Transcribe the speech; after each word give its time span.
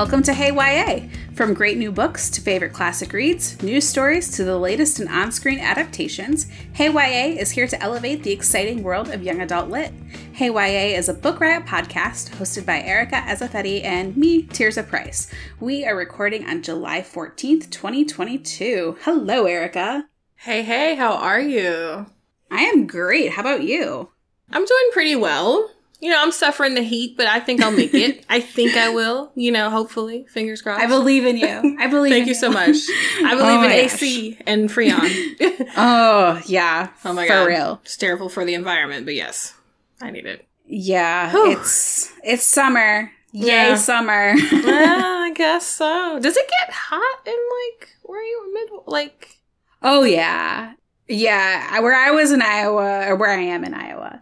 Welcome 0.00 0.22
to 0.22 0.32
Hey 0.32 0.50
YA. 0.50 1.10
From 1.34 1.52
great 1.52 1.76
new 1.76 1.92
books 1.92 2.30
to 2.30 2.40
favorite 2.40 2.72
classic 2.72 3.12
reads, 3.12 3.62
news 3.62 3.86
stories 3.86 4.30
to 4.30 4.44
the 4.44 4.56
latest 4.56 4.98
in 4.98 5.06
on 5.08 5.30
screen 5.30 5.58
adaptations, 5.58 6.46
Hey 6.72 6.88
YA 6.88 7.38
is 7.38 7.50
here 7.50 7.68
to 7.68 7.82
elevate 7.82 8.22
the 8.22 8.32
exciting 8.32 8.82
world 8.82 9.10
of 9.10 9.22
young 9.22 9.42
adult 9.42 9.68
lit. 9.68 9.92
Hey 10.32 10.46
YA 10.46 10.96
is 10.96 11.10
a 11.10 11.14
Book 11.14 11.38
Riot 11.38 11.66
podcast 11.66 12.30
hosted 12.30 12.64
by 12.64 12.80
Erica 12.80 13.16
Ezeifedi 13.16 13.84
and 13.84 14.16
me, 14.16 14.44
Tirzah 14.44 14.88
Price. 14.88 15.30
We 15.60 15.84
are 15.84 15.94
recording 15.94 16.46
on 16.46 16.62
July 16.62 17.02
14th, 17.02 17.68
2022. 17.68 18.96
Hello, 19.02 19.44
Erica. 19.44 20.08
Hey, 20.36 20.62
hey, 20.62 20.94
how 20.94 21.12
are 21.12 21.42
you? 21.42 22.06
I 22.50 22.62
am 22.62 22.86
great. 22.86 23.32
How 23.32 23.42
about 23.42 23.64
you? 23.64 24.08
I'm 24.50 24.64
doing 24.64 24.90
pretty 24.94 25.14
well. 25.14 25.70
You 26.00 26.10
know, 26.10 26.20
I'm 26.22 26.32
suffering 26.32 26.74
the 26.74 26.82
heat, 26.82 27.16
but 27.16 27.26
I 27.26 27.40
think 27.40 27.62
I'll 27.62 27.70
make 27.72 27.92
it. 27.92 28.24
I 28.30 28.40
think 28.40 28.74
I 28.74 28.88
will. 28.88 29.32
You 29.34 29.52
know, 29.52 29.68
hopefully, 29.68 30.24
fingers 30.30 30.62
crossed. 30.62 30.82
I 30.82 30.86
believe 30.86 31.26
in 31.26 31.36
you. 31.36 31.76
I 31.78 31.86
believe. 31.90 32.12
Thank 32.12 32.24
you, 32.26 32.30
you 32.30 32.34
so 32.34 32.50
much. 32.50 32.76
I 33.22 33.34
believe 33.34 33.60
Oh 33.60 33.64
in 33.64 33.70
AC 33.70 34.38
and 34.46 34.68
Freon. 34.70 35.68
Oh 35.76 36.40
yeah. 36.46 36.88
oh 37.04 37.12
my 37.12 37.24
for 37.26 37.32
god, 37.34 37.46
real. 37.46 37.80
It's 37.84 37.96
terrible 37.96 38.28
for 38.28 38.44
the 38.44 38.54
environment, 38.54 39.04
but 39.04 39.14
yes, 39.14 39.54
I 40.00 40.10
need 40.10 40.26
it. 40.26 40.46
Yeah, 40.66 41.30
Whew. 41.32 41.52
it's 41.52 42.10
it's 42.24 42.42
summer. 42.44 43.10
Yay, 43.32 43.46
Yeah. 43.46 43.74
summer. 43.76 44.34
well, 44.52 45.22
I 45.24 45.32
guess 45.34 45.66
so. 45.66 46.18
Does 46.20 46.36
it 46.36 46.48
get 46.60 46.74
hot 46.74 47.26
in 47.26 47.32
like 47.34 47.90
where 48.02 48.22
you 48.22 48.54
mid 48.54 48.68
like? 48.86 49.36
oh 49.82 50.02
yeah, 50.02 50.72
yeah. 51.08 51.78
Where 51.80 51.94
I 51.94 52.10
was 52.10 52.32
in 52.32 52.40
Iowa, 52.42 53.06
or 53.08 53.16
where 53.16 53.30
I 53.30 53.40
am 53.40 53.64
in 53.64 53.74
Iowa, 53.74 54.20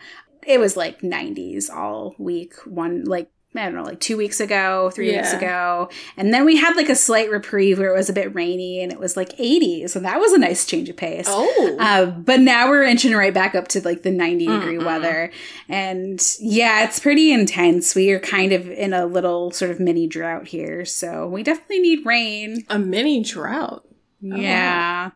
it 0.49 0.59
was 0.59 0.77
like 0.77 1.01
90s 1.03 1.71
all 1.71 2.15
week. 2.19 2.55
One 2.67 3.05
like 3.05 3.31
I 3.57 3.65
don't 3.65 3.75
know, 3.77 3.83
like 3.83 3.99
two 3.99 4.19
weeks 4.19 4.41
ago, 4.41 4.91
three 4.95 5.11
weeks 5.17 5.33
ago, 5.33 5.89
and 6.19 6.35
then 6.35 6.45
we 6.45 6.57
had 6.57 6.77
like 6.77 6.91
a 6.91 6.95
slight 6.95 7.31
reprieve 7.31 7.79
where 7.79 7.93
it 7.93 7.97
was 7.97 8.11
a 8.11 8.13
bit 8.13 8.33
rainy 8.35 8.83
and 8.83 8.93
it 8.93 9.01
was 9.01 9.17
like 9.17 9.31
80s, 9.39 9.89
so 9.91 10.01
that 10.01 10.21
was 10.21 10.33
a 10.35 10.39
nice 10.39 10.67
change 10.67 10.91
of 10.91 10.99
pace. 10.99 11.25
Oh, 11.29 11.77
Uh, 11.81 12.07
but 12.07 12.41
now 12.41 12.69
we're 12.69 12.83
inching 12.85 13.15
right 13.15 13.33
back 13.33 13.55
up 13.55 13.67
to 13.69 13.81
like 13.81 14.03
the 14.03 14.11
90 14.11 14.47
mm, 14.47 14.61
degree 14.61 14.77
Mm-mm. 14.77 14.85
weather. 14.85 15.33
And 15.67 16.21
yeah, 16.39 16.85
it's 16.85 17.01
pretty 17.01 17.33
intense. 17.33 17.95
We 17.95 18.11
are 18.11 18.21
kind 18.21 18.53
of 18.53 18.69
in 18.71 18.93
a 18.93 19.07
little 19.07 19.51
sort 19.51 19.71
of 19.71 19.81
mini 19.81 20.07
drought 20.07 20.47
here. 20.47 20.85
So 20.85 21.27
we 21.27 21.43
definitely 21.43 21.81
need 21.81 22.05
rain. 22.05 22.65
a 22.69 22.79
mini 22.79 23.23
drought. 23.25 23.83
Oh. 24.31 24.37
Yeah. 24.37 25.11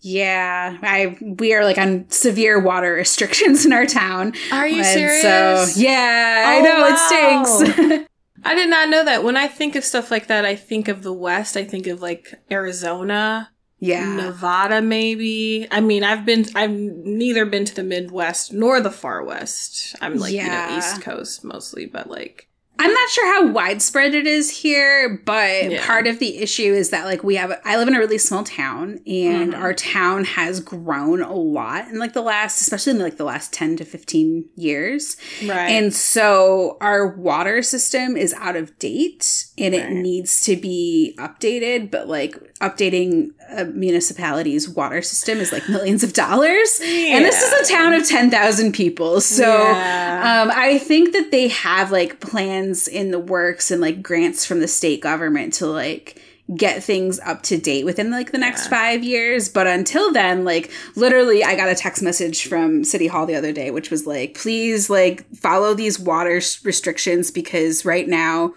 Yeah. 0.00 0.78
I 0.82 1.16
we 1.20 1.52
are 1.54 1.64
like 1.64 1.78
on 1.78 2.08
severe 2.10 2.58
water 2.60 2.92
restrictions 2.94 3.66
in 3.66 3.72
our 3.72 3.86
town. 3.86 4.34
Are 4.52 4.66
you 4.68 4.82
serious? 4.84 5.22
So 5.22 5.80
yeah, 5.80 6.44
I 6.46 6.58
Oh, 6.58 6.62
know 6.62 6.80
wow. 6.80 6.88
it 6.88 7.78
stinks. 7.78 8.06
I 8.44 8.54
did 8.54 8.70
not 8.70 8.88
know 8.88 9.04
that. 9.04 9.22
When 9.22 9.36
I 9.36 9.48
think 9.48 9.76
of 9.76 9.84
stuff 9.84 10.10
like 10.10 10.28
that, 10.28 10.46
I 10.46 10.56
think 10.56 10.88
of 10.88 11.02
the 11.02 11.12
West. 11.12 11.56
I 11.58 11.64
think 11.64 11.86
of 11.86 12.00
like 12.00 12.32
Arizona, 12.50 13.50
yeah. 13.78 14.14
Nevada, 14.14 14.80
maybe. 14.80 15.68
I 15.70 15.80
mean, 15.82 16.02
I've 16.04 16.24
been, 16.24 16.46
I've 16.54 16.70
neither 16.70 17.44
been 17.44 17.66
to 17.66 17.74
the 17.74 17.82
Midwest 17.82 18.50
nor 18.52 18.80
the 18.80 18.90
Far 18.90 19.22
West. 19.24 19.94
I'm 20.00 20.16
like, 20.16 20.32
Yeah. 20.32 20.44
you 20.68 20.70
know, 20.72 20.78
East 20.78 21.02
Coast 21.02 21.44
mostly, 21.44 21.84
but 21.84 22.08
like, 22.08 22.48
I'm 22.80 22.92
not 22.92 23.08
sure 23.10 23.26
how 23.34 23.46
widespread 23.52 24.14
it 24.14 24.26
is 24.26 24.50
here, 24.50 25.20
but 25.24 25.70
Yeah. 25.70 25.86
part 25.86 26.06
of 26.06 26.18
the 26.18 26.38
issue 26.38 26.72
is 26.72 26.90
that 26.90 27.04
like 27.04 27.22
we 27.22 27.36
have 27.36 27.52
I 27.64 27.76
live 27.76 27.88
in 27.88 27.94
a 27.94 27.98
really 27.98 28.18
small 28.18 28.42
town 28.44 29.00
and 29.06 29.52
Mhm. 29.52 29.58
our 29.60 29.74
town 29.74 30.24
has 30.24 30.60
grown 30.60 31.20
a 31.22 31.34
lot 31.34 31.88
in 31.88 31.98
like 31.98 32.12
the 32.14 32.22
last 32.22 32.60
especially 32.60 32.92
in 32.92 32.98
like 32.98 33.16
the 33.18 33.24
last 33.24 33.52
10 33.52 33.76
to 33.76 33.84
15 33.84 34.46
years. 34.56 35.16
right. 35.46 35.68
And 35.70 35.94
so 35.94 36.76
our 36.80 37.06
water 37.06 37.62
system 37.62 38.16
is 38.16 38.34
out 38.38 38.56
of 38.56 38.76
date 38.78 39.44
and 39.58 39.74
it 39.74 39.90
needs 39.90 40.42
to 40.44 40.56
be 40.56 41.14
updated, 41.18 41.90
but 41.90 42.08
like 42.08 42.36
updating 42.60 43.30
a 43.50 43.64
municipality's 43.64 44.68
water 44.68 45.02
system 45.02 45.38
is 45.38 45.50
like 45.52 45.68
millions 45.68 46.02
of 46.04 46.12
dollars. 46.12 46.80
And 46.82 47.24
this 47.24 47.40
is 47.42 47.52
a 47.68 47.72
town 47.72 47.92
of 47.94 48.06
10,000 48.08 48.72
people. 48.72 49.20
So 49.20 49.44
Yeah. 49.46 50.42
um, 50.42 50.52
I 50.54 50.78
think 50.78 51.12
that 51.12 51.30
they 51.30 51.48
have 51.48 51.90
like 51.90 52.20
plans 52.20 52.69
in 52.88 53.10
the 53.10 53.18
works 53.18 53.70
and 53.70 53.80
like 53.80 54.02
grants 54.02 54.44
from 54.44 54.60
the 54.60 54.68
state 54.68 55.00
government 55.00 55.52
to 55.54 55.66
like 55.66 56.20
get 56.56 56.82
things 56.82 57.20
up 57.20 57.42
to 57.42 57.56
date 57.56 57.84
within 57.84 58.10
like 58.10 58.32
the 58.32 58.38
next 58.38 58.64
Yeah. 58.64 58.70
five 58.70 59.04
years. 59.04 59.48
But 59.48 59.68
until 59.68 60.12
then, 60.12 60.44
like 60.44 60.70
literally, 60.96 61.44
I 61.44 61.54
got 61.54 61.68
a 61.68 61.76
text 61.76 62.02
message 62.02 62.48
from 62.48 62.82
City 62.82 63.06
Hall 63.06 63.24
the 63.24 63.36
other 63.36 63.52
day, 63.52 63.70
which 63.70 63.90
was 63.90 64.04
like, 64.06 64.34
please 64.34 64.90
like 64.90 65.24
follow 65.36 65.74
these 65.74 65.98
water 66.00 66.40
restrictions 66.64 67.30
because 67.30 67.84
right 67.84 68.08
now 68.08 68.54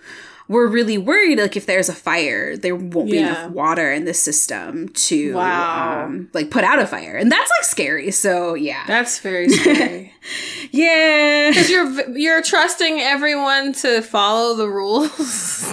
we're 0.47 0.67
really 0.67 0.97
worried 0.97 1.39
like 1.39 1.55
if 1.55 1.65
there's 1.65 1.89
a 1.89 1.93
fire 1.95 2.55
there 2.57 2.75
won't 2.75 3.09
be 3.09 3.17
Yeah. 3.17 3.27
enough 3.45 3.51
water 3.51 3.91
in 3.91 4.05
the 4.05 4.13
system 4.13 4.89
to 4.89 5.33
Wow. 5.35 6.05
um, 6.05 6.29
like 6.33 6.51
put 6.51 6.63
out 6.63 6.79
a 6.79 6.87
fire 6.87 7.15
and 7.15 7.31
that's 7.31 7.49
like 7.57 7.63
scary 7.65 8.11
so 8.11 8.53
yeah 8.53 8.83
That's 8.87 9.19
very 9.19 9.49
scary. 9.59 10.13
yeah 10.71 11.49
Because 11.49 11.69
you're 11.69 12.09
you're 12.17 12.41
trusting 12.41 12.99
everyone 12.99 13.73
to 13.73 14.01
follow 14.01 14.55
the 14.55 14.67
rules. 14.69 15.63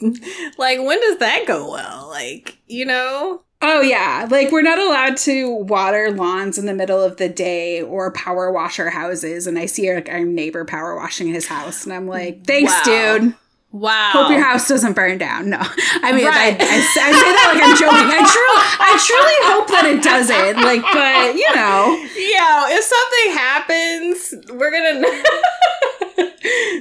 like, 0.58 0.78
when 0.82 1.00
does 1.00 1.18
that 1.18 1.44
go 1.46 1.70
well? 1.70 2.08
Like, 2.08 2.58
you 2.66 2.84
know? 2.84 3.42
Oh 3.62 3.80
yeah, 3.80 4.26
like 4.30 4.52
we're 4.52 4.62
not 4.62 4.78
allowed 4.78 5.16
to 5.18 5.48
water 5.54 6.10
lawns 6.10 6.58
in 6.58 6.66
the 6.66 6.74
middle 6.74 7.02
of 7.02 7.16
the 7.16 7.28
day 7.28 7.80
or 7.80 8.12
power 8.12 8.52
wash 8.52 8.78
our 8.78 8.90
houses. 8.90 9.46
And 9.46 9.58
I 9.58 9.64
see 9.66 9.92
like 9.92 10.08
our 10.10 10.20
neighbor 10.20 10.64
power 10.66 10.94
washing 10.94 11.28
his 11.28 11.46
house, 11.46 11.84
and 11.84 11.92
I'm 11.94 12.06
like, 12.06 12.44
thanks, 12.46 12.72
Wow. 12.86 13.18
dude. 13.18 13.34
Wow. 13.78 14.10
Hope 14.12 14.30
your 14.30 14.40
house 14.42 14.66
doesn't 14.68 14.94
burn 14.94 15.18
down. 15.18 15.50
No, 15.50 15.58
I 15.60 16.12
mean, 16.12 16.24
Right. 16.24 16.56
I, 16.58 16.64
I, 16.64 16.76
I 16.76 16.80
say 16.80 17.12
that 17.12 17.52
like 17.52 17.62
I'm 17.62 17.76
joking. 17.76 18.08
I 18.08 18.20
truly, 18.32 18.62
I 18.80 18.92
truly 19.04 19.38
hope 19.52 19.68
that 19.68 19.84
it 19.84 20.02
doesn't. 20.02 20.56
Like, 20.64 20.80
but 20.80 21.34
you 21.36 21.54
know, 21.54 21.96
Yeah, 22.16 22.66
if 22.70 22.84
something 22.84 23.32
happens, 23.36 24.34
we're 24.56 24.70
gonna 24.70 25.04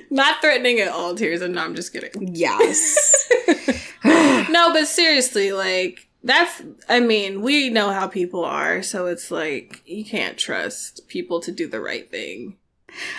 not 0.10 0.40
threatening 0.42 0.80
at 0.80 0.88
all 0.88 1.16
tears, 1.16 1.42
and 1.42 1.56
no, 1.56 1.64
I'm 1.64 1.76
just 1.76 1.92
kidding. 1.92 2.34
yes, 2.34 3.30
No, 4.06 4.72
but 4.72 4.88
seriously, 4.88 5.52
like 5.52 6.08
that's 6.24 6.62
I 6.88 7.00
mean, 7.02 7.42
we 7.42 7.70
know 7.70 7.92
how 7.92 8.08
people 8.08 8.46
are, 8.46 8.82
so 8.84 9.08
it's 9.08 9.32
like 9.32 9.82
you 9.86 10.06
can't 10.06 10.38
trust 10.38 11.08
people 11.08 11.40
to 11.42 11.52
do 11.52 11.68
the 11.68 11.82
right 11.82 12.10
thing. 12.10 12.56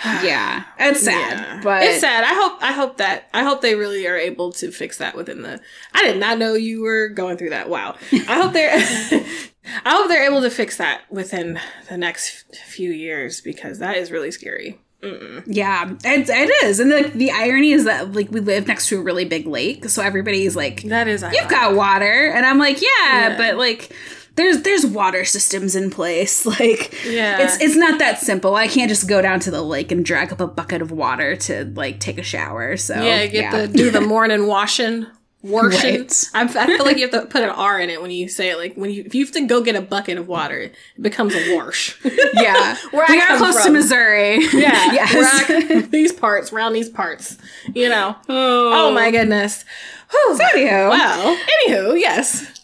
Yeah, 0.03 0.63
it's 0.79 1.01
sad, 1.03 1.37
Yeah. 1.37 1.61
but 1.63 1.83
it's 1.83 1.99
sad. 2.01 2.23
I 2.23 2.33
hope 2.33 2.57
I 2.61 2.71
hope 2.71 2.97
that 2.97 3.29
I 3.33 3.43
hope 3.43 3.61
they 3.61 3.75
really 3.75 4.07
are 4.07 4.17
able 4.17 4.51
to 4.53 4.71
fix 4.71 4.97
that 4.97 5.15
within 5.15 5.41
the 5.41 5.59
I 5.93 6.03
did 6.03 6.17
not 6.19 6.37
know 6.37 6.53
you 6.53 6.81
were 6.81 7.09
going 7.09 7.37
through 7.37 7.51
that. 7.51 7.69
Wow. 7.69 7.95
I 8.11 8.41
hope 8.41 8.53
they're 8.53 8.71
I 9.85 9.89
hope 9.91 10.07
they're 10.07 10.25
able 10.25 10.41
to 10.41 10.49
fix 10.49 10.77
that 10.77 11.01
within 11.11 11.59
the 11.89 11.97
next 11.97 12.55
few 12.55 12.91
years 12.91 13.41
because 13.41 13.79
that 13.79 13.97
is 13.97 14.11
really 14.11 14.31
scary. 14.31 14.79
Mm-mm. 15.03 15.43
Yeah, 15.45 15.91
it, 16.03 16.27
it 16.27 16.65
is, 16.65 16.79
and 16.79 16.91
the 16.91 17.11
the 17.13 17.29
irony 17.29 17.71
is 17.71 17.85
that 17.85 18.13
like 18.13 18.31
we 18.31 18.39
live 18.39 18.67
next 18.67 18.87
to 18.89 18.97
a 18.97 19.01
really 19.03 19.25
big 19.25 19.45
lake, 19.45 19.87
so 19.89 20.01
everybody's 20.01 20.55
like, 20.55 20.81
That 20.83 21.07
is 21.07 21.21
"You've 21.31 21.49
got 21.49 21.75
water," 21.75 22.31
and 22.35 22.43
I'm 22.47 22.57
like, 22.57 22.81
"Yeah, 22.81 22.87
Yeah. 23.29 23.37
but 23.37 23.57
like." 23.57 23.91
There's 24.37 24.61
there's 24.61 24.85
water 24.85 25.25
systems 25.25 25.75
in 25.75 25.89
place. 25.89 26.45
Like 26.59 26.93
Yeah. 27.05 27.39
it's 27.41 27.61
it's 27.61 27.75
not 27.75 27.99
that 27.99 28.19
simple. 28.19 28.55
I 28.55 28.67
can't 28.69 28.87
just 28.89 29.07
go 29.09 29.21
down 29.21 29.39
to 29.41 29.51
the 29.51 29.61
lake 29.61 29.91
and 29.91 30.05
drag 30.05 30.31
up 30.31 30.39
a 30.39 30.47
bucket 30.47 30.81
of 30.81 30.91
water 30.91 31.35
to 31.35 31.65
like 31.75 31.99
take 31.99 32.17
a 32.17 32.23
shower. 32.23 32.77
So 32.77 32.93
yeah, 33.01 33.23
you 33.23 33.29
get 33.31 33.51
the 33.51 33.67
do 33.77 33.91
the 33.91 34.01
morning 34.15 34.47
washing. 34.47 35.05
Washing. 35.43 36.01
Right. 36.01 36.23
I'm, 36.33 36.47
feel 36.49 36.83
like 36.83 36.97
you 36.97 37.03
have 37.07 37.11
to 37.11 37.25
put 37.29 37.43
an 37.43 37.49
R 37.49 37.79
in 37.79 37.89
it 37.91 38.01
when 38.01 38.09
you 38.11 38.27
say 38.27 38.49
it. 38.49 38.57
Like 38.57 38.73
when 38.75 38.89
you, 38.89 39.03
if 39.05 39.13
you 39.13 39.23
have 39.23 39.33
to 39.35 39.45
go 39.45 39.61
get 39.61 39.75
a 39.75 39.81
bucket 39.81 40.17
of 40.17 40.27
water, 40.27 40.57
it 40.61 40.73
becomes 40.99 41.35
a 41.35 41.55
wash. 41.55 41.95
yeah. 42.33 42.75
Where 42.91 43.05
I 43.07 43.11
we 43.11 43.21
are 43.21 43.27
come 43.27 43.37
close 43.37 43.63
to. 43.65 43.71
Missouri. 43.71 44.39
Yeah, 44.53 44.91
yes. 44.93 45.49
I- 45.49 45.81
these 45.91 46.11
parts, 46.11 46.51
around 46.51 46.73
these 46.73 46.89
parts, 46.89 47.37
you 47.73 47.87
know. 47.87 48.15
oh, 48.27 48.87
Oh 48.89 48.91
my 48.93 49.11
goodness. 49.11 49.63
Whew. 50.09 50.39
Anywho, 50.53 50.89
Well, 50.89 51.37
anywho, 51.67 51.99
yes. 51.99 52.56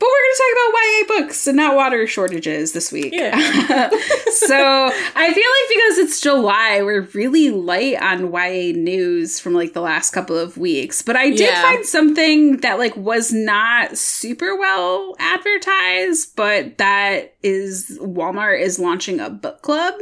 But 0.00 0.06
we're 0.06 0.10
going 0.10 0.34
to 0.34 0.42
talk 0.42 0.52
about 0.52 1.18
YA 1.18 1.22
books 1.26 1.46
and 1.48 1.56
not 1.56 1.74
water 1.74 2.06
shortages 2.06 2.70
this 2.72 2.92
week. 2.92 3.12
Yeah. 3.12 3.36
so 4.32 4.92
I 5.16 5.34
feel 5.34 5.44
like 5.44 5.68
because 5.68 5.98
it's 5.98 6.20
July, 6.20 6.82
we're 6.82 7.00
really 7.14 7.50
light 7.50 8.00
on 8.00 8.32
YA 8.32 8.72
news 8.76 9.40
from 9.40 9.54
like 9.54 9.72
the 9.72 9.80
last 9.80 10.12
couple 10.12 10.38
of 10.38 10.56
weeks. 10.56 11.02
But 11.02 11.16
I 11.16 11.30
did 11.30 11.40
Yeah. 11.40 11.62
find 11.62 11.84
something 11.84 12.58
that 12.58 12.78
like 12.78 12.96
was 12.96 13.32
not 13.32 13.98
super 13.98 14.56
well 14.56 15.16
advertised, 15.18 16.36
but 16.36 16.78
that 16.78 17.34
is 17.42 17.98
Walmart 18.00 18.60
is 18.60 18.78
launching 18.78 19.18
a 19.18 19.28
book 19.30 19.62
club. 19.62 19.94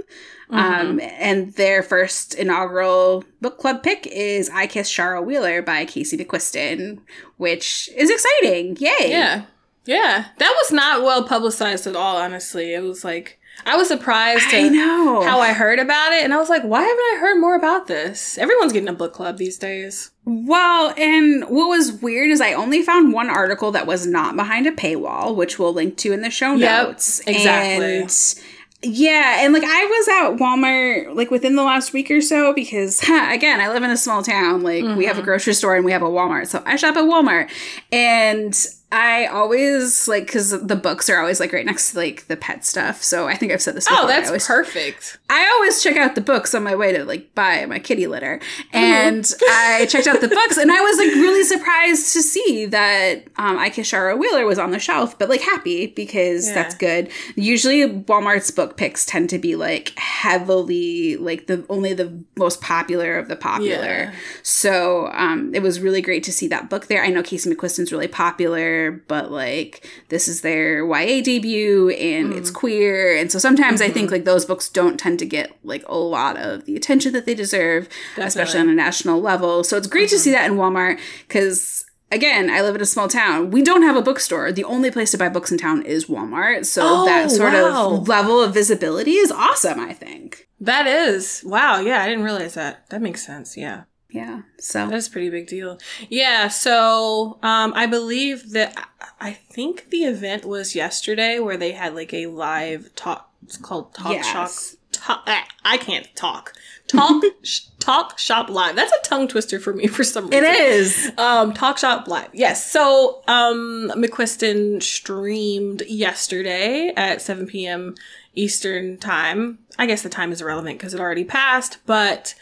Um, 0.49 1.01
and 1.01 1.53
their 1.55 1.83
first 1.83 2.35
inaugural 2.35 3.25
book 3.41 3.59
club 3.59 3.83
pick 3.83 4.07
is 4.07 4.49
I 4.51 4.69
Kiss 4.69 4.93
Shara 4.93 5.25
Wheeler 5.25 5.61
by 5.61 5.85
Casey 5.87 6.17
McQuiston, 6.17 7.01
which 7.37 7.91
is 7.97 8.11
exciting. 8.11 8.77
Yay. 8.79 9.09
Yeah. 9.11 9.47
Yeah, 9.87 10.27
that 10.39 10.55
was 10.63 10.73
not 10.73 11.03
well 11.03 11.25
publicized 11.25 11.87
at 11.87 11.97
all. 11.97 12.17
Honestly, 12.17 12.75
it 12.75 12.83
was 12.83 13.05
like 13.05 13.39
I 13.65 13.77
was 13.77 13.89
surprised 13.89 14.53
I 14.53 14.69
know. 14.69 15.23
how 15.23 15.41
I 15.41 15.53
heard 15.53 15.79
about 15.79 16.13
it, 16.13 16.25
and 16.25 16.35
I 16.35 16.37
was 16.37 16.49
like, 16.49 16.63
why 16.63 16.83
haven't 16.83 16.99
I 16.99 17.19
heard 17.21 17.41
more 17.41 17.55
about 17.55 17.87
this? 17.87 18.37
Everyone's 18.37 18.73
getting 18.73 18.89
a 18.89 18.93
book 18.93 19.13
club 19.13 19.39
these 19.39 19.57
days. 19.57 20.11
Well, 20.25 20.93
and 20.99 21.45
what 21.45 21.69
was 21.69 21.93
weird 21.93 22.31
is 22.31 22.41
I 22.41 22.53
only 22.53 22.83
found 22.83 23.13
one 23.13 23.31
article 23.31 23.71
that 23.73 23.87
was 23.87 24.07
not 24.07 24.37
behind 24.37 24.67
a 24.67 24.73
paywall, 24.73 25.35
which 25.35 25.59
we'll 25.59 25.73
link 25.73 25.97
to 25.99 26.13
in 26.13 26.21
the 26.21 26.31
show 26.31 26.55
Yep, 26.55 26.87
notes. 26.87 27.21
exactly. 27.27 27.99
And 27.99 28.35
yeah, 28.83 29.45
and 29.45 29.53
like 29.53 29.65
I 29.65 29.85
was 29.87 30.09
at 30.09 30.39
Walmart 30.39 31.17
like 31.17 31.31
within 31.31 31.57
the 31.57 31.63
last 31.63 31.93
week 31.93 32.11
or 32.11 32.21
so 32.21 32.53
because 32.53 33.01
again, 33.03 33.61
I 33.61 33.69
live 33.69 33.83
in 33.83 33.91
a 33.91 33.97
small 33.97 34.23
town. 34.23 34.63
Like 34.63 34.85
we 34.85 35.07
have 35.07 35.17
a 35.17 35.21
mm-hmm. 35.21 35.25
grocery 35.25 35.55
store 35.55 35.77
and 35.77 35.85
we 35.85 35.93
have 35.93 36.03
a 36.03 36.07
Walmart. 36.07 36.49
So 36.49 36.63
I 36.67 36.77
shop 36.77 36.97
at 36.97 37.05
Walmart. 37.05 37.51
And 37.91 38.55
I 38.99 39.27
always 39.27 40.09
like 40.09 40.27
cuz 40.27 40.51
the 40.51 40.75
books 40.77 41.11
are 41.11 41.19
always 41.19 41.39
like 41.39 41.53
right 41.53 41.67
next 41.67 41.91
to 41.93 41.99
like 41.99 42.27
the 42.29 42.37
pet 42.37 42.65
stuff. 42.65 43.03
So 43.03 43.29
I 43.29 43.35
think 43.37 43.53
I've 43.53 43.61
said 43.61 43.75
this 43.77 43.85
before. 43.87 44.05
Oh, 44.05 44.07
I 44.07 44.09
that's 44.09 44.29
always 44.29 44.47
perfect. 44.47 45.19
I 45.29 45.47
always 45.55 45.83
check 45.83 45.97
out 45.99 46.15
the 46.15 46.21
books 46.23 46.55
on 46.55 46.63
my 46.63 46.75
way 46.75 46.93
to 46.93 47.05
like 47.05 47.35
buy 47.35 47.67
my 47.67 47.79
kitty 47.79 48.07
litter. 48.07 48.39
Mm-hmm. 48.39 48.77
And 48.77 49.35
I 49.51 49.87
checked 49.87 50.07
out 50.07 50.23
the 50.23 50.29
books 50.29 50.57
and 50.57 50.73
I 50.73 50.81
was 50.81 50.97
like 50.97 51.09
really 51.15 51.43
surprised 51.45 52.13
to 52.15 52.23
see 52.23 52.65
that 52.67 53.25
um 53.37 53.59
I 53.59 53.69
Kiss 53.71 53.91
Shara 53.93 54.17
Wheeler 54.19 54.47
was 54.47 54.59
on 54.59 54.71
the 54.71 54.79
shelf, 54.79 55.19
but 55.19 55.29
like 55.29 55.43
happy 55.43 55.89
because 55.89 56.49
Yeah. 56.49 56.55
that's 56.55 56.75
good. 56.75 57.11
Usually 57.35 57.87
Walmart's 57.87 58.51
book 58.51 58.77
picks 58.79 59.05
tend 59.05 59.29
to 59.31 59.39
be 59.39 59.57
like 59.57 59.93
heavily 59.99 61.17
like 61.17 61.47
the 61.47 61.65
only 61.69 61.93
the 61.93 62.13
most 62.37 62.61
popular 62.61 63.19
of 63.19 63.29
the 63.29 63.37
popular. 63.37 64.11
Yeah. 64.11 64.13
So 64.43 65.11
um 65.13 65.55
it 65.55 65.61
was 65.63 65.81
really 65.81 66.01
great 66.01 66.23
to 66.25 66.33
see 66.33 66.49
that 66.49 66.71
book 66.71 66.87
there. 66.87 67.03
I 67.05 67.09
know 67.09 67.23
Casey 67.23 67.51
McQuiston's 67.51 67.93
really 67.93 68.09
popular, 68.09 68.86
but 68.93 69.31
like 69.31 69.89
this 70.09 70.29
is 70.29 70.41
their 70.43 70.85
YA 70.87 71.23
debut 71.23 71.91
and 71.91 72.33
it's 72.33 72.49
Mm-hmm. 72.51 72.59
queer. 72.59 73.17
And 73.17 73.31
so 73.33 73.39
sometimes 73.39 73.81
I 73.81 73.89
think 73.89 74.11
like 74.11 74.25
those 74.25 74.45
books 74.45 74.69
don't 74.69 74.99
tend 74.99 75.19
to 75.21 75.27
get 75.27 75.57
like 75.65 75.85
a 75.89 75.97
lot 75.97 76.37
of 76.37 76.65
the 76.65 76.77
attention 76.77 77.13
that 77.13 77.27
they 77.27 77.35
deserve, 77.35 77.89
especially 78.17 78.61
on 78.61 78.69
a 78.69 78.75
national 78.75 79.21
level. 79.21 79.65
So 79.65 79.77
it's 79.77 79.87
great 79.87 80.09
to 80.11 80.17
Mm-hmm. 80.17 80.23
see 80.23 80.31
that 80.33 80.51
in 80.51 80.57
Walmart 80.57 80.99
because 81.29 81.85
again, 82.13 82.49
I 82.51 82.61
live 82.63 82.75
in 82.77 82.81
a 82.81 82.87
small 82.87 83.09
town. 83.09 83.51
We 83.51 83.63
don't 83.63 83.83
have 83.83 83.97
a 83.97 84.03
bookstore. 84.03 84.53
The 84.53 84.65
only 84.65 84.91
place 84.91 85.11
to 85.11 85.19
buy 85.19 85.29
books 85.29 85.51
in 85.51 85.59
town 85.59 85.83
is 85.83 86.07
Walmart. 86.07 86.65
So 86.67 86.83
Oh, 86.85 87.05
that 87.07 87.31
sort 87.31 87.53
wow. 87.53 87.95
of 87.97 88.07
level 88.09 88.41
of 88.41 88.55
visibility 88.55 89.13
is 89.17 89.31
awesome, 89.33 89.81
I 89.81 89.93
think. 89.93 90.47
That 90.61 90.87
is 90.87 91.43
wow. 91.45 91.81
Yeah, 91.81 92.03
I 92.03 92.09
didn't 92.09 92.25
realize 92.25 92.55
that. 92.55 92.89
That 92.91 93.03
makes 93.03 93.27
sense. 93.27 93.57
Yeah. 93.57 93.83
Yeah. 94.17 94.43
So 94.59 94.87
That's 94.89 95.09
a 95.09 95.11
pretty 95.11 95.29
big 95.31 95.47
deal. 95.47 95.79
Yeah, 96.09 96.49
so 96.49 97.39
um, 97.43 97.73
I 97.75 97.85
believe 97.87 98.53
that 98.53 98.75
I 99.21 99.33
think 99.33 99.91
the 99.91 100.05
event 100.05 100.45
was 100.47 100.75
yesterday 100.75 101.39
where 101.39 101.57
they 101.59 101.73
had 101.73 101.95
like 101.95 102.15
a 102.15 102.27
live 102.29 102.95
talk. 102.95 103.31
It's 103.45 103.59
called 103.59 103.95
Talk 103.95 104.13
Yes. 104.13 104.27
Shop. 104.33 104.51
Talk, 104.93 105.23
ah, 105.27 105.47
I 105.65 105.77
can't 105.77 106.09
talk. 106.17 106.55
Talk 106.89 107.23
sh- 107.43 107.67
Talk 107.79 108.19
Shop 108.19 108.49
Live. 108.49 108.75
That's 108.75 108.93
a 108.93 109.09
tongue 109.09 109.29
twister 109.29 109.61
for 109.61 109.75
me 109.75 109.87
for 109.87 110.03
some 110.03 110.25
reason. 110.29 110.45
it 110.45 110.61
is. 110.61 111.13
Um, 111.19 111.53
Talk 111.53 111.77
Shop 111.79 112.09
Live. 112.09 112.31
Yes. 112.33 112.69
So, 112.71 113.23
um, 113.29 113.93
McQuiston 113.95 114.83
streamed 114.83 115.83
yesterday 115.83 116.93
at 116.97 117.21
7 117.21 117.47
p.m. 117.47 117.95
Eastern 118.35 118.97
time. 118.97 119.59
I 119.79 119.85
guess 119.87 120.03
the 120.03 120.09
time 120.09 120.33
is 120.33 120.41
irrelevant 120.41 120.79
because 120.79 120.95
it 120.95 121.01
already 121.01 121.25
passed, 121.25 121.79
but, 121.87 122.35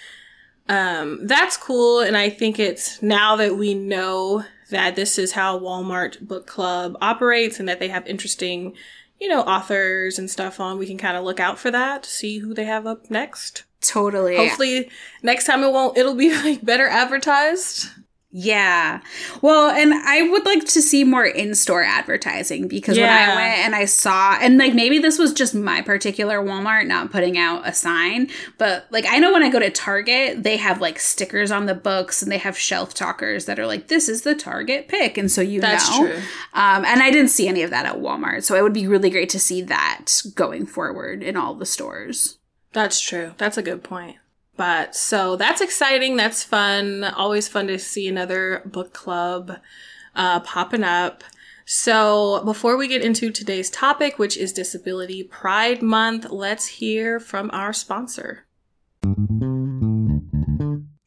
um, 0.68 1.26
that's 1.26 1.56
cool. 1.56 2.00
And 2.00 2.16
I 2.16 2.30
think 2.30 2.58
it's 2.58 3.02
now 3.02 3.36
that 3.36 3.56
we 3.56 3.74
know 3.74 4.44
that 4.70 4.96
this 4.96 5.18
is 5.18 5.32
how 5.32 5.58
Walmart 5.58 6.20
Book 6.20 6.46
Club 6.46 6.96
operates 7.00 7.60
and 7.60 7.68
that 7.68 7.80
they 7.80 7.88
have 7.88 8.06
interesting, 8.06 8.74
you 9.20 9.28
know, 9.28 9.42
authors 9.42 10.18
and 10.18 10.30
stuff 10.30 10.58
on, 10.58 10.78
we 10.78 10.86
can 10.86 10.98
kind 10.98 11.16
of 11.16 11.24
look 11.24 11.38
out 11.40 11.58
for 11.58 11.70
that, 11.70 12.04
see 12.06 12.38
who 12.38 12.54
they 12.54 12.64
have 12.64 12.86
up 12.86 13.10
next. 13.10 13.64
Totally. 13.80 14.36
Hopefully 14.36 14.90
next 15.22 15.44
time 15.44 15.62
it 15.62 15.70
won't, 15.70 15.98
it'll 15.98 16.14
be 16.14 16.34
like 16.34 16.64
better 16.64 16.88
advertised. 16.88 17.88
Yeah. 18.36 19.00
Well, 19.42 19.70
and 19.70 19.94
I 19.94 20.22
would 20.22 20.44
like 20.44 20.64
to 20.64 20.82
see 20.82 21.04
more 21.04 21.24
in 21.24 21.54
store 21.54 21.84
advertising 21.84 22.66
because 22.66 22.98
when 22.98 23.08
I 23.08 23.28
went 23.36 23.58
and 23.58 23.76
I 23.76 23.84
saw, 23.84 24.36
and 24.40 24.58
like 24.58 24.74
maybe 24.74 24.98
this 24.98 25.20
was 25.20 25.32
just 25.32 25.54
my 25.54 25.82
particular 25.82 26.40
Walmart 26.40 26.88
not 26.88 27.12
putting 27.12 27.38
out 27.38 27.62
a 27.64 27.72
sign, 27.72 28.28
but 28.58 28.88
like 28.90 29.06
I 29.08 29.18
know 29.18 29.32
when 29.32 29.44
I 29.44 29.50
go 29.50 29.60
to 29.60 29.70
Target, 29.70 30.42
they 30.42 30.56
have 30.56 30.80
like 30.80 30.98
stickers 30.98 31.52
on 31.52 31.66
the 31.66 31.76
books 31.76 32.22
and 32.22 32.32
they 32.32 32.38
have 32.38 32.58
shelf 32.58 32.92
talkers 32.92 33.44
that 33.44 33.60
are 33.60 33.68
like, 33.68 33.86
this 33.86 34.08
is 34.08 34.22
the 34.22 34.34
Target 34.34 34.88
pick. 34.88 35.16
And 35.16 35.30
so 35.30 35.40
you 35.40 35.60
That's 35.60 35.88
know. 35.90 36.04
true. 36.04 36.16
Um, 36.54 36.84
and 36.84 37.04
I 37.04 37.12
didn't 37.12 37.30
see 37.30 37.46
any 37.46 37.62
of 37.62 37.70
that 37.70 37.86
at 37.86 38.00
Walmart. 38.00 38.42
So 38.42 38.56
it 38.56 38.64
would 38.64 38.74
be 38.74 38.88
really 38.88 39.10
great 39.10 39.28
to 39.28 39.38
see 39.38 39.62
that 39.62 40.06
going 40.34 40.66
forward 40.66 41.22
in 41.22 41.36
all 41.36 41.54
the 41.54 41.66
stores. 41.66 42.38
That's 42.72 43.00
true. 43.00 43.34
That's 43.38 43.56
a 43.56 43.62
good 43.62 43.84
point. 43.84 44.16
But 44.56 44.94
so 44.94 45.36
that's 45.36 45.60
exciting. 45.60 46.16
That's 46.16 46.44
fun. 46.44 47.04
Always 47.04 47.48
fun 47.48 47.66
to 47.66 47.78
see 47.78 48.06
another 48.06 48.62
book 48.64 48.92
club 48.92 49.58
uh, 50.14 50.40
popping 50.40 50.84
up. 50.84 51.24
So 51.66 52.42
before 52.44 52.76
we 52.76 52.88
get 52.88 53.02
into 53.02 53.30
today's 53.30 53.70
topic, 53.70 54.18
which 54.18 54.36
is 54.36 54.52
Disability 54.52 55.22
Pride 55.22 55.82
Month, 55.82 56.30
let's 56.30 56.66
hear 56.66 57.18
from 57.18 57.50
our 57.52 57.72
sponsor. 57.72 58.46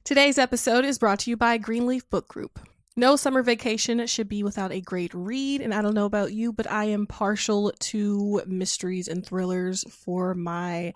Today's 0.03 0.37
episode 0.37 0.83
is 0.83 0.97
brought 0.97 1.19
to 1.19 1.29
you 1.29 1.37
by 1.37 1.57
Greenleaf 1.57 2.09
Book 2.09 2.27
Group. 2.27 2.59
No 2.95 3.15
summer 3.15 3.43
vacation 3.43 4.07
should 4.07 4.27
be 4.27 4.41
without 4.41 4.71
a 4.71 4.81
great 4.81 5.13
read, 5.13 5.61
and 5.61 5.71
I 5.71 5.83
don't 5.83 5.93
know 5.93 6.05
about 6.05 6.33
you, 6.33 6.51
but 6.51 6.69
I 6.71 6.85
am 6.85 7.05
partial 7.05 7.71
to 7.79 8.41
mysteries 8.47 9.07
and 9.07 9.23
thrillers 9.23 9.83
for 9.91 10.33
my 10.33 10.95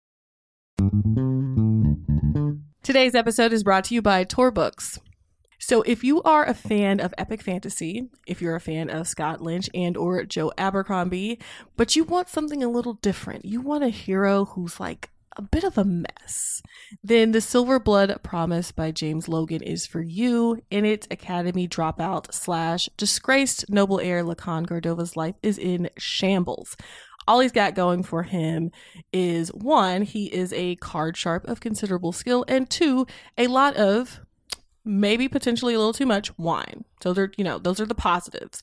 Today's 2.83 3.15
episode 3.15 3.53
is 3.53 3.63
brought 3.63 3.85
to 3.85 3.93
you 3.93 4.01
by 4.01 4.23
Tor 4.23 4.51
Books. 4.51 4.99
So 5.59 5.83
if 5.83 6.03
you 6.03 6.23
are 6.23 6.43
a 6.43 6.55
fan 6.55 6.99
of 6.99 7.13
epic 7.17 7.41
fantasy, 7.41 8.09
if 8.25 8.41
you're 8.41 8.55
a 8.55 8.59
fan 8.59 8.89
of 8.89 9.07
Scott 9.07 9.41
Lynch 9.41 9.69
and 9.75 9.95
or 9.95 10.23
Joe 10.25 10.51
Abercrombie, 10.57 11.39
but 11.77 11.95
you 11.95 12.03
want 12.03 12.29
something 12.29 12.63
a 12.63 12.69
little 12.69 12.95
different, 12.95 13.45
you 13.45 13.61
want 13.61 13.83
a 13.83 13.89
hero 13.89 14.45
who's 14.45 14.79
like 14.79 15.09
a 15.37 15.41
bit 15.41 15.63
of 15.63 15.77
a 15.77 15.85
mess, 15.85 16.61
then 17.03 17.31
The 17.31 17.41
Silver 17.41 17.79
Blood 17.79 18.21
Promise 18.23 18.71
by 18.71 18.91
James 18.91 19.29
Logan 19.29 19.61
is 19.61 19.85
for 19.85 20.01
you. 20.01 20.61
In 20.69 20.83
it, 20.83 21.07
Academy 21.09 21.67
dropout 21.67 22.33
slash 22.33 22.89
disgraced 22.97 23.69
noble 23.69 23.99
heir 23.99 24.23
Lukan 24.23 24.65
Gardova's 24.65 25.15
life 25.15 25.35
is 25.41 25.57
in 25.57 25.89
shambles 25.97 26.75
all 27.27 27.39
he's 27.39 27.51
got 27.51 27.75
going 27.75 28.03
for 28.03 28.23
him 28.23 28.71
is 29.13 29.49
one, 29.49 30.01
he 30.01 30.25
is 30.33 30.53
a 30.53 30.75
card 30.77 31.15
sharp 31.15 31.47
of 31.47 31.59
considerable 31.59 32.11
skill, 32.11 32.45
and 32.47 32.69
two, 32.69 33.05
a 33.37 33.47
lot 33.47 33.75
of 33.75 34.21
maybe 34.83 35.27
potentially 35.27 35.73
a 35.73 35.77
little 35.77 35.93
too 35.93 36.05
much 36.05 36.37
wine. 36.37 36.83
Those 37.01 37.17
are, 37.17 37.31
you 37.37 37.43
know, 37.43 37.59
those 37.59 37.79
are 37.79 37.85
the 37.85 37.95
positives. 37.95 38.61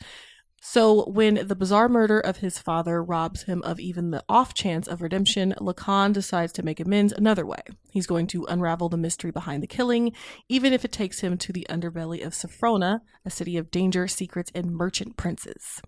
So, 0.60 1.04
when 1.04 1.46
the 1.46 1.54
bizarre 1.54 1.88
murder 1.88 2.18
of 2.18 2.38
his 2.38 2.58
father 2.58 3.02
robs 3.02 3.44
him 3.44 3.62
of 3.62 3.78
even 3.78 4.10
the 4.10 4.24
off 4.28 4.54
chance 4.54 4.88
of 4.88 5.00
redemption, 5.00 5.54
Lukan 5.60 6.12
decides 6.12 6.52
to 6.54 6.64
make 6.64 6.80
amends 6.80 7.12
another 7.12 7.46
way. 7.46 7.62
He's 7.90 8.08
going 8.08 8.26
to 8.28 8.44
unravel 8.46 8.88
the 8.88 8.96
mystery 8.96 9.30
behind 9.30 9.62
the 9.62 9.68
killing, 9.68 10.12
even 10.48 10.72
if 10.72 10.84
it 10.84 10.92
takes 10.92 11.20
him 11.20 11.38
to 11.38 11.52
the 11.52 11.66
underbelly 11.70 12.24
of 12.26 12.32
Saphrona, 12.32 13.00
a 13.24 13.30
city 13.30 13.56
of 13.56 13.70
danger, 13.70 14.08
secrets, 14.08 14.50
and 14.52 14.72
merchant 14.72 15.16
princes. 15.16 15.80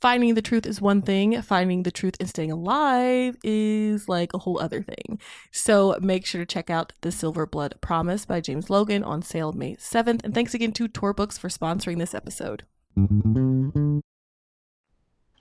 Finding 0.00 0.34
the 0.34 0.42
truth 0.42 0.66
is 0.66 0.80
one 0.80 1.02
thing, 1.02 1.40
finding 1.42 1.84
the 1.84 1.92
truth 1.92 2.16
and 2.18 2.28
staying 2.28 2.50
alive 2.50 3.36
is 3.44 4.08
like 4.08 4.34
a 4.34 4.38
whole 4.38 4.60
other 4.60 4.82
thing. 4.82 5.20
So, 5.52 5.96
make 6.00 6.26
sure 6.26 6.40
to 6.40 6.46
check 6.46 6.68
out 6.68 6.92
The 7.02 7.12
Silver 7.12 7.46
Blood 7.46 7.76
Promise 7.80 8.26
by 8.26 8.40
James 8.40 8.70
Logan 8.70 9.04
on 9.04 9.22
sale 9.22 9.52
May 9.52 9.76
7th. 9.76 10.24
And 10.24 10.34
thanks 10.34 10.52
again 10.52 10.72
to 10.72 10.88
Tor 10.88 11.14
Books 11.14 11.38
for 11.38 11.48
sponsoring 11.48 11.98
this 11.98 12.14
episode. 12.14 12.64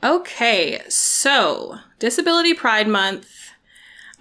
Okay, 0.04 0.82
so 0.90 1.80
Disability 2.00 2.54
Pride 2.54 2.88
Month. 2.88 3.52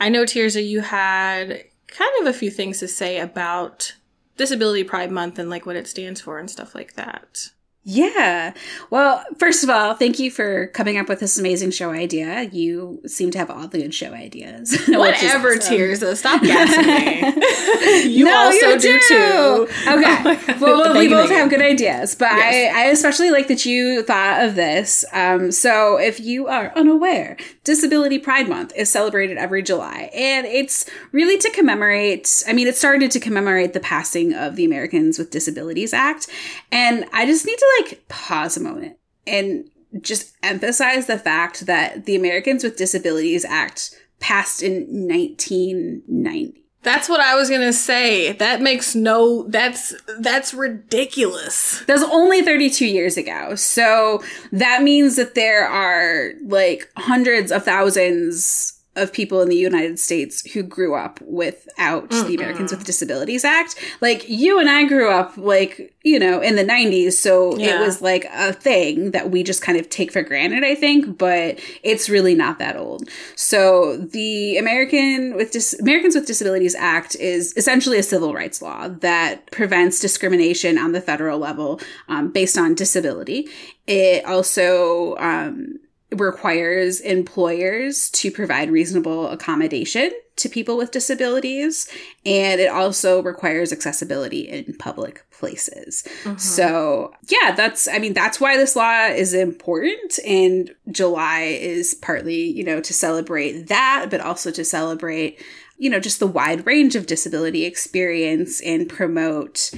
I 0.00 0.08
know, 0.08 0.24
Tirzah, 0.24 0.66
you 0.66 0.80
had 0.80 1.64
kind 1.88 2.12
of 2.20 2.26
a 2.26 2.36
few 2.36 2.50
things 2.50 2.78
to 2.80 2.88
say 2.88 3.18
about 3.18 3.94
Disability 4.36 4.84
Pride 4.84 5.10
Month 5.10 5.38
and 5.38 5.50
like 5.50 5.66
what 5.66 5.76
it 5.76 5.86
stands 5.86 6.20
for 6.20 6.38
and 6.38 6.50
stuff 6.50 6.74
like 6.74 6.94
that. 6.94 7.50
Yeah. 7.86 8.54
Well, 8.88 9.22
first 9.38 9.62
of 9.62 9.68
all, 9.68 9.92
thank 9.92 10.18
you 10.18 10.30
for 10.30 10.68
coming 10.68 10.96
up 10.96 11.06
with 11.06 11.20
this 11.20 11.38
amazing 11.38 11.70
show 11.70 11.90
idea. 11.90 12.44
You 12.44 13.02
seem 13.06 13.30
to 13.32 13.38
have 13.38 13.50
all 13.50 13.68
the 13.68 13.82
good 13.82 13.92
show 13.92 14.12
ideas. 14.14 14.74
Whatever, 14.88 15.56
awesome. 15.56 15.74
Tirzah. 15.76 16.16
Stop 16.16 16.42
gassing 16.42 16.86
me. 16.86 18.08
you 18.10 18.24
no, 18.24 18.34
also 18.34 18.68
you 18.68 18.78
do. 18.78 18.92
do. 18.92 19.00
too. 19.08 19.68
Okay. 19.86 20.16
Oh 20.16 20.56
well, 20.60 20.98
we 20.98 21.08
both 21.08 21.28
have 21.28 21.50
good 21.50 21.60
ideas, 21.60 22.14
but 22.14 22.32
yes. 22.32 22.74
I, 22.74 22.80
I 22.80 22.84
especially 22.86 23.30
like 23.30 23.48
that 23.48 23.66
you 23.66 24.02
thought 24.02 24.42
of 24.44 24.54
this. 24.54 25.04
Um, 25.12 25.52
so, 25.52 25.98
if 25.98 26.20
you 26.20 26.46
are 26.46 26.72
unaware, 26.74 27.36
Disability 27.64 28.18
Pride 28.18 28.48
Month 28.48 28.72
is 28.76 28.90
celebrated 28.90 29.36
every 29.36 29.62
July, 29.62 30.10
and 30.14 30.46
it's 30.46 30.86
really 31.12 31.36
to 31.36 31.50
commemorate. 31.50 32.42
I 32.48 32.54
mean, 32.54 32.66
it 32.66 32.76
started 32.76 33.10
to 33.10 33.20
commemorate 33.20 33.74
the 33.74 33.80
passing 33.80 34.32
of 34.32 34.56
the 34.56 34.64
Americans 34.64 35.18
with 35.18 35.30
Disabilities 35.30 35.92
Act, 35.92 36.28
and 36.72 37.04
I 37.12 37.26
just 37.26 37.44
need 37.44 37.58
to 37.58 37.73
like 37.80 38.06
pause 38.08 38.56
a 38.56 38.60
moment 38.60 38.98
and 39.26 39.70
just 40.00 40.34
emphasize 40.42 41.06
the 41.06 41.18
fact 41.18 41.66
that 41.66 42.04
the 42.04 42.16
Americans 42.16 42.64
with 42.64 42.76
Disabilities 42.76 43.44
Act 43.44 43.94
passed 44.20 44.62
in 44.62 45.06
1990. 45.08 46.64
That's 46.82 47.08
what 47.08 47.20
I 47.20 47.34
was 47.34 47.48
gonna 47.48 47.72
say. 47.72 48.32
That 48.32 48.60
makes 48.60 48.94
no. 48.94 49.44
That's 49.48 49.94
that's 50.18 50.52
ridiculous. 50.52 51.82
That 51.86 51.94
was 51.94 52.02
only 52.02 52.42
32 52.42 52.84
years 52.84 53.16
ago. 53.16 53.54
So 53.54 54.22
that 54.52 54.82
means 54.82 55.16
that 55.16 55.34
there 55.34 55.66
are 55.66 56.32
like 56.42 56.90
hundreds 56.96 57.50
of 57.50 57.64
thousands 57.64 58.73
of 58.96 59.12
people 59.12 59.40
in 59.40 59.48
the 59.48 59.56
United 59.56 59.98
States 59.98 60.50
who 60.52 60.62
grew 60.62 60.94
up 60.94 61.20
without 61.22 62.10
mm 62.10 62.24
the 62.24 62.36
Americans 62.36 62.70
with 62.70 62.84
Disabilities 62.84 63.44
Act. 63.44 63.74
Like 64.00 64.26
you 64.28 64.58
and 64.58 64.70
I 64.70 64.84
grew 64.84 65.10
up 65.10 65.36
like, 65.36 65.94
you 66.04 66.18
know, 66.18 66.40
in 66.40 66.56
the 66.56 66.64
90s, 66.64 67.12
so 67.12 67.54
yeah. 67.58 67.76
it 67.76 67.80
was 67.80 68.00
like 68.00 68.24
a 68.32 68.52
thing 68.52 69.10
that 69.10 69.30
we 69.30 69.42
just 69.42 69.60
kind 69.60 69.78
of 69.78 69.90
take 69.90 70.10
for 70.10 70.22
granted, 70.22 70.64
I 70.64 70.74
think, 70.74 71.18
but 71.18 71.58
it's 71.82 72.08
really 72.08 72.34
not 72.34 72.58
that 72.60 72.76
old. 72.76 73.10
So 73.36 73.98
the 73.98 74.56
American 74.56 75.34
with 75.36 75.50
Dis- 75.50 75.78
Americans 75.78 76.14
with 76.14 76.26
Disabilities 76.26 76.74
Act 76.74 77.14
is 77.16 77.52
essentially 77.58 77.98
a 77.98 78.02
civil 78.02 78.32
rights 78.32 78.62
law 78.62 78.88
that 78.88 79.50
prevents 79.50 80.00
discrimination 80.00 80.78
on 80.78 80.92
the 80.92 81.00
federal 81.02 81.38
level 81.38 81.80
um, 82.08 82.30
based 82.30 82.56
on 82.56 82.74
disability. 82.74 83.48
It 83.86 84.24
also 84.24 85.16
um, 85.16 85.78
requires 86.10 87.00
employers 87.00 88.10
to 88.10 88.30
provide 88.30 88.70
reasonable 88.70 89.28
accommodation 89.28 90.10
to 90.36 90.48
people 90.48 90.76
with 90.76 90.90
disabilities 90.90 91.88
and 92.26 92.60
it 92.60 92.68
also 92.68 93.22
requires 93.22 93.72
accessibility 93.72 94.40
in 94.40 94.74
public 94.78 95.24
places. 95.30 96.02
Mm-hmm. 96.24 96.38
So, 96.38 97.12
yeah, 97.28 97.52
that's 97.52 97.86
I 97.86 97.98
mean 97.98 98.14
that's 98.14 98.40
why 98.40 98.56
this 98.56 98.74
law 98.74 99.06
is 99.06 99.32
important 99.32 100.18
and 100.26 100.74
July 100.90 101.42
is 101.42 101.94
partly, 101.94 102.42
you 102.50 102.64
know, 102.64 102.80
to 102.80 102.92
celebrate 102.92 103.68
that 103.68 104.06
but 104.10 104.20
also 104.20 104.50
to 104.50 104.64
celebrate, 104.64 105.40
you 105.78 105.88
know, 105.88 106.00
just 106.00 106.20
the 106.20 106.26
wide 106.26 106.66
range 106.66 106.96
of 106.96 107.06
disability 107.06 107.64
experience 107.64 108.60
and 108.62 108.88
promote 108.88 109.70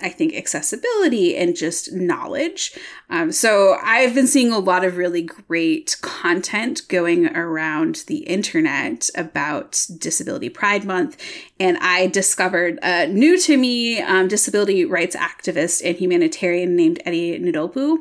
I 0.00 0.08
think, 0.08 0.34
accessibility 0.34 1.36
and 1.36 1.56
just 1.56 1.92
knowledge. 1.92 2.72
Um, 3.08 3.32
so 3.32 3.76
I've 3.82 4.14
been 4.14 4.28
seeing 4.28 4.52
a 4.52 4.58
lot 4.58 4.84
of 4.84 4.96
really 4.96 5.22
great 5.22 5.96
content 6.00 6.82
going 6.88 7.26
around 7.36 8.04
the 8.06 8.18
internet 8.18 9.10
about 9.16 9.84
Disability 9.98 10.48
Pride 10.48 10.84
Month. 10.84 11.20
And 11.58 11.76
I 11.78 12.06
discovered 12.06 12.78
a 12.82 13.08
new 13.08 13.36
to 13.40 13.56
me 13.56 14.00
um, 14.00 14.28
disability 14.28 14.84
rights 14.84 15.16
activist 15.16 15.82
and 15.84 15.96
humanitarian 15.96 16.76
named 16.76 17.02
Eddie 17.04 17.40
Ndopu 17.40 17.98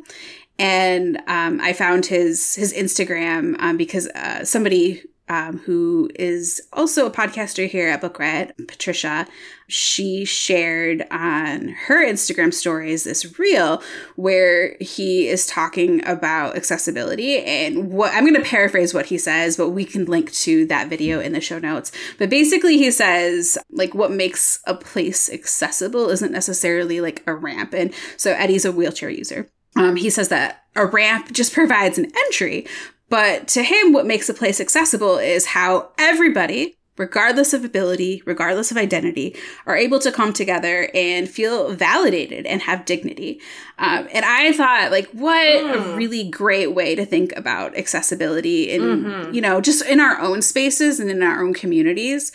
and 0.59 1.21
um, 1.27 1.61
I 1.61 1.71
found 1.71 2.05
his 2.05 2.55
his 2.55 2.73
Instagram 2.73 3.55
um, 3.59 3.77
because 3.77 4.07
uh, 4.09 4.43
somebody 4.43 5.01
um, 5.29 5.59
who 5.59 6.09
is 6.15 6.59
also 6.73 7.05
a 7.05 7.11
podcaster 7.11 7.69
here 7.69 7.87
at 7.87 8.01
Book 8.01 8.17
Riot, 8.17 8.55
Patricia, 8.67 9.27
she 9.67 10.25
shared 10.25 11.05
on 11.11 11.69
her 11.85 12.03
Instagram 12.03 12.51
stories 12.51 13.03
this 13.03 13.37
reel 13.37 13.83
where 14.15 14.75
he 14.81 15.27
is 15.27 15.45
talking 15.45 16.03
about 16.07 16.57
accessibility 16.57 17.37
and 17.37 17.91
what 17.91 18.11
I'm 18.13 18.23
going 18.23 18.33
to 18.33 18.49
paraphrase 18.49 18.93
what 18.95 19.05
he 19.05 19.19
says, 19.19 19.55
but 19.55 19.69
we 19.69 19.85
can 19.85 20.05
link 20.05 20.31
to 20.33 20.65
that 20.65 20.89
video 20.89 21.19
in 21.19 21.33
the 21.33 21.41
show 21.41 21.59
notes. 21.59 21.91
But 22.17 22.31
basically, 22.31 22.79
he 22.79 22.89
says, 22.89 23.59
like, 23.69 23.93
what 23.93 24.11
makes 24.11 24.59
a 24.65 24.73
place 24.73 25.31
accessible 25.31 26.09
isn't 26.09 26.31
necessarily 26.31 26.99
like 27.01 27.21
a 27.27 27.35
ramp. 27.35 27.73
And 27.75 27.93
so 28.17 28.31
Eddie's 28.31 28.65
a 28.65 28.71
wheelchair 28.71 29.11
user. 29.11 29.47
Um, 29.75 29.95
he 29.95 30.09
says 30.09 30.29
that 30.29 30.63
a 30.75 30.87
ramp 30.87 31.31
just 31.31 31.53
provides 31.53 31.99
an 31.99 32.11
entry, 32.25 32.65
but 33.09 33.47
to 33.49 33.63
him, 33.63 33.93
what 33.93 34.05
makes 34.05 34.29
a 34.29 34.33
place 34.33 34.61
accessible 34.61 35.17
is 35.17 35.47
how 35.47 35.89
everybody, 35.97 36.77
regardless 36.97 37.53
of 37.53 37.63
ability, 37.63 38.21
regardless 38.25 38.71
of 38.71 38.77
identity, 38.77 39.35
are 39.65 39.75
able 39.75 39.99
to 39.99 40.11
come 40.11 40.33
together 40.33 40.89
and 40.93 41.29
feel 41.29 41.73
validated 41.73 42.45
and 42.45 42.61
have 42.61 42.85
dignity. 42.85 43.39
Um, 43.77 44.07
and 44.13 44.25
I 44.25 44.51
thought, 44.51 44.91
like, 44.91 45.09
what 45.11 45.47
mm. 45.47 45.73
a 45.73 45.95
really 45.95 46.29
great 46.29 46.75
way 46.75 46.95
to 46.95 47.05
think 47.05 47.33
about 47.37 47.77
accessibility 47.77 48.69
in, 48.69 48.81
mm-hmm. 48.81 49.33
you 49.33 49.41
know, 49.41 49.61
just 49.61 49.85
in 49.85 49.99
our 49.99 50.19
own 50.19 50.41
spaces 50.41 50.99
and 50.99 51.09
in 51.09 51.23
our 51.23 51.43
own 51.43 51.53
communities. 51.53 52.31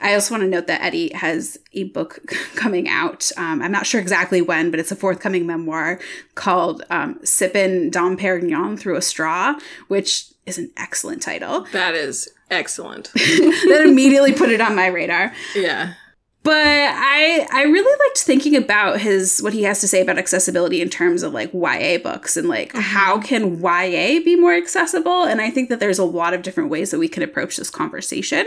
I 0.00 0.14
also 0.14 0.34
want 0.34 0.42
to 0.42 0.48
note 0.48 0.66
that 0.66 0.82
Eddie 0.82 1.12
has 1.14 1.58
a 1.72 1.84
book 1.84 2.20
coming 2.54 2.88
out. 2.88 3.30
Um, 3.36 3.62
I'm 3.62 3.72
not 3.72 3.86
sure 3.86 4.00
exactly 4.00 4.42
when, 4.42 4.70
but 4.70 4.80
it's 4.80 4.92
a 4.92 4.96
forthcoming 4.96 5.46
memoir 5.46 6.00
called 6.34 6.84
um, 6.90 7.16
Sippin' 7.20 7.90
Dom 7.90 8.16
Perignon 8.16 8.78
Through 8.78 8.96
a 8.96 9.02
Straw, 9.02 9.58
which 9.88 10.26
is 10.46 10.58
an 10.58 10.70
excellent 10.76 11.22
title. 11.22 11.66
That 11.72 11.94
is 11.94 12.28
excellent. 12.50 13.12
that 13.14 13.84
immediately 13.86 14.32
put 14.32 14.50
it 14.50 14.60
on 14.60 14.74
my 14.76 14.86
radar. 14.86 15.32
Yeah. 15.54 15.94
But 16.44 16.56
I 16.56 17.48
I 17.50 17.62
really 17.62 17.98
liked 18.06 18.18
thinking 18.18 18.54
about 18.54 19.00
his 19.00 19.40
what 19.40 19.54
he 19.54 19.62
has 19.62 19.80
to 19.80 19.88
say 19.88 20.02
about 20.02 20.18
accessibility 20.18 20.82
in 20.82 20.90
terms 20.90 21.22
of 21.22 21.32
like 21.32 21.54
YA 21.54 21.96
books 21.98 22.36
and 22.36 22.48
like 22.48 22.68
mm-hmm. 22.68 22.80
how 22.80 23.18
can 23.18 23.60
YA 23.60 24.20
be 24.22 24.36
more 24.36 24.54
accessible? 24.54 25.24
And 25.24 25.40
I 25.40 25.50
think 25.50 25.70
that 25.70 25.80
there's 25.80 25.98
a 25.98 26.04
lot 26.04 26.34
of 26.34 26.42
different 26.42 26.68
ways 26.68 26.90
that 26.90 26.98
we 26.98 27.08
can 27.08 27.22
approach 27.22 27.56
this 27.56 27.70
conversation 27.70 28.46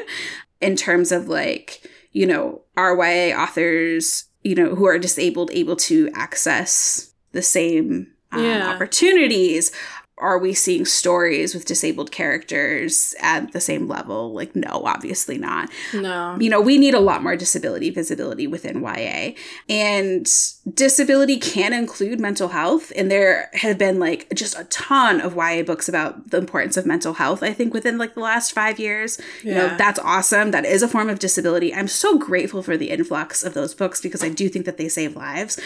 in 0.61 0.75
terms 0.75 1.11
of 1.11 1.27
like, 1.27 1.89
you 2.11 2.27
know, 2.27 2.61
RYA 2.77 3.35
authors, 3.35 4.25
you 4.43 4.53
know, 4.53 4.75
who 4.75 4.85
are 4.85 4.99
disabled 4.99 5.49
able 5.51 5.75
to 5.77 6.11
access 6.13 7.11
the 7.31 7.41
same 7.41 8.13
um, 8.31 8.43
yeah. 8.43 8.69
opportunities? 8.69 9.71
Are 10.19 10.39
we 10.39 10.53
seeing 10.53 10.83
stories 10.83 11.53
with 11.53 11.65
disabled 11.65 12.11
characters 12.11 13.13
at 13.19 13.51
the 13.51 13.61
same 13.61 13.87
level? 13.87 14.33
Like, 14.33 14.55
no, 14.55 14.81
obviously 14.85 15.37
not. 15.37 15.69
No. 15.93 16.37
You 16.39 16.49
know, 16.49 16.59
we 16.59 16.79
need 16.79 16.95
a 16.95 16.99
lot 16.99 17.21
more 17.21 17.35
disability 17.35 17.91
visibility 17.91 18.47
within 18.47 18.81
YA. 18.81 19.33
And 19.69 20.27
disability 20.73 21.37
can 21.37 21.71
include 21.71 22.19
mental 22.19 22.49
health. 22.49 22.91
And 22.95 23.11
there 23.11 23.51
have 23.53 23.77
been 23.77 23.99
like 23.99 24.33
just 24.33 24.57
a 24.57 24.63
ton 24.65 25.21
of 25.21 25.35
YA 25.35 25.61
books 25.61 25.87
about 25.87 26.31
the 26.31 26.37
importance 26.37 26.77
of 26.77 26.87
mental 26.87 27.13
health, 27.13 27.43
I 27.43 27.53
think, 27.53 27.73
within 27.73 27.99
like 27.99 28.15
the 28.15 28.21
last 28.21 28.53
five 28.53 28.79
years. 28.79 29.21
Yeah. 29.43 29.49
You 29.49 29.55
know, 29.55 29.77
that's 29.77 29.99
awesome. 29.99 30.49
That 30.49 30.65
is 30.65 30.81
a 30.81 30.87
form 30.87 31.09
of 31.09 31.19
disability. 31.19 31.73
I'm 31.73 31.87
so 31.87 32.17
grateful 32.17 32.63
for 32.63 32.75
the 32.75 32.89
influx 32.89 33.43
of 33.43 33.53
those 33.53 33.75
books 33.75 34.01
because 34.01 34.23
I 34.23 34.29
do 34.29 34.49
think 34.49 34.65
that 34.65 34.77
they 34.77 34.89
save 34.89 35.15
lives. 35.15 35.59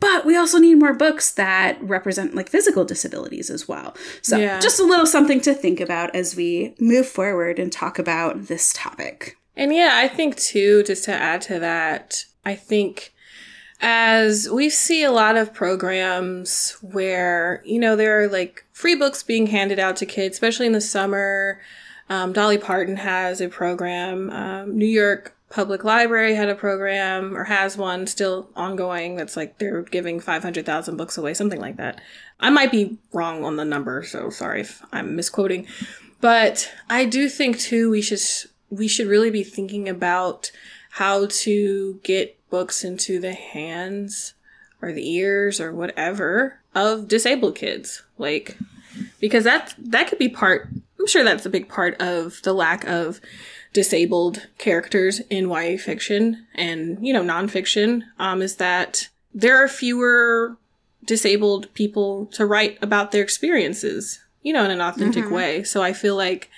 But 0.00 0.24
we 0.24 0.34
also 0.36 0.58
need 0.58 0.76
more 0.76 0.94
books 0.94 1.30
that 1.32 1.76
represent 1.82 2.34
like 2.34 2.48
physical 2.48 2.86
disabilities 2.86 3.50
as 3.50 3.68
well. 3.68 3.94
So, 4.22 4.36
yeah. 4.38 4.60
just 4.60 4.80
a 4.80 4.84
little 4.84 5.06
something 5.06 5.40
to 5.42 5.54
think 5.54 5.80
about 5.80 6.14
as 6.14 6.36
we 6.36 6.74
move 6.78 7.06
forward 7.06 7.58
and 7.58 7.72
talk 7.72 7.98
about 7.98 8.46
this 8.46 8.72
topic. 8.72 9.36
And 9.56 9.74
yeah, 9.74 9.92
I 9.94 10.08
think 10.08 10.36
too, 10.36 10.82
just 10.84 11.04
to 11.04 11.12
add 11.12 11.42
to 11.42 11.58
that, 11.58 12.24
I 12.44 12.54
think 12.54 13.12
as 13.80 14.48
we 14.50 14.70
see 14.70 15.04
a 15.04 15.12
lot 15.12 15.36
of 15.36 15.54
programs 15.54 16.76
where, 16.80 17.62
you 17.64 17.78
know, 17.78 17.96
there 17.96 18.22
are 18.22 18.28
like 18.28 18.64
free 18.72 18.94
books 18.94 19.22
being 19.22 19.48
handed 19.48 19.78
out 19.78 19.96
to 19.96 20.06
kids, 20.06 20.36
especially 20.36 20.66
in 20.66 20.72
the 20.72 20.80
summer. 20.80 21.60
Um, 22.08 22.32
Dolly 22.32 22.58
Parton 22.58 22.96
has 22.96 23.40
a 23.40 23.48
program. 23.48 24.30
Um, 24.30 24.76
New 24.76 24.86
York 24.86 25.36
Public 25.50 25.82
Library 25.82 26.34
had 26.34 26.48
a 26.48 26.54
program 26.54 27.36
or 27.36 27.44
has 27.44 27.76
one 27.76 28.06
still 28.06 28.50
ongoing 28.54 29.16
that's 29.16 29.36
like 29.36 29.58
they're 29.58 29.82
giving 29.82 30.20
500,000 30.20 30.96
books 30.96 31.16
away, 31.16 31.34
something 31.34 31.60
like 31.60 31.76
that. 31.76 32.00
I 32.38 32.50
might 32.50 32.70
be 32.70 32.98
wrong 33.12 33.44
on 33.44 33.56
the 33.56 33.64
number, 33.64 34.02
so 34.02 34.30
sorry 34.30 34.60
if 34.60 34.82
I'm 34.92 35.16
misquoting. 35.16 35.66
But 36.20 36.70
I 36.90 37.04
do 37.04 37.28
think 37.28 37.58
too 37.58 37.90
we 37.90 38.02
should 38.02 38.20
we 38.70 38.88
should 38.88 39.06
really 39.06 39.30
be 39.30 39.42
thinking 39.42 39.88
about 39.88 40.50
how 40.90 41.26
to 41.26 42.00
get 42.02 42.38
books 42.50 42.84
into 42.84 43.20
the 43.20 43.32
hands 43.32 44.34
or 44.80 44.92
the 44.92 45.08
ears 45.10 45.60
or 45.60 45.72
whatever 45.72 46.60
of 46.74 47.08
disabled 47.08 47.56
kids. 47.56 48.02
Like, 48.16 48.56
because 49.20 49.44
that, 49.44 49.74
that 49.78 50.08
could 50.08 50.18
be 50.18 50.28
part, 50.28 50.68
I'm 50.98 51.06
sure 51.06 51.24
that's 51.24 51.46
a 51.46 51.50
big 51.50 51.68
part 51.68 52.00
of 52.00 52.42
the 52.42 52.52
lack 52.52 52.84
of 52.84 53.20
disabled 53.72 54.48
characters 54.58 55.20
in 55.30 55.48
YA 55.48 55.76
fiction 55.76 56.46
and, 56.54 56.98
you 57.06 57.12
know, 57.12 57.22
nonfiction, 57.22 58.02
um, 58.18 58.42
is 58.42 58.56
that 58.56 59.08
there 59.32 59.56
are 59.62 59.68
fewer 59.68 60.56
disabled 61.04 61.72
people 61.74 62.26
to 62.26 62.44
write 62.44 62.78
about 62.82 63.12
their 63.12 63.22
experiences, 63.22 64.20
you 64.42 64.52
know, 64.52 64.64
in 64.64 64.70
an 64.70 64.80
authentic 64.80 65.24
mm-hmm. 65.24 65.34
way. 65.34 65.62
So 65.62 65.82
I 65.82 65.92
feel 65.92 66.16
like 66.16 66.50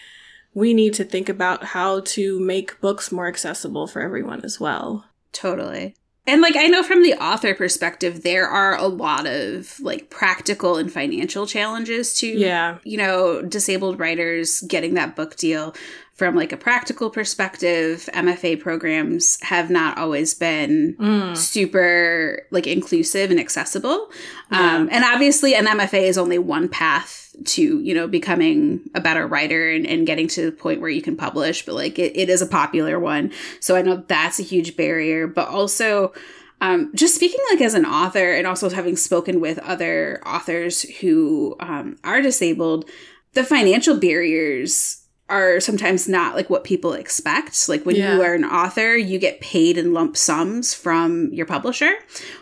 we 0.55 0.75
need 0.75 0.95
to 0.95 1.05
think 1.05 1.29
about 1.29 1.65
how 1.65 2.01
to 2.01 2.41
make 2.41 2.81
books 2.81 3.13
more 3.13 3.29
accessible 3.29 3.87
for 3.87 4.03
everyone 4.03 4.45
as 4.45 4.59
well. 4.59 5.07
Totally. 5.33 5.95
And 6.31 6.41
like 6.41 6.55
I 6.55 6.69
know 6.69 6.85
from 6.85 7.03
the 7.03 7.15
author 7.15 7.57
perspective, 7.57 8.23
there 8.23 8.47
are 8.47 8.77
a 8.77 8.87
lot 8.87 9.27
of 9.27 9.81
like 9.81 10.11
practical 10.11 10.77
and 10.77 10.93
financial 10.93 11.45
challenges 11.45 12.15
to 12.19 12.29
yeah. 12.29 12.79
you 12.85 12.97
know, 12.99 13.43
disabled 13.43 13.99
writers 13.99 14.61
getting 14.61 14.95
that 14.95 15.17
book 15.17 15.35
deal. 15.35 15.75
From 16.21 16.37
like 16.37 16.53
a 16.53 16.59
practical 16.59 17.09
perspective, 17.09 18.07
MFA 18.13 18.61
programs 18.61 19.43
have 19.43 19.71
not 19.71 19.97
always 19.97 20.35
been 20.35 20.95
mm. 21.01 21.35
super 21.35 22.47
like 22.51 22.67
inclusive 22.67 23.31
and 23.31 23.41
accessible. 23.41 24.11
Yeah. 24.53 24.77
Um, 24.77 24.91
and 24.93 25.03
obviously 25.03 25.55
an 25.55 25.65
MFA 25.65 26.03
is 26.03 26.19
only 26.19 26.37
one 26.37 26.69
path 26.69 27.35
to 27.47 27.81
you 27.81 27.95
know 27.95 28.07
becoming 28.07 28.83
a 28.95 29.01
better 29.01 29.27
writer 29.27 29.71
and, 29.71 29.87
and 29.87 30.07
getting 30.07 30.29
to 30.29 30.45
the 30.45 30.53
point 30.53 30.83
where 30.83 30.91
you 30.91 31.01
can 31.01 31.17
publish 31.17 31.65
but 31.65 31.75
like 31.75 31.99
it, 31.99 32.15
it 32.15 32.29
is 32.29 32.43
a 32.43 32.47
popular 32.47 33.01
one 33.01 33.33
so 33.61 33.77
i 33.77 33.81
know 33.81 34.05
that's 34.09 34.39
a 34.39 34.43
huge 34.43 34.77
barrier 34.77 35.27
but 35.27 35.49
also 35.49 36.13
um, 36.61 36.93
just 36.95 37.15
speaking 37.15 37.41
like 37.51 37.63
as 37.63 37.73
an 37.73 37.87
author 37.87 38.35
and 38.35 38.47
also 38.47 38.69
having 38.69 38.97
spoken 38.97 39.41
with 39.41 39.59
other 39.61 40.21
authors 40.27 40.83
who 40.99 41.57
um, 41.61 41.97
are 42.05 42.21
disabled 42.21 42.91
the 43.33 43.45
financial 43.45 43.97
barriers 43.97 45.00
are 45.31 45.61
sometimes 45.61 46.09
not 46.09 46.35
like 46.35 46.51
what 46.51 46.65
people 46.65 46.93
expect. 46.93 47.69
Like 47.69 47.87
when 47.87 47.97
yeah. 47.97 48.15
you 48.15 48.23
are 48.23 48.35
an 48.35 48.45
author, 48.45 48.97
you 48.97 49.19
get 49.19 49.41
paid 49.41 49.79
in 49.79 49.93
lump 49.93 50.17
sums 50.17 50.75
from 50.75 51.33
your 51.33 51.47
publisher, 51.47 51.93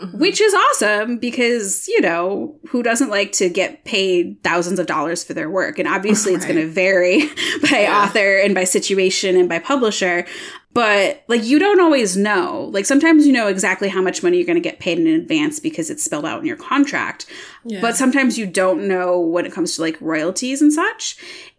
mm-hmm. 0.00 0.18
which 0.18 0.40
is 0.40 0.54
awesome 0.54 1.18
because, 1.18 1.86
you 1.86 2.00
know, 2.00 2.58
who 2.68 2.82
doesn't 2.82 3.10
like 3.10 3.32
to 3.32 3.48
get 3.48 3.84
paid 3.84 4.42
thousands 4.42 4.78
of 4.78 4.86
dollars 4.86 5.22
for 5.22 5.34
their 5.34 5.50
work? 5.50 5.78
And 5.78 5.86
obviously 5.86 6.32
right. 6.32 6.36
it's 6.36 6.46
going 6.46 6.58
to 6.58 6.66
vary 6.66 7.26
by 7.70 7.82
yeah. 7.82 8.02
author 8.02 8.38
and 8.38 8.54
by 8.54 8.64
situation 8.64 9.36
and 9.36 9.48
by 9.48 9.58
publisher. 9.58 10.24
But 10.72 11.24
like 11.28 11.44
you 11.44 11.58
don't 11.58 11.80
always 11.80 12.16
know. 12.16 12.70
Like 12.72 12.86
sometimes 12.86 13.26
you 13.26 13.32
know 13.32 13.48
exactly 13.48 13.88
how 13.88 14.00
much 14.00 14.22
money 14.22 14.38
you're 14.38 14.46
going 14.46 14.56
to 14.56 14.60
get 14.60 14.80
paid 14.80 14.98
in 14.98 15.06
advance 15.08 15.60
because 15.60 15.90
it's 15.90 16.04
spelled 16.04 16.24
out 16.24 16.40
in 16.40 16.46
your 16.46 16.56
contract. 16.56 17.26
Yeah. 17.64 17.80
But 17.80 17.96
sometimes 17.96 18.38
you 18.38 18.46
don't 18.46 18.88
know 18.88 19.20
when 19.20 19.44
it 19.44 19.52
comes 19.52 19.76
to 19.76 19.82
like 19.82 20.00
royalties 20.00 20.62
and 20.62 20.72
such. 20.72 21.16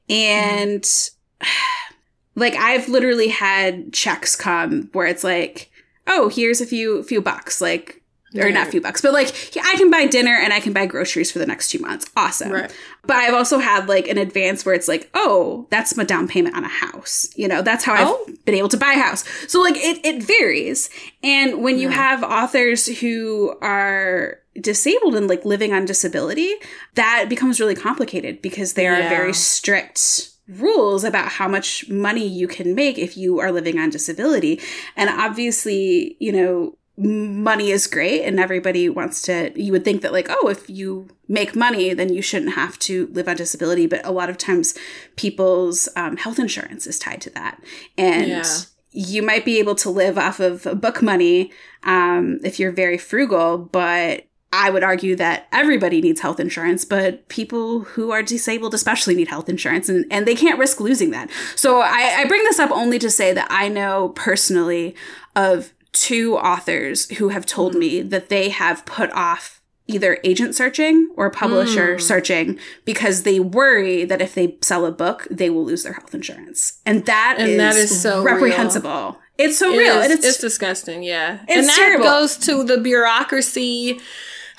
And 0.09 0.81
mm 0.81 1.11
like 2.35 2.55
I've 2.55 2.89
literally 2.89 3.29
had 3.29 3.93
checks 3.93 4.35
come 4.35 4.89
where 4.93 5.07
it's 5.07 5.23
like, 5.23 5.71
oh, 6.07 6.29
here's 6.29 6.61
a 6.61 6.65
few 6.65 7.03
few 7.03 7.21
bucks, 7.21 7.61
like 7.61 7.99
or 8.35 8.43
right. 8.43 8.53
not 8.53 8.67
a 8.67 8.71
few 8.71 8.81
bucks, 8.81 9.01
but 9.01 9.11
like 9.11 9.33
I 9.61 9.75
can 9.75 9.89
buy 9.89 10.05
dinner 10.05 10.35
and 10.35 10.53
I 10.53 10.59
can 10.59 10.71
buy 10.71 10.85
groceries 10.85 11.31
for 11.31 11.39
the 11.39 11.47
next 11.47 11.69
two 11.69 11.79
months. 11.79 12.05
Awesome. 12.15 12.51
Right. 12.51 12.75
But 13.03 13.17
I've 13.17 13.33
also 13.33 13.57
had 13.57 13.89
like 13.89 14.07
an 14.07 14.17
advance 14.17 14.65
where 14.65 14.75
it's 14.75 14.87
like, 14.87 15.09
oh, 15.15 15.67
that's 15.71 15.97
my 15.97 16.03
down 16.03 16.27
payment 16.27 16.55
on 16.55 16.63
a 16.63 16.69
house. 16.69 17.27
You 17.35 17.47
know, 17.47 17.61
that's 17.61 17.83
how 17.83 17.95
oh. 17.97 18.25
I've 18.27 18.45
been 18.45 18.55
able 18.55 18.69
to 18.69 18.77
buy 18.77 18.93
a 18.93 18.99
house. 18.99 19.23
So 19.47 19.61
like 19.61 19.75
it 19.77 20.05
it 20.05 20.21
varies. 20.21 20.89
And 21.23 21.63
when 21.63 21.79
you 21.79 21.89
have 21.89 22.23
authors 22.23 22.85
who 22.99 23.55
are 23.61 24.39
disabled 24.61 25.15
and 25.15 25.27
like 25.27 25.43
living 25.45 25.73
on 25.73 25.85
disability, 25.85 26.53
that 26.95 27.27
becomes 27.29 27.59
really 27.59 27.75
complicated 27.75 28.41
because 28.41 28.73
they 28.73 28.87
are 28.87 28.99
yeah. 28.99 29.09
very 29.09 29.33
strict 29.33 30.29
rules 30.57 31.03
about 31.03 31.29
how 31.33 31.47
much 31.47 31.87
money 31.89 32.27
you 32.27 32.47
can 32.47 32.73
make 32.73 32.97
if 32.97 33.15
you 33.15 33.39
are 33.39 33.51
living 33.51 33.77
on 33.79 33.89
disability. 33.89 34.59
And 34.95 35.09
obviously, 35.09 36.17
you 36.19 36.31
know, 36.31 36.75
money 36.97 37.71
is 37.71 37.87
great 37.87 38.25
and 38.25 38.41
everybody 38.41 38.89
wants 38.89 39.21
to 39.21 39.53
you 39.55 39.71
would 39.71 39.85
think 39.85 40.01
that 40.01 40.11
like 40.11 40.27
oh 40.29 40.49
if 40.49 40.69
you 40.69 41.07
make 41.29 41.55
money 41.55 41.93
then 41.93 42.11
you 42.11 42.21
shouldn't 42.21 42.55
have 42.55 42.77
to 42.77 43.07
live 43.13 43.29
on 43.29 43.37
disability 43.37 43.87
but 43.87 44.05
a 44.05 44.11
lot 44.11 44.29
of 44.29 44.37
times 44.37 44.77
people's 45.15 45.87
um, 45.95 46.17
health 46.17 46.37
insurance 46.37 46.85
is 46.85 46.99
tied 46.99 47.21
to 47.21 47.29
that 47.29 47.63
and 47.97 48.27
yeah. 48.27 48.43
you 48.91 49.23
might 49.23 49.45
be 49.45 49.59
able 49.59 49.75
to 49.75 49.89
live 49.89 50.17
off 50.17 50.41
of 50.41 50.67
book 50.81 51.01
money 51.01 51.53
um, 51.83 52.37
if 52.43 52.59
you're 52.59 52.71
very 52.71 52.97
frugal 52.97 53.57
but 53.57 54.25
I 54.51 54.71
would 54.71 54.83
argue 54.83 55.15
that 55.17 55.47
everybody 55.51 56.01
needs 56.01 56.21
health 56.21 56.39
insurance, 56.39 56.83
but 56.83 57.27
people 57.29 57.81
who 57.81 58.11
are 58.11 58.23
disabled 58.23 58.73
especially 58.73 59.13
need 59.13 59.27
health 59.27 59.47
insurance 59.47 59.89
and, 59.89 60.05
and 60.09 60.27
they 60.27 60.35
can't 60.35 60.57
risk 60.57 60.79
losing 60.79 61.11
that. 61.11 61.29
So 61.55 61.81
I, 61.81 62.15
I 62.17 62.25
bring 62.25 62.43
this 62.43 62.57
up 62.57 62.71
only 62.71 62.97
to 62.99 63.11
say 63.11 63.31
that 63.33 63.47
I 63.51 63.67
know 63.67 64.09
personally 64.15 64.95
of 65.35 65.73
two 65.91 66.35
authors 66.37 67.09
who 67.17 67.29
have 67.29 67.45
told 67.45 67.75
me 67.75 68.01
that 68.01 68.29
they 68.29 68.49
have 68.49 68.85
put 68.85 69.11
off 69.11 69.61
either 69.85 70.19
agent 70.23 70.55
searching 70.55 71.09
or 71.15 71.29
publisher 71.31 71.95
mm. 71.95 72.01
searching 72.01 72.59
because 72.85 73.23
they 73.23 73.39
worry 73.39 74.05
that 74.05 74.21
if 74.21 74.35
they 74.35 74.55
sell 74.61 74.85
a 74.85 74.91
book, 74.91 75.27
they 75.31 75.49
will 75.49 75.65
lose 75.65 75.83
their 75.83 75.93
health 75.93 76.13
insurance. 76.13 76.79
And 76.85 77.05
that 77.07 77.37
and 77.39 77.49
is 77.49 77.57
that 77.57 77.75
is 77.75 78.01
so 78.01 78.23
reprehensible. 78.23 78.89
Real. 78.89 79.21
It's 79.39 79.57
so 79.57 79.73
it 79.73 79.77
real. 79.77 79.99
Is, 79.99 80.11
it's, 80.11 80.25
it's, 80.25 80.37
disgusting, 80.37 81.01
yeah. 81.01 81.39
It's 81.47 81.57
and 81.57 81.67
that 81.67 81.75
terrible. 81.75 82.03
goes 82.03 82.37
to 82.37 82.63
the 82.63 82.77
bureaucracy 82.77 83.99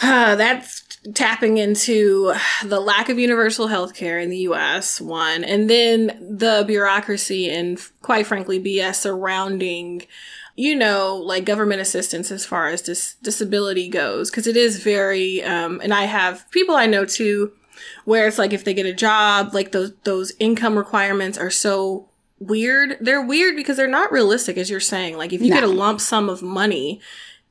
uh, 0.03 0.37
that's 0.37 0.87
tapping 1.15 1.57
into 1.57 2.35
the 2.65 2.81
lack 2.81 3.09
of 3.09 3.19
universal 3.19 3.69
health 3.69 3.95
care 3.95 4.19
in 4.19 4.29
the 4.29 4.39
US, 4.39 5.01
one, 5.01 5.45
and 5.45 5.69
then 5.71 6.37
the 6.37 6.65
bureaucracy 6.67 7.49
and, 7.49 7.81
quite 8.03 8.27
frankly, 8.27 8.61
BS 8.63 8.97
surrounding 8.97 10.07
you 10.57 10.77
know, 10.77 11.17
like 11.17 11.47
government 11.47 11.81
assistance 11.81 12.31
as 12.31 12.45
far 12.45 12.69
as 12.69 12.83
dis- 12.83 13.15
disability 13.23 13.89
goes, 13.89 14.31
because 14.31 14.47
it 14.47 14.59
is 14.59 14.83
very, 14.83 15.43
um, 15.43 15.81
and 15.83 15.95
I 15.95 16.05
have 16.05 16.51
people 16.51 16.75
I 16.75 16.85
know 16.85 17.07
too, 17.07 17.53
where 18.05 18.29
it's 18.29 18.37
like 18.37 18.53
if 18.53 18.65
they 18.65 18.75
get 18.75 18.85
a 18.85 18.93
job, 18.93 19.55
like 19.55 19.73
those 19.73 19.93
those 20.05 20.33
income 20.39 20.77
requirements 20.77 21.39
are 21.39 21.51
so 21.51 22.11
weird. 22.39 22.99
They're 23.01 23.25
weird 23.25 23.57
because 23.57 23.79
they're 23.79 23.89
not 23.89 24.13
realistic, 24.13 24.59
as 24.59 24.69
you're 24.69 24.81
saying. 24.81 25.17
Like 25.17 25.33
if 25.33 25.41
you 25.41 25.49
no. 25.49 25.55
get 25.55 25.65
a 25.65 25.73
lump 25.73 26.01
sum 26.01 26.29
of 26.29 26.43
money, 26.43 27.01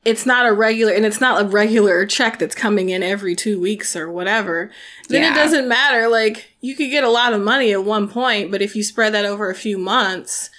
it's 0.04 0.24
not 0.24 0.46
a 0.46 0.52
regular 0.52 0.92
and 0.92 1.04
it's 1.04 1.20
not 1.20 1.42
a 1.42 1.48
regular 1.48 2.06
check 2.06 2.38
that's 2.38 2.54
coming 2.54 2.88
in 2.88 3.02
every 3.02 3.34
two 3.34 3.60
weeks 3.60 3.94
or 3.94 4.10
whatever 4.10 4.70
then 5.08 5.22
yeah. 5.22 5.32
it 5.32 5.34
doesn't 5.34 5.68
matter 5.68 6.08
like 6.08 6.52
you 6.60 6.74
could 6.74 6.90
get 6.90 7.04
a 7.04 7.10
lot 7.10 7.32
of 7.32 7.42
money 7.42 7.72
at 7.72 7.84
one 7.84 8.08
point 8.08 8.50
but 8.50 8.62
if 8.62 8.74
you 8.74 8.82
spread 8.82 9.12
that 9.12 9.24
over 9.24 9.50
a 9.50 9.54
few 9.54 9.78
months 9.78 10.50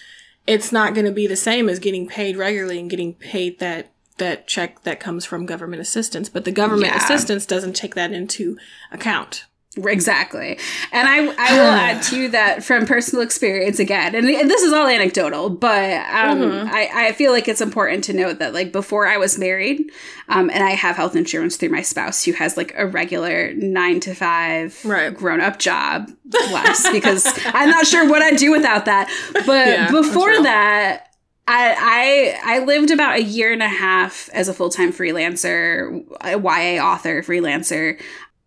it's 0.48 0.72
not 0.72 0.94
going 0.94 1.06
to 1.06 1.12
be 1.12 1.28
the 1.28 1.36
same 1.36 1.70
as 1.70 1.80
getting 1.80 2.08
paid 2.08 2.36
regularly 2.38 2.80
and 2.80 2.90
getting 2.90 3.14
paid 3.14 3.60
that 3.60 3.92
that 4.18 4.48
check 4.48 4.84
that 4.84 5.00
comes 5.00 5.26
from 5.26 5.46
government 5.46 5.82
assistance 5.82 6.30
but 6.30 6.46
the 6.46 6.52
government 6.52 6.94
yeah. 6.94 7.04
assistance 7.04 7.46
doesn't 7.46 7.76
take 7.76 7.96
that 7.96 8.12
into 8.12 8.58
account 8.92 9.46
Exactly. 9.78 10.60
And 10.92 11.08
I, 11.08 11.20
I 11.20 11.54
will 11.54 11.72
add 11.72 12.04
to 12.04 12.28
that 12.30 12.64
from 12.64 12.86
personal 12.86 13.24
experience 13.24 13.80
again. 13.80 14.16
And, 14.16 14.28
and 14.28 14.50
this 14.50 14.64
is 14.64 14.74
all 14.74 14.86
anecdotal, 14.86 15.50
but 15.50 15.94
um, 15.94 16.40
mm-hmm. 16.40 16.68
I, 16.70 16.90
I 16.94 17.12
feel 17.14 17.32
like 17.32 17.48
it's 17.48 17.62
important 17.62 18.04
to 18.06 18.14
note 18.14 18.40
that, 18.40 18.54
like, 18.54 18.74
before 18.74 19.08
I 19.08 19.16
was 19.16 19.40
married, 19.40 19.90
um, 20.28 20.50
and 20.50 20.64
I 20.64 20.72
have 20.72 20.98
health 20.98 21.16
insurance 21.16 21.56
through 21.56 21.70
my 21.70 21.82
spouse 21.82 22.24
who 22.24 22.34
has, 22.34 22.58
like, 22.58 22.74
a 22.76 22.86
regular 22.86 23.54
nine 23.54 24.02
to 24.02 24.14
five 24.14 24.84
right. 24.84 25.16
grown 25.16 25.40
up 25.40 25.58
job, 25.58 26.12
less, 26.52 26.92
because 26.92 27.26
I'm 27.46 27.70
not 27.70 27.88
sure 27.88 28.10
what 28.10 28.22
I'd 28.22 28.38
do 28.38 28.52
without 28.52 28.86
that. 28.86 29.10
But 29.34 29.68
yeah, 29.68 29.92
before 29.92 30.44
that, 30.44 31.08
I, 31.48 32.38
I 32.46 32.56
I 32.58 32.66
lived 32.66 32.92
about 32.92 33.16
a 33.16 33.24
year 33.24 33.52
and 33.52 33.64
a 33.64 33.68
half 33.68 34.30
as 34.34 34.48
a 34.48 34.54
full 34.54 34.70
time 34.70 34.94
freelancer, 34.94 36.06
a 36.22 36.38
YA 36.38 36.82
author 36.82 37.24
freelancer, 37.24 38.00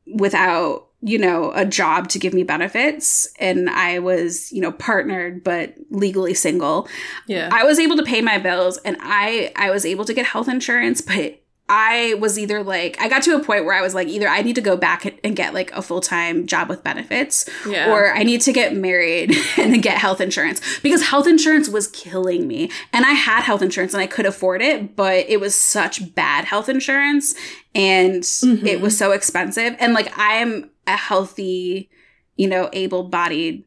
without 0.07 0.84
you 1.07 1.19
know, 1.19 1.53
a 1.55 1.67
job 1.67 2.09
to 2.09 2.19
give 2.19 2.33
me 2.33 2.45
benefits 2.45 3.29
and 3.38 3.69
I 3.69 3.99
was, 3.99 4.51
you 4.51 4.62
know, 4.62 4.73
partnered 4.73 5.45
but 5.45 5.75
legally 5.90 6.33
single. 6.33 6.88
Yeah. 7.27 7.51
I 7.53 7.64
was 7.64 7.79
able 7.79 7.97
to 7.97 8.03
pay 8.03 8.23
my 8.23 8.38
bills 8.38 8.79
and 8.79 8.97
I 9.01 9.53
I 9.55 9.71
was 9.71 9.85
able 9.85 10.07
to 10.07 10.14
get 10.14 10.25
health 10.25 10.49
insurance, 10.49 11.03
but 11.03 11.40
I 11.66 12.14
was 12.18 12.38
either 12.38 12.62
like, 12.62 13.00
I 13.00 13.09
got 13.09 13.22
to 13.22 13.35
a 13.37 13.42
point 13.42 13.64
where 13.64 13.74
I 13.74 13.81
was 13.81 13.94
like, 13.94 14.07
either 14.07 14.29
I 14.29 14.42
need 14.42 14.55
to 14.57 14.61
go 14.61 14.77
back 14.77 15.18
and 15.24 15.35
get 15.35 15.55
like 15.55 15.72
a 15.72 15.81
full 15.81 16.03
time 16.03 16.46
job 16.46 16.68
with 16.68 16.85
benefits, 16.85 17.48
Yeah. 17.66 17.90
or 17.90 18.12
I 18.14 18.22
need 18.22 18.42
to 18.42 18.53
get 18.53 18.77
married 18.77 19.35
and 19.57 19.83
get 19.83 19.96
health 19.96 20.20
insurance 20.20 20.61
because 20.83 21.03
health 21.03 21.27
insurance 21.27 21.70
was 21.70 21.88
killing 21.88 22.46
me. 22.46 22.70
And 22.92 23.07
I 23.07 23.12
had 23.12 23.44
health 23.44 23.62
insurance 23.62 23.94
and 23.94 24.03
I 24.03 24.07
could 24.07 24.27
afford 24.27 24.61
it, 24.61 24.94
but 24.94 25.24
it 25.29 25.40
was 25.40 25.55
such 25.55 26.14
bad 26.14 26.44
health 26.44 26.68
insurance 26.68 27.35
and 27.74 28.22
mm-hmm. 28.22 28.66
it 28.66 28.83
was 28.83 28.96
so 28.96 29.12
expensive. 29.12 29.74
And 29.79 29.94
like, 29.94 30.16
I 30.18 30.35
am 30.35 30.70
a 30.87 30.96
healthy, 30.96 31.88
you 32.37 32.46
know, 32.46 32.68
able 32.74 33.05
bodied 33.05 33.64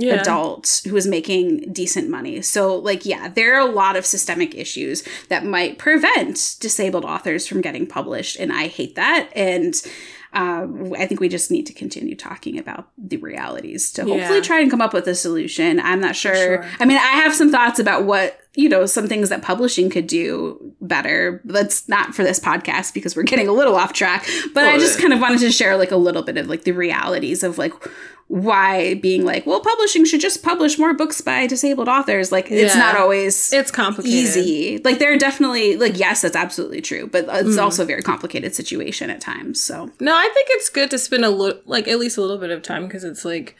Yeah. 0.00 0.14
adult 0.20 0.80
who 0.86 0.96
is 0.96 1.06
making 1.08 1.72
decent 1.72 2.08
money. 2.08 2.40
So, 2.42 2.76
like, 2.76 3.04
yeah, 3.04 3.28
there 3.28 3.56
are 3.56 3.68
a 3.68 3.70
lot 3.70 3.96
of 3.96 4.06
systemic 4.06 4.54
issues 4.54 5.02
that 5.28 5.44
might 5.44 5.76
prevent 5.76 6.56
disabled 6.60 7.04
authors 7.04 7.46
from 7.48 7.60
getting 7.60 7.84
published, 7.86 8.38
and 8.38 8.52
I 8.52 8.68
hate 8.68 8.94
that. 8.94 9.28
And 9.34 9.74
um, 10.32 10.92
I 10.96 11.06
think 11.06 11.20
we 11.20 11.28
just 11.28 11.50
need 11.50 11.66
to 11.66 11.72
continue 11.72 12.14
talking 12.14 12.58
about 12.58 12.88
the 12.98 13.16
realities 13.16 13.90
to 13.94 14.02
hopefully 14.02 14.38
Yeah. 14.38 14.42
try 14.42 14.60
and 14.60 14.70
come 14.70 14.80
up 14.82 14.92
with 14.92 15.06
a 15.08 15.14
solution. 15.14 15.80
I'm 15.80 16.00
not 16.00 16.14
sure. 16.14 16.34
sure. 16.36 16.64
I 16.78 16.84
mean, 16.84 16.98
I 16.98 17.00
have 17.22 17.34
some 17.34 17.50
thoughts 17.50 17.78
about 17.80 18.04
what 18.04 18.38
you 18.58 18.68
know 18.68 18.86
some 18.86 19.06
things 19.06 19.28
that 19.28 19.40
publishing 19.40 19.88
could 19.88 20.08
do 20.08 20.74
better. 20.80 21.40
That's 21.44 21.88
not 21.88 22.12
for 22.14 22.24
this 22.24 22.40
podcast 22.40 22.92
because 22.92 23.14
we're 23.14 23.22
getting 23.22 23.46
a 23.46 23.52
little 23.52 23.76
off 23.76 23.92
track. 23.92 24.26
But 24.52 24.64
I 24.64 24.78
just 24.78 24.98
kind 25.00 25.12
of 25.12 25.20
wanted 25.20 25.38
to 25.40 25.52
share 25.52 25.76
like 25.76 25.92
a 25.92 25.96
little 25.96 26.22
bit 26.24 26.36
of 26.36 26.48
like 26.48 26.64
the 26.64 26.72
realities 26.72 27.44
of 27.44 27.56
like 27.56 27.72
why 28.26 28.94
being 28.94 29.24
like, 29.24 29.46
well, 29.46 29.60
publishing 29.60 30.04
should 30.04 30.20
just 30.20 30.42
publish 30.42 30.78
more 30.78 30.92
books 30.92 31.20
by 31.20 31.46
disabled 31.46 31.88
authors. 31.88 32.30
Like, 32.30 32.50
it's 32.50 32.76
not 32.76 32.94
always 32.94 33.50
It's 33.54 33.70
complicated. 33.70 34.18
easy. 34.18 34.78
Like, 34.84 34.98
there 34.98 35.10
are 35.14 35.16
definitely, 35.16 35.76
like, 35.76 35.98
yes, 35.98 36.20
that's 36.20 36.36
absolutely 36.36 36.82
true, 36.82 37.06
but 37.06 37.24
it's 37.24 37.56
Mm. 37.56 37.62
also 37.62 37.84
a 37.84 37.86
very 37.86 38.02
complicated 38.02 38.54
situation 38.54 39.08
at 39.08 39.22
times. 39.22 39.62
So, 39.62 39.90
No, 39.98 40.14
I 40.14 40.28
think 40.34 40.48
it's 40.50 40.68
good 40.68 40.90
to 40.90 40.98
spend 40.98 41.24
a 41.24 41.30
little, 41.30 41.62
like 41.64 41.88
at 41.88 41.98
least 41.98 42.18
a 42.18 42.20
little 42.20 42.36
bit 42.36 42.50
of 42.50 42.60
time 42.60 42.86
because 42.86 43.02
it's 43.02 43.24
like 43.24 43.56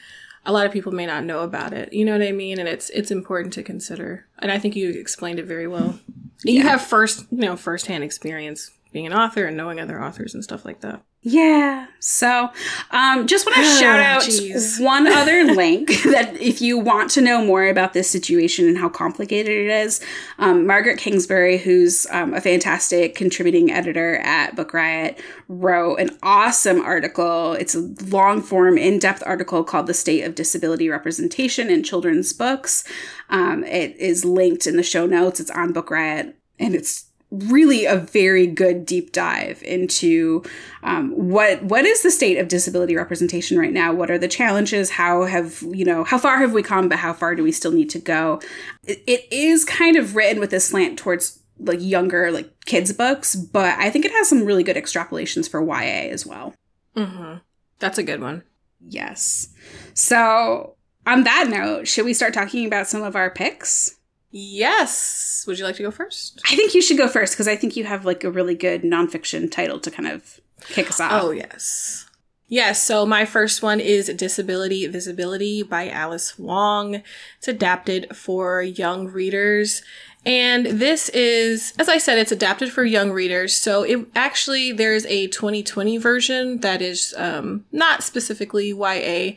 a 0.49 0.53
lot 0.53 0.65
of 0.65 0.73
people 0.73 0.93
may 0.93 1.05
not 1.05 1.25
know 1.25 1.41
about 1.41 1.75
it. 1.75 1.93
You 1.93 2.07
know 2.07 2.13
what 2.13 2.27
I 2.27 2.33
mean? 2.33 2.59
And 2.59 2.67
it's 2.67 2.89
it's 2.91 3.11
important 3.11 3.53
to 3.53 3.63
consider. 3.63 4.27
And 4.39 4.51
I 4.51 4.59
think 4.59 4.75
you 4.75 4.89
explained 4.89 5.39
it 5.39 5.45
very 5.45 5.69
well. 5.69 6.01
You 6.43 6.63
have 6.63 6.81
first, 6.81 7.27
you 7.31 7.39
know, 7.39 7.55
firsthand 7.55 8.03
experience 8.03 8.71
being 8.91 9.07
an 9.07 9.13
author 9.13 9.45
and 9.45 9.59
knowing 9.59 9.79
other 9.79 10.03
authors 10.03 10.33
and 10.33 10.43
stuff 10.43 10.65
like 10.65 10.81
that. 10.81 11.03
Yeah. 11.29 11.87
So, 12.01 12.51
um, 12.91 13.27
just 13.27 13.45
want 13.45 13.57
to 13.57 13.65
shout 13.79 14.01
out 14.01 14.23
Jeez. 14.23 14.83
one 14.83 15.07
other 15.13 15.45
link 15.45 15.89
that 16.05 16.35
if 16.41 16.63
you 16.63 16.79
want 16.79 17.11
to 17.13 17.21
know 17.21 17.45
more 17.45 17.67
about 17.67 17.93
this 17.93 18.11
situation 18.11 18.67
and 18.67 18.79
how 18.79 18.89
complicated 18.89 19.53
it 19.53 19.69
is, 19.69 20.01
um, 20.39 20.67
Margaret 20.67 20.99
Kingsbury, 20.99 21.59
who's 21.59 22.07
um, 22.11 22.33
a 22.33 22.41
fantastic 22.41 23.15
contributing 23.15 23.71
editor 23.71 24.17
at 24.17 24.57
Book 24.57 24.73
Riot, 24.73 25.21
wrote 25.49 25.97
an 25.97 26.17
awesome 26.23 26.81
article. 26.81 27.53
It's 27.53 27.75
a 27.75 27.95
long 28.07 28.41
form, 28.41 28.79
in 28.79 28.99
depth 28.99 29.23
article 29.27 29.63
called 29.65 29.87
The 29.87 29.95
State 29.95 30.23
of 30.23 30.35
Disability 30.35 30.89
Representation 30.89 31.69
in 31.69 31.83
Children's 31.83 32.33
Books. 32.33 32.85
Um, 33.29 33.65
it 33.65 33.95
is 33.97 34.25
linked 34.25 34.67
in 34.67 34.77
the 34.77 34.83
show 34.83 35.05
notes, 35.05 35.41
it's 35.41 35.51
on 35.51 35.73
Book 35.73 35.91
Riot, 35.91 36.37
and 36.59 36.75
it's 36.75 37.08
really 37.31 37.85
a 37.85 37.97
very 37.97 38.47
good 38.47 38.87
deep 38.87 39.13
dive 39.13 39.63
into 39.63 40.43
um, 40.83 41.11
what 41.11 41.63
what 41.63 41.85
is 41.85 42.03
the 42.03 42.11
state 42.11 42.39
of 42.39 42.49
disability 42.49 42.97
representation 42.97 43.59
right 43.59 43.73
now? 43.73 43.93
What 43.93 44.11
are 44.11 44.19
the 44.19 44.29
challenges? 44.29 44.91
How 44.91 45.25
have 45.25 45.63
you 45.63 45.85
know 45.85 46.05
how 46.05 46.19
far 46.19 46.39
have 46.39 46.53
we 46.53 46.63
come 46.63 46.89
but 46.89 46.99
how 46.99 47.13
far 47.13 47.35
do 47.35 47.43
we 47.43 47.53
still 47.53 47.73
need 47.73 47.91
to 47.91 47.99
go? 47.99 48.41
It, 48.85 49.03
it 49.07 49.27
is 49.31 49.65
kind 49.65 49.97
of 49.97 50.17
written 50.17 50.41
with 50.41 50.53
a 50.53 50.61
slant 50.61 50.99
towards 50.99 51.39
like 51.61 51.81
younger 51.83 52.31
like 52.31 52.49
kids 52.67 52.93
books 52.93 53.35
but 53.35 53.77
i 53.81 53.91
think 53.91 54.05
it 54.05 54.13
has 54.13 54.29
some 54.29 54.45
really 54.45 54.63
good 54.63 54.77
extrapolations 54.77 55.51
for 55.51 55.61
ya 55.61 56.09
as 56.11 56.25
well. 56.25 56.55
Mm-hmm. 56.97 57.39
That's 57.79 57.99
a 57.99 58.03
good 58.03 58.21
one. 58.21 58.43
yes. 58.81 59.49
So 59.95 60.77
on 61.07 61.25
that 61.25 61.49
note 61.49 61.89
should 61.89 62.05
we 62.05 62.15
start 62.15 62.33
talking 62.33 62.67
about 62.67 62.87
some 62.87 63.03
of 63.03 63.17
our 63.17 63.31
picks 63.31 63.98
Yes. 64.31 65.45
Would 65.47 65.59
you 65.59 65.65
like 65.65 65.77
to 65.77 65.83
go 65.83 65.91
first? 65.91 66.41
i 66.45 66.55
think 66.55 66.75
you 66.75 66.83
should 66.83 66.99
go 66.99 67.09
first 67.09 67.33
because 67.35 67.49
i 67.49 67.57
think 67.57 67.77
you 67.77 67.85
have 67.85 68.05
like 68.05 68.25
a 68.25 68.31
really 68.31 68.55
good 68.55 68.83
nonfiction 68.83 69.51
title 69.51 69.81
to 69.81 69.91
kind 69.91 70.09
of 70.09 70.41
kick 70.61 70.89
us 70.89 71.01
off 71.01 71.23
Oh, 71.25 71.31
yes. 71.31 72.05
Yes, 72.51 72.83
so 72.83 73.05
my 73.05 73.27
first 73.27 73.63
one 73.63 73.79
is 73.79 74.09
Disability 74.09 74.87
Visibility 74.87 75.63
by 75.63 75.91
Alice 75.91 76.39
Wong. 76.39 77.03
It's 77.37 77.47
adapted 77.49 78.17
for 78.17 78.63
young 78.63 79.07
readers. 79.09 79.83
And 80.27 80.67
this 80.67 81.09
is, 81.11 81.73
as 81.79 81.89
I 81.89 81.99
said, 81.99 82.19
it's 82.19 82.33
adapted 82.33 82.73
for 82.73 82.85
young 82.85 83.13
readers. 83.13 83.57
So 83.57 83.83
it 83.83 84.07
actually, 84.15 84.73
there's 84.73 85.07
a 85.07 85.29
2020 85.29 85.97
version 85.97 86.59
that 86.59 86.83
is 86.83 87.15
um, 87.17 87.65
not 87.73 88.03
specifically 88.03 88.69
YA, 88.69 89.33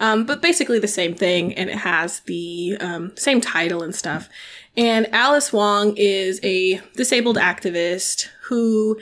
um, 0.00 0.24
but 0.24 0.42
basically 0.42 0.78
the 0.78 0.88
same 0.88 1.14
thing. 1.14 1.54
And 1.54 1.70
it 1.70 1.76
has 1.76 2.20
the 2.20 2.76
um, 2.80 3.16
same 3.16 3.40
title 3.40 3.82
and 3.82 3.94
stuff. 3.94 4.28
And 4.76 5.06
Alice 5.14 5.52
Wong 5.52 5.94
is 5.96 6.40
a 6.42 6.80
disabled 6.96 7.36
activist 7.36 8.28
who 8.44 8.98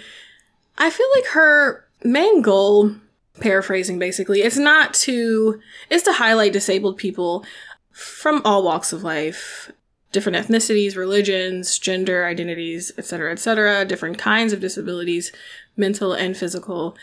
I 0.79 0.91
feel 0.91 1.07
like 1.15 1.27
her 1.27 1.87
main 2.03 2.43
goal, 2.43 2.95
paraphrasing 3.41 3.99
basically, 3.99 4.43
it's 4.43 4.57
not 4.57 4.95
to 4.95 5.61
is 5.91 6.03
to 6.05 6.13
highlight 6.13 6.53
disabled 6.53 6.97
people 6.97 7.45
from 7.93 8.43
all 8.45 8.63
walks 8.63 8.93
of 8.93 9.05
life, 9.05 9.71
different 10.13 10.37
ethnicities, 10.37 10.97
religions, 10.97 11.79
gender 11.79 12.25
identities, 12.27 12.93
etc., 12.99 13.33
etc., 13.33 13.85
different 13.85 14.19
kinds 14.19 14.53
of 14.53 14.61
disabilities, 14.61 15.33
mental 15.77 16.13
and 16.13 16.37
physical. 16.37 16.97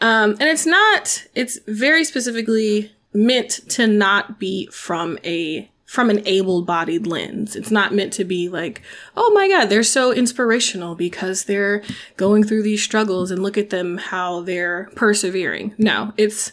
Um, 0.00 0.32
and 0.32 0.44
it's 0.44 0.66
not. 0.66 1.26
It's 1.34 1.58
very 1.66 2.04
specifically 2.04 2.92
meant 3.12 3.50
to 3.70 3.86
not 3.86 4.38
be 4.38 4.66
from 4.68 5.18
a 5.24 5.68
from 5.84 6.08
an 6.08 6.26
able-bodied 6.26 7.06
lens. 7.06 7.54
It's 7.54 7.70
not 7.70 7.92
meant 7.92 8.14
to 8.14 8.24
be 8.24 8.48
like, 8.48 8.80
oh 9.14 9.30
my 9.34 9.46
god, 9.46 9.66
they're 9.66 9.82
so 9.82 10.10
inspirational 10.10 10.94
because 10.94 11.44
they're 11.44 11.82
going 12.16 12.44
through 12.44 12.62
these 12.62 12.82
struggles 12.82 13.30
and 13.30 13.42
look 13.42 13.58
at 13.58 13.68
them 13.68 13.98
how 13.98 14.40
they're 14.40 14.88
persevering. 14.94 15.74
No, 15.76 16.14
it's 16.16 16.50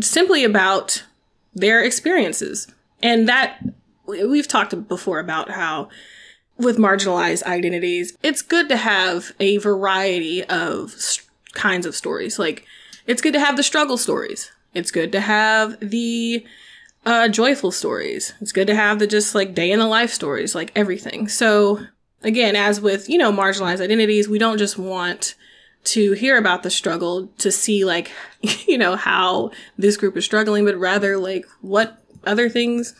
simply 0.00 0.44
about 0.44 1.02
their 1.54 1.82
experiences. 1.82 2.66
And 3.02 3.26
that 3.26 3.58
we've 4.06 4.48
talked 4.48 4.88
before 4.88 5.18
about 5.18 5.50
how 5.50 5.88
with 6.56 6.78
marginalized 6.78 7.42
identities, 7.44 8.16
it's 8.22 8.42
good 8.42 8.68
to 8.68 8.76
have 8.76 9.32
a 9.40 9.56
variety 9.58 10.44
of 10.44 10.94
s- 10.94 11.26
kinds 11.52 11.86
of 11.86 11.96
stories. 11.96 12.38
Like, 12.38 12.64
it's 13.06 13.22
good 13.22 13.32
to 13.32 13.40
have 13.40 13.56
the 13.56 13.62
struggle 13.62 13.96
stories. 13.96 14.50
It's 14.72 14.90
good 14.90 15.12
to 15.12 15.20
have 15.20 15.78
the 15.80 16.44
uh, 17.04 17.28
joyful 17.28 17.70
stories. 17.70 18.34
It's 18.40 18.52
good 18.52 18.66
to 18.68 18.74
have 18.74 18.98
the 18.98 19.06
just 19.06 19.34
like 19.34 19.54
day 19.54 19.70
in 19.70 19.78
the 19.78 19.86
life 19.86 20.12
stories, 20.12 20.54
like 20.54 20.72
everything. 20.74 21.28
So, 21.28 21.80
again, 22.22 22.56
as 22.56 22.80
with, 22.80 23.08
you 23.08 23.18
know, 23.18 23.32
marginalized 23.32 23.80
identities, 23.80 24.28
we 24.28 24.38
don't 24.38 24.58
just 24.58 24.78
want 24.78 25.34
to 25.84 26.12
hear 26.12 26.38
about 26.38 26.62
the 26.62 26.70
struggle 26.70 27.28
to 27.38 27.52
see 27.52 27.84
like, 27.84 28.10
you 28.66 28.78
know, 28.78 28.96
how 28.96 29.50
this 29.76 29.96
group 29.96 30.16
is 30.16 30.24
struggling, 30.24 30.64
but 30.64 30.76
rather 30.76 31.18
like 31.18 31.46
what 31.60 31.98
other 32.24 32.48
things 32.48 32.94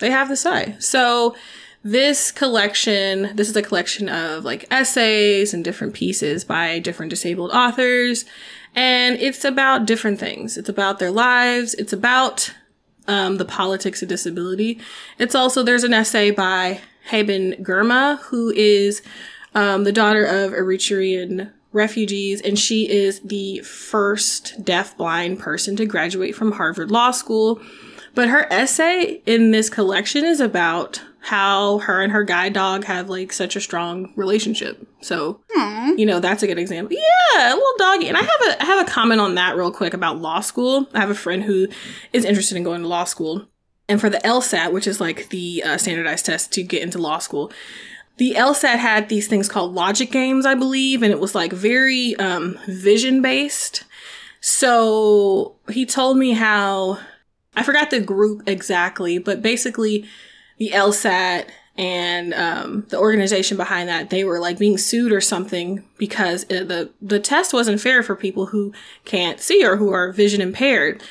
they 0.00 0.10
have 0.10 0.28
to 0.28 0.36
say. 0.36 0.76
So, 0.78 1.36
this 1.82 2.30
collection, 2.30 3.34
this 3.34 3.48
is 3.48 3.56
a 3.56 3.62
collection 3.62 4.08
of 4.08 4.44
like 4.44 4.66
essays 4.70 5.54
and 5.54 5.64
different 5.64 5.94
pieces 5.94 6.44
by 6.44 6.78
different 6.78 7.10
disabled 7.10 7.52
authors. 7.52 8.26
And 8.74 9.16
it's 9.16 9.44
about 9.44 9.86
different 9.86 10.20
things. 10.20 10.58
It's 10.58 10.68
about 10.68 10.98
their 10.98 11.10
lives. 11.10 11.74
It's 11.74 11.92
about 11.92 12.52
um, 13.08 13.38
the 13.38 13.44
politics 13.44 14.02
of 14.02 14.08
disability. 14.08 14.78
It's 15.18 15.34
also, 15.34 15.62
there's 15.62 15.84
an 15.84 15.94
essay 15.94 16.30
by 16.30 16.80
Haben 17.06 17.54
Girma, 17.64 18.18
who 18.24 18.50
is 18.50 19.02
um, 19.54 19.84
the 19.84 19.92
daughter 19.92 20.24
of 20.24 20.52
Eritrean 20.52 21.50
refugees, 21.72 22.40
and 22.40 22.58
she 22.58 22.88
is 22.88 23.20
the 23.20 23.60
first 23.60 24.64
deaf-blind 24.64 25.38
person 25.38 25.76
to 25.76 25.86
graduate 25.86 26.34
from 26.34 26.52
Harvard 26.52 26.90
Law 26.90 27.10
School. 27.10 27.60
But 28.14 28.28
her 28.28 28.46
essay 28.52 29.22
in 29.26 29.50
this 29.50 29.70
collection 29.70 30.24
is 30.24 30.40
about 30.40 31.02
how 31.22 31.78
her 31.78 32.02
and 32.02 32.12
her 32.12 32.24
guide 32.24 32.54
dog 32.54 32.84
have 32.84 33.08
like 33.10 33.32
such 33.32 33.54
a 33.54 33.60
strong 33.60 34.12
relationship. 34.16 34.86
So, 35.00 35.40
you 35.98 36.06
know, 36.06 36.18
that's 36.18 36.42
a 36.42 36.46
good 36.46 36.58
example. 36.58 36.96
Yeah, 36.96 37.52
a 37.52 37.54
little 37.54 37.74
doggy. 37.78 38.08
And 38.08 38.16
I 38.16 38.20
have 38.20 38.40
a 38.48 38.62
I 38.62 38.64
have 38.64 38.86
a 38.86 38.90
comment 38.90 39.20
on 39.20 39.34
that 39.34 39.56
real 39.56 39.70
quick 39.70 39.94
about 39.94 40.18
law 40.18 40.40
school. 40.40 40.88
I 40.94 41.00
have 41.00 41.10
a 41.10 41.14
friend 41.14 41.42
who 41.44 41.68
is 42.12 42.24
interested 42.24 42.56
in 42.56 42.64
going 42.64 42.82
to 42.82 42.88
law 42.88 43.04
school. 43.04 43.46
And 43.88 44.00
for 44.00 44.08
the 44.08 44.18
LSAT, 44.18 44.72
which 44.72 44.86
is 44.86 45.00
like 45.00 45.30
the 45.30 45.62
uh, 45.64 45.76
standardized 45.76 46.26
test 46.26 46.52
to 46.52 46.62
get 46.62 46.82
into 46.82 46.98
law 46.98 47.18
school, 47.18 47.52
the 48.18 48.34
LSAT 48.34 48.76
had 48.76 49.08
these 49.08 49.26
things 49.26 49.48
called 49.48 49.74
logic 49.74 50.12
games, 50.12 50.46
I 50.46 50.54
believe, 50.54 51.02
and 51.02 51.12
it 51.12 51.18
was 51.18 51.34
like 51.34 51.52
very 51.52 52.14
um, 52.16 52.58
vision 52.66 53.20
based. 53.20 53.84
So 54.40 55.56
he 55.68 55.84
told 55.84 56.18
me 56.18 56.32
how 56.32 56.98
I 57.54 57.62
forgot 57.62 57.90
the 57.90 58.00
group 58.00 58.42
exactly, 58.46 59.18
but 59.18 59.42
basically 59.42 60.06
the 60.58 60.70
LSAT 60.70 61.46
and 61.76 62.34
um, 62.34 62.84
the 62.90 62.98
organization 62.98 63.56
behind 63.56 63.88
that 63.88 64.10
they 64.10 64.22
were 64.22 64.38
like 64.38 64.58
being 64.58 64.76
sued 64.76 65.12
or 65.12 65.20
something 65.20 65.82
because 65.96 66.44
it, 66.50 66.68
the 66.68 66.90
the 67.00 67.18
test 67.18 67.54
wasn't 67.54 67.80
fair 67.80 68.02
for 68.02 68.14
people 68.14 68.46
who 68.46 68.72
can't 69.06 69.40
see 69.40 69.64
or 69.64 69.76
who 69.76 69.90
are 69.90 70.12
vision 70.12 70.42
impaired. 70.42 71.02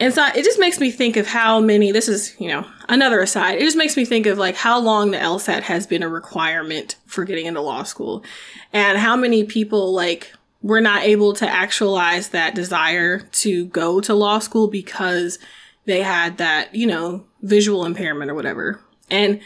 And 0.00 0.12
so 0.12 0.26
it 0.34 0.42
just 0.42 0.58
makes 0.58 0.80
me 0.80 0.90
think 0.90 1.16
of 1.16 1.28
how 1.28 1.60
many 1.60 1.92
this 1.92 2.08
is 2.08 2.34
you 2.40 2.48
know 2.48 2.66
another 2.88 3.20
aside 3.20 3.58
it 3.58 3.60
just 3.60 3.76
makes 3.76 3.96
me 3.96 4.04
think 4.04 4.26
of 4.26 4.38
like 4.38 4.56
how 4.56 4.80
long 4.80 5.10
the 5.10 5.18
lsat 5.18 5.62
has 5.62 5.86
been 5.86 6.02
a 6.02 6.08
requirement 6.08 6.96
for 7.06 7.24
getting 7.24 7.46
into 7.46 7.60
law 7.60 7.84
school. 7.84 8.24
And 8.72 8.98
how 8.98 9.14
many 9.14 9.44
people 9.44 9.92
like 9.92 10.32
were 10.60 10.80
not 10.80 11.04
able 11.04 11.34
to 11.34 11.48
actualize 11.48 12.30
that 12.30 12.56
desire 12.56 13.20
to 13.20 13.66
go 13.66 14.00
to 14.00 14.14
law 14.14 14.40
school 14.40 14.66
because 14.66 15.38
they 15.86 16.02
had 16.02 16.38
that 16.38 16.74
you 16.74 16.86
know 16.86 17.24
visual 17.42 17.84
impairment 17.84 18.30
or 18.30 18.34
whatever 18.34 18.80
and 19.10 19.40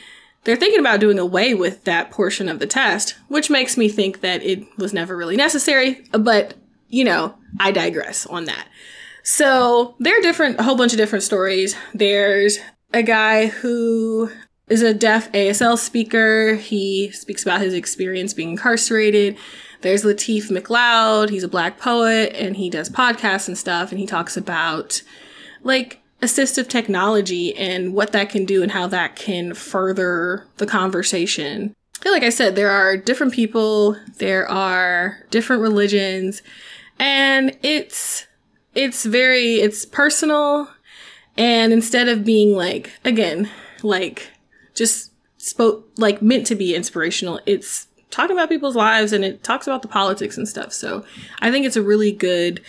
they're 0.45 0.57
thinking 0.57 0.81
about 0.81 1.01
doing 1.01 1.19
away 1.19 1.55
with 1.55 1.85
that 1.85 2.11
portion 2.11 2.49
of 2.49 2.59
the 2.59 2.67
test, 2.67 3.17
which 3.29 3.51
makes 3.51 3.77
me 3.77 3.89
think 3.89 4.21
that 4.21 4.43
it 4.43 4.67
was 4.79 4.93
never 4.93 5.17
really 5.17 5.37
necessary. 5.37 6.03
But, 6.13 6.55
you 6.89 7.05
know, 7.05 7.35
I 7.59 7.73
digress 7.73 8.27
on 8.27 8.47
that. 8.47 8.67
So 9.23 9.97
there 9.99 10.19
are 10.19 10.23
different, 10.23 10.59
a 10.59 10.63
whole 10.63 10.77
bunch 10.77 10.93
of 10.93 10.99
different 10.99 11.25
stories. 11.25 11.77
There's 11.93 12.59
a 12.95 13.03
guy 13.03 13.47
who 13.49 14.31
is 14.69 14.83
a 14.83 14.95
deaf 14.95 15.31
ASL 15.33 15.77
speaker. 15.77 16.55
He 16.55 17.11
speaks 17.11 17.43
about 17.43 17.61
his 17.61 17.75
experience 17.75 18.33
being 18.33 18.51
incarcerated. 18.51 19.37
There's 19.83 20.05
Lateef 20.05 20.51
McLeod. 20.51 21.29
He's 21.29 21.43
a 21.43 21.49
black 21.49 21.79
poet 21.79 22.35
and 22.35 22.57
he 22.57 22.71
does 22.71 22.89
podcasts 22.89 23.47
and 23.47 23.59
stuff. 23.59 23.91
And 23.91 24.01
he 24.01 24.07
talks 24.07 24.39
about 24.39 25.03
like 25.63 26.00
assistive 26.23 26.69
technology 26.69 27.57
and 27.57 27.95
what 27.95 28.13
that 28.13 28.29
can 28.29 28.45
do 28.45 28.63
and 28.63 28.73
how 28.73 28.87
that 28.87 29.17
can 29.17 29.55
further 29.55 30.47
the 30.59 30.67
conversation. 30.67 31.75
Like 32.05 32.23
I 32.23 32.31
said, 32.31 32.57
there 32.57 32.71
are 32.71 32.97
different 32.97 33.33
people, 33.33 33.97
there 34.19 34.49
are 34.49 35.19
different 35.31 35.63
religions, 35.63 36.43
and 36.99 37.57
it's 37.63 38.27
it's 38.75 39.05
very 39.05 39.57
it's 39.57 39.85
personal 39.85 40.71
and 41.37 41.73
instead 41.73 42.09
of 42.09 42.25
being 42.25 42.55
like 42.55 42.93
again, 43.05 43.51
like 43.83 44.31
just 44.75 45.13
spoke 45.39 45.89
like 45.97 46.23
meant 46.23 46.47
to 46.47 46.55
be 46.55 46.75
inspirational, 46.75 47.41
it's 47.47 47.87
talking 48.11 48.37
about 48.37 48.49
people's 48.49 48.77
lives 48.77 49.13
and 49.13 49.25
it 49.25 49.43
talks 49.43 49.67
about 49.67 49.83
the 49.83 49.89
politics 49.89 50.37
and 50.37 50.49
stuff. 50.49 50.73
So, 50.73 51.05
I 51.41 51.51
think 51.51 51.65
it's 51.65 51.77
a 51.77 51.83
really 51.83 52.13
good 52.13 52.61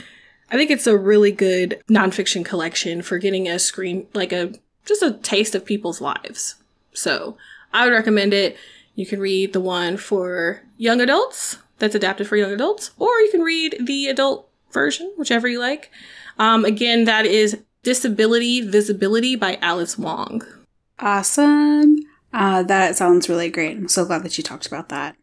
I 0.52 0.58
think 0.58 0.70
it's 0.70 0.86
a 0.86 0.98
really 0.98 1.32
good 1.32 1.82
nonfiction 1.90 2.44
collection 2.44 3.02
for 3.02 3.18
getting 3.18 3.48
a 3.48 3.58
screen, 3.58 4.08
like 4.14 4.34
a, 4.34 4.54
just 4.86 5.02
a 5.02 5.14
taste 5.14 5.56
of 5.56 5.66
people's 5.66 6.02
lives. 6.02 6.56
So 6.94 7.38
I 7.74 7.86
would 7.86 7.94
recommend 7.94 8.34
it. 8.34 8.58
You 8.96 9.06
can 9.06 9.22
read 9.22 9.54
the 9.54 9.62
one 9.62 9.96
for 9.96 10.62
young 10.78 11.00
adults 11.00 11.58
that's 11.80 11.96
adapted 11.96 12.28
for 12.28 12.36
young 12.36 12.52
adults, 12.52 12.92
or 13.00 13.08
you 13.22 13.32
can 13.32 13.42
read 13.42 13.78
the 13.82 14.08
adult 14.08 14.50
version, 14.72 15.12
whichever 15.16 15.48
you 15.48 15.60
like. 15.60 15.90
Um, 16.38 16.66
again, 16.66 17.06
that 17.06 17.26
is 17.26 17.64
Disability 17.84 18.62
Visibility 18.62 19.36
by 19.36 19.58
Alice 19.62 19.98
Wong. 19.98 20.44
Awesome. 21.00 21.96
Uh, 22.34 22.64
that 22.64 22.96
sounds 22.96 23.28
really 23.28 23.50
great. 23.50 23.78
I'm 23.78 23.88
so 23.88 24.06
glad 24.06 24.24
that 24.24 24.38
you 24.38 24.44
talked 24.44 24.68
about 24.68 24.90
that. 24.90 25.16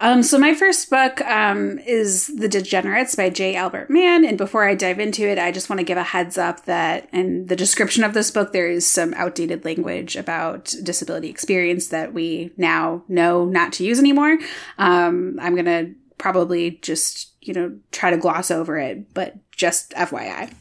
Um, 0.00 0.22
so 0.22 0.38
my 0.38 0.54
first 0.54 0.88
book 0.88 1.20
um, 1.22 1.78
is 1.80 2.28
The 2.28 2.48
Degenerates 2.48 3.14
by 3.14 3.28
J. 3.30 3.54
Albert 3.54 3.90
Mann. 3.90 4.24
And 4.24 4.38
before 4.38 4.66
I 4.66 4.74
dive 4.74 4.98
into 4.98 5.28
it, 5.28 5.38
I 5.38 5.52
just 5.52 5.68
want 5.68 5.78
to 5.78 5.84
give 5.84 5.98
a 5.98 6.02
heads 6.02 6.38
up 6.38 6.64
that 6.64 7.08
in 7.12 7.46
the 7.46 7.56
description 7.56 8.02
of 8.02 8.14
this 8.14 8.30
book, 8.30 8.52
there 8.52 8.70
is 8.70 8.86
some 8.86 9.12
outdated 9.14 9.64
language 9.64 10.16
about 10.16 10.74
disability 10.82 11.28
experience 11.28 11.88
that 11.88 12.14
we 12.14 12.52
now 12.56 13.02
know 13.08 13.44
not 13.44 13.72
to 13.74 13.84
use 13.84 13.98
anymore. 13.98 14.38
Um, 14.78 15.38
I'm 15.40 15.54
going 15.54 15.64
to 15.66 15.94
probably 16.16 16.72
just, 16.82 17.32
you 17.40 17.52
know, 17.54 17.76
try 17.92 18.10
to 18.10 18.16
gloss 18.16 18.50
over 18.50 18.78
it, 18.78 19.12
but 19.14 19.36
just 19.52 19.90
FYI. 19.92 20.52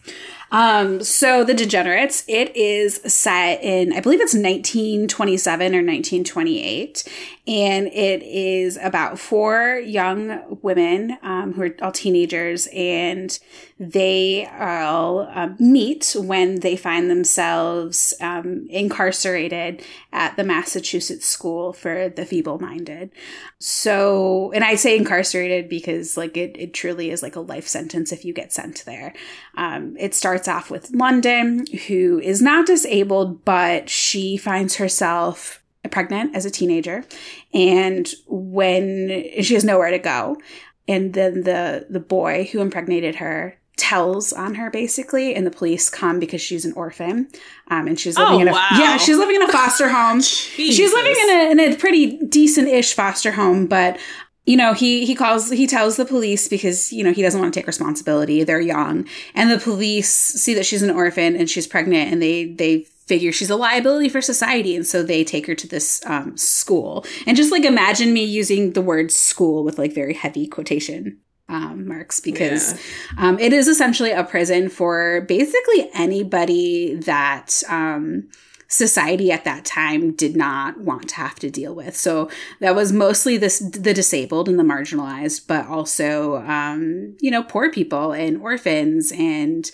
Um, 0.52 1.04
so 1.04 1.44
The 1.44 1.54
Degenerates, 1.54 2.24
it 2.28 2.56
is 2.56 3.02
set 3.06 3.64
in, 3.64 3.94
I 3.94 4.00
believe 4.00 4.20
it's 4.20 4.34
1927 4.34 5.62
or 5.76 5.84
1928. 5.84 7.04
And 7.48 7.88
it 7.88 8.24
is 8.24 8.78
about 8.78 9.20
four 9.20 9.82
young 9.84 10.60
women 10.62 11.18
um, 11.22 11.54
who 11.54 11.64
are 11.64 11.76
all 11.82 11.92
teenagers, 11.92 12.68
and 12.74 13.38
they 13.80 14.46
all 14.60 15.30
um, 15.34 15.56
meet 15.58 16.14
when 16.20 16.60
they 16.60 16.76
find 16.76 17.10
themselves 17.10 18.14
um, 18.20 18.68
incarcerated 18.70 19.82
at 20.12 20.36
the 20.36 20.44
Massachusetts 20.44 21.26
School 21.26 21.72
for 21.72 22.10
the 22.10 22.26
Feeble 22.26 22.60
Minded. 22.60 23.10
So, 23.58 24.52
and 24.52 24.66
I 24.66 24.76
say 24.76 24.98
incarcerated 24.98 25.70
because, 25.70 26.18
like, 26.18 26.36
it, 26.36 26.58
it 26.60 26.74
truly 26.74 27.10
is 27.10 27.24
like 27.24 27.38
a 27.38 27.42
life 27.42 27.70
sentence 27.70 28.12
if 28.12 28.26
you 28.26 28.34
get 28.34 28.52
sent 28.52 28.84
there. 28.86 29.14
Um, 29.56 29.96
it 29.98 30.14
starts 30.14 30.50
off 30.50 30.70
with 30.70 30.92
London, 30.92 31.66
who 31.88 32.20
is 32.20 32.42
not 32.42 32.66
disabled, 32.66 33.46
but 33.46 33.90
she 33.90 34.36
finds 34.36 34.76
herself 34.76 35.64
pregnant 35.90 36.36
as 36.36 36.46
a 36.46 36.52
teenager 36.52 37.06
and 37.54 38.10
when 38.28 39.24
she 39.42 39.54
has 39.54 39.64
nowhere 39.64 39.90
to 39.90 39.98
go 39.98 40.38
and 40.90 41.14
then 41.14 41.44
the 41.44 41.88
the 41.90 42.02
boy 42.02 42.48
who 42.52 42.60
impregnated 42.60 43.16
her 43.16 43.59
tells 43.80 44.32
on 44.34 44.56
her 44.56 44.70
basically 44.70 45.34
and 45.34 45.48
the 45.48 45.52
police 45.52 45.90
come 45.90 46.20
because 46.20 46.42
she's 46.42 46.66
an 46.66 46.74
orphan 46.74 47.28
um, 47.70 47.88
and 47.88 48.00
she's 48.00 48.18
living 48.18 48.36
oh, 48.36 48.42
in 48.42 48.48
a 48.50 48.52
wow. 48.52 48.68
yeah 48.74 48.98
she's 48.98 49.18
living 49.18 49.38
in 49.38 49.42
a 49.44 49.48
foster 49.52 49.90
home. 49.90 50.22
She's 50.22 50.94
living 50.94 51.16
in 51.24 51.30
a, 51.30 51.52
in 51.52 51.60
a 51.60 51.76
pretty 51.76 52.18
decent-ish 52.28 52.94
foster 52.94 53.32
home 53.32 53.66
but 53.66 53.98
you 54.46 54.58
know 54.58 54.74
he 54.74 55.06
he 55.06 55.16
calls 55.16 55.52
he 55.52 55.68
tells 55.68 55.96
the 55.96 56.06
police 56.06 56.48
because 56.48 56.92
you 56.92 57.04
know 57.04 57.14
he 57.14 57.22
doesn't 57.22 57.40
want 57.40 57.54
to 57.54 57.60
take 57.60 57.68
responsibility. 57.68 58.44
They're 58.44 58.60
young. 58.60 59.08
And 59.36 59.52
the 59.52 59.60
police 59.60 60.10
see 60.10 60.56
that 60.56 60.66
she's 60.66 60.82
an 60.82 60.90
orphan 60.90 61.36
and 61.36 61.48
she's 61.48 61.68
pregnant 61.68 62.12
and 62.12 62.20
they 62.20 62.46
they 62.46 62.88
figure 63.06 63.32
she's 63.32 63.50
a 63.50 63.56
liability 63.56 64.10
for 64.10 64.22
society. 64.22 64.76
And 64.76 64.86
so 64.86 65.04
they 65.04 65.24
take 65.24 65.48
her 65.48 65.56
to 65.56 65.68
this 65.68 66.02
um, 66.06 66.38
school. 66.38 67.06
And 67.26 67.38
just 67.38 67.52
like 67.52 67.64
imagine 67.64 68.14
me 68.14 68.24
using 68.24 68.74
the 68.74 68.82
word 68.82 69.12
school 69.12 69.64
with 69.64 69.78
like 69.78 69.94
very 69.94 70.14
heavy 70.14 70.48
quotation 70.48 71.20
um, 71.50 71.88
marks 71.88 72.20
because 72.20 72.74
yeah. 72.74 73.28
um, 73.28 73.40
it 73.40 73.52
is 73.52 73.68
essentially 73.68 74.12
a 74.12 74.24
prison 74.24 74.70
for 74.70 75.22
basically 75.28 75.90
anybody 75.94 76.94
that 76.96 77.62
um, 77.68 78.30
society 78.68 79.32
at 79.32 79.44
that 79.44 79.66
time 79.66 80.12
did 80.12 80.38
not 80.38 80.80
want 80.80 81.10
to 81.10 81.16
have 81.16 81.36
to 81.40 81.50
deal 81.50 81.74
with. 81.74 81.98
So 81.98 82.30
that 82.60 82.76
was 82.76 82.94
mostly 82.94 83.36
this 83.36 83.60
the 83.60 83.94
disabled 83.94 84.48
and 84.48 84.60
the 84.60 84.64
marginalized, 84.64 85.48
but 85.48 85.68
also 85.68 86.38
um, 86.38 87.18
you 87.20 87.32
know 87.32 87.44
poor 87.44 87.72
people 87.72 88.14
and 88.14 88.42
orphans 88.42 89.12
and 89.12 89.70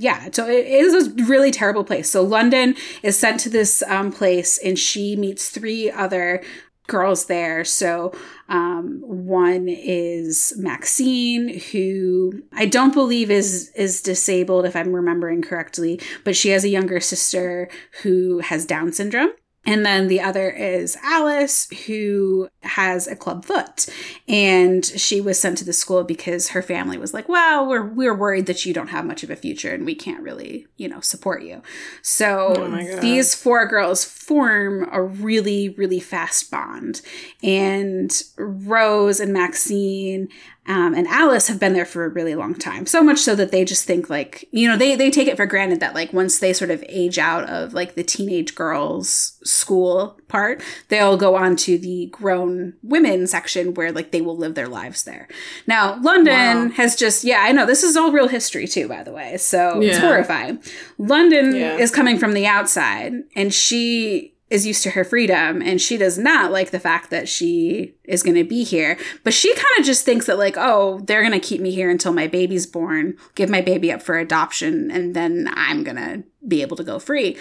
yeah, 0.00 0.30
so 0.32 0.48
it 0.48 0.66
is 0.66 1.08
a 1.08 1.24
really 1.24 1.50
terrible 1.50 1.84
place. 1.84 2.10
So 2.10 2.22
London 2.22 2.74
is 3.02 3.18
sent 3.18 3.38
to 3.40 3.50
this 3.50 3.82
um, 3.82 4.10
place, 4.10 4.56
and 4.56 4.78
she 4.78 5.14
meets 5.14 5.50
three 5.50 5.90
other 5.90 6.42
girls 6.90 7.26
there. 7.26 7.64
So 7.64 8.12
um, 8.48 9.00
one 9.02 9.68
is 9.68 10.52
Maxine, 10.58 11.60
who 11.70 12.42
I 12.52 12.66
don't 12.66 12.92
believe 12.92 13.30
is 13.30 13.70
is 13.74 14.02
disabled, 14.02 14.66
if 14.66 14.76
I'm 14.76 14.92
remembering 14.92 15.40
correctly, 15.40 16.00
but 16.24 16.36
she 16.36 16.50
has 16.50 16.64
a 16.64 16.68
younger 16.68 17.00
sister 17.00 17.70
who 18.02 18.40
has 18.40 18.66
Down 18.66 18.92
syndrome. 18.92 19.30
And 19.66 19.84
then 19.84 20.08
the 20.08 20.22
other 20.22 20.48
is 20.48 20.96
Alice, 21.02 21.68
who 21.86 22.48
has 22.62 23.06
a 23.06 23.14
club 23.14 23.44
foot. 23.44 23.86
And 24.26 24.84
she 24.84 25.20
was 25.20 25.38
sent 25.38 25.58
to 25.58 25.64
the 25.64 25.74
school 25.74 26.02
because 26.02 26.48
her 26.48 26.62
family 26.62 26.96
was 26.96 27.12
like, 27.12 27.28
well, 27.28 27.68
we're, 27.68 27.84
we're 27.84 28.14
worried 28.14 28.46
that 28.46 28.64
you 28.64 28.72
don't 28.72 28.88
have 28.88 29.04
much 29.04 29.22
of 29.22 29.28
a 29.28 29.36
future 29.36 29.74
and 29.74 29.84
we 29.84 29.94
can't 29.94 30.22
really, 30.22 30.66
you 30.78 30.88
know, 30.88 31.00
support 31.00 31.42
you. 31.42 31.62
So 32.00 32.54
oh 32.56 33.00
these 33.00 33.34
four 33.34 33.66
girls 33.66 34.02
form 34.02 34.88
a 34.92 35.02
really, 35.02 35.68
really 35.70 36.00
fast 36.00 36.50
bond. 36.50 37.02
And 37.42 38.10
Rose 38.38 39.20
and 39.20 39.32
Maxine 39.32 40.28
um, 40.66 40.94
and 40.94 41.08
Alice 41.08 41.48
have 41.48 41.58
been 41.58 41.72
there 41.72 41.86
for 41.86 42.04
a 42.04 42.08
really 42.08 42.34
long 42.34 42.54
time. 42.54 42.86
So 42.86 43.02
much 43.02 43.18
so 43.18 43.34
that 43.34 43.50
they 43.50 43.64
just 43.64 43.86
think 43.86 44.10
like, 44.10 44.46
you 44.52 44.68
know, 44.68 44.76
they, 44.76 44.94
they 44.94 45.10
take 45.10 45.26
it 45.26 45.36
for 45.36 45.46
granted 45.46 45.80
that 45.80 45.94
like 45.94 46.12
once 46.12 46.38
they 46.38 46.52
sort 46.52 46.70
of 46.70 46.84
age 46.86 47.18
out 47.18 47.48
of 47.48 47.72
like 47.72 47.94
the 47.94 48.04
teenage 48.04 48.54
girls 48.54 49.38
school 49.42 50.20
part, 50.28 50.62
they'll 50.88 51.16
go 51.16 51.34
on 51.34 51.56
to 51.56 51.78
the 51.78 52.06
grown 52.06 52.74
women 52.82 53.26
section 53.26 53.74
where 53.74 53.90
like 53.90 54.10
they 54.10 54.20
will 54.20 54.36
live 54.36 54.54
their 54.54 54.68
lives 54.68 55.04
there. 55.04 55.28
Now, 55.66 55.98
London 56.02 56.68
wow. 56.68 56.74
has 56.74 56.94
just, 56.94 57.24
yeah, 57.24 57.40
I 57.40 57.52
know 57.52 57.64
this 57.64 57.82
is 57.82 57.96
all 57.96 58.12
real 58.12 58.28
history 58.28 58.68
too, 58.68 58.86
by 58.86 59.02
the 59.02 59.12
way. 59.12 59.38
So 59.38 59.80
yeah. 59.80 59.90
it's 59.90 59.98
horrifying. 59.98 60.62
London 60.98 61.56
yeah. 61.56 61.76
is 61.78 61.90
coming 61.90 62.18
from 62.18 62.34
the 62.34 62.46
outside 62.46 63.14
and 63.34 63.52
she 63.52 64.34
is 64.50 64.66
used 64.66 64.82
to 64.82 64.90
her 64.90 65.04
freedom 65.04 65.62
and 65.62 65.80
she 65.80 65.96
does 65.96 66.18
not 66.18 66.50
like 66.50 66.70
the 66.70 66.80
fact 66.80 67.10
that 67.10 67.28
she 67.28 67.94
is 68.04 68.22
going 68.22 68.34
to 68.34 68.44
be 68.44 68.64
here 68.64 68.98
but 69.24 69.32
she 69.32 69.54
kind 69.54 69.78
of 69.78 69.84
just 69.86 70.04
thinks 70.04 70.26
that 70.26 70.38
like 70.38 70.56
oh 70.58 71.00
they're 71.04 71.22
going 71.22 71.32
to 71.32 71.38
keep 71.38 71.60
me 71.60 71.70
here 71.70 71.88
until 71.88 72.12
my 72.12 72.26
baby's 72.26 72.66
born 72.66 73.16
give 73.34 73.48
my 73.48 73.60
baby 73.60 73.92
up 73.92 74.02
for 74.02 74.18
adoption 74.18 74.90
and 74.90 75.14
then 75.14 75.48
i'm 75.54 75.84
going 75.84 75.96
to 75.96 76.22
be 76.46 76.62
able 76.62 76.76
to 76.76 76.84
go 76.84 76.98
free 76.98 77.36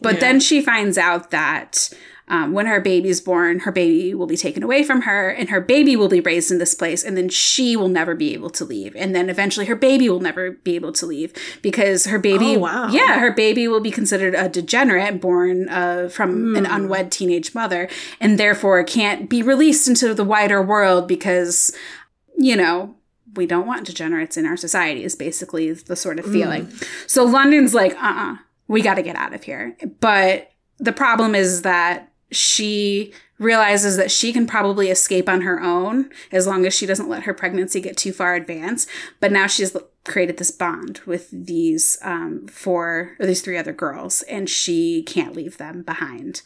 but 0.00 0.14
yeah. 0.14 0.20
then 0.20 0.40
she 0.40 0.62
finds 0.62 0.96
out 0.96 1.30
that 1.30 1.90
um, 2.28 2.52
when 2.52 2.66
her 2.66 2.80
baby's 2.80 3.20
born, 3.20 3.60
her 3.60 3.70
baby 3.70 4.12
will 4.12 4.26
be 4.26 4.36
taken 4.36 4.62
away 4.64 4.82
from 4.82 5.02
her, 5.02 5.28
and 5.28 5.48
her 5.50 5.60
baby 5.60 5.94
will 5.94 6.08
be 6.08 6.20
raised 6.20 6.50
in 6.50 6.58
this 6.58 6.74
place, 6.74 7.04
and 7.04 7.16
then 7.16 7.28
she 7.28 7.76
will 7.76 7.88
never 7.88 8.14
be 8.16 8.34
able 8.34 8.50
to 8.50 8.64
leave, 8.64 8.96
and 8.96 9.14
then 9.14 9.30
eventually 9.30 9.66
her 9.66 9.76
baby 9.76 10.08
will 10.08 10.18
never 10.20 10.50
be 10.50 10.74
able 10.74 10.92
to 10.92 11.06
leave 11.06 11.32
because 11.62 12.06
her 12.06 12.18
baby, 12.18 12.56
Oh, 12.56 12.60
wow. 12.60 12.88
yeah, 12.88 13.20
her 13.20 13.30
baby 13.32 13.68
will 13.68 13.80
be 13.80 13.92
considered 13.92 14.34
a 14.34 14.48
degenerate 14.48 15.20
born 15.20 15.68
uh, 15.68 16.08
from 16.08 16.56
an 16.56 16.66
unwed 16.66 17.12
teenage 17.12 17.54
mother, 17.54 17.88
and 18.20 18.38
therefore 18.40 18.82
can't 18.82 19.30
be 19.30 19.42
released 19.42 19.86
into 19.86 20.12
the 20.12 20.24
wider 20.24 20.60
world 20.60 21.06
because, 21.06 21.72
you 22.36 22.56
know, 22.56 22.96
we 23.36 23.46
don't 23.46 23.66
want 23.66 23.86
degenerates 23.86 24.36
in 24.36 24.46
our 24.46 24.56
society 24.56 25.04
is 25.04 25.14
basically 25.14 25.70
the 25.72 25.94
sort 25.94 26.18
of 26.18 26.24
feeling. 26.24 26.72
So 27.06 27.22
London's 27.24 27.74
like, 27.74 27.94
uh-uh, 28.02 28.36
we 28.66 28.80
got 28.82 28.94
to 28.94 29.02
get 29.02 29.14
out 29.14 29.34
of 29.34 29.44
here. 29.44 29.76
But 30.00 30.50
the 30.78 30.92
problem 30.92 31.34
is 31.34 31.62
that 31.62 32.10
she 32.30 33.12
realizes 33.38 33.96
that 33.96 34.10
she 34.10 34.32
can 34.32 34.46
probably 34.46 34.88
escape 34.88 35.28
on 35.28 35.42
her 35.42 35.60
own 35.60 36.10
as 36.32 36.46
long 36.46 36.64
as 36.64 36.74
she 36.74 36.86
doesn't 36.86 37.08
let 37.08 37.24
her 37.24 37.34
pregnancy 37.34 37.80
get 37.80 37.96
too 37.96 38.12
far 38.12 38.34
advanced. 38.34 38.88
But 39.20 39.32
now 39.32 39.46
she's 39.46 39.76
created 40.04 40.38
this 40.38 40.50
bond 40.50 41.00
with 41.06 41.28
these 41.30 41.98
um, 42.02 42.46
four 42.46 43.16
or 43.18 43.26
these 43.26 43.42
three 43.42 43.58
other 43.58 43.72
girls, 43.72 44.22
and 44.22 44.48
she 44.48 45.02
can't 45.02 45.36
leave 45.36 45.58
them 45.58 45.82
behind. 45.82 46.42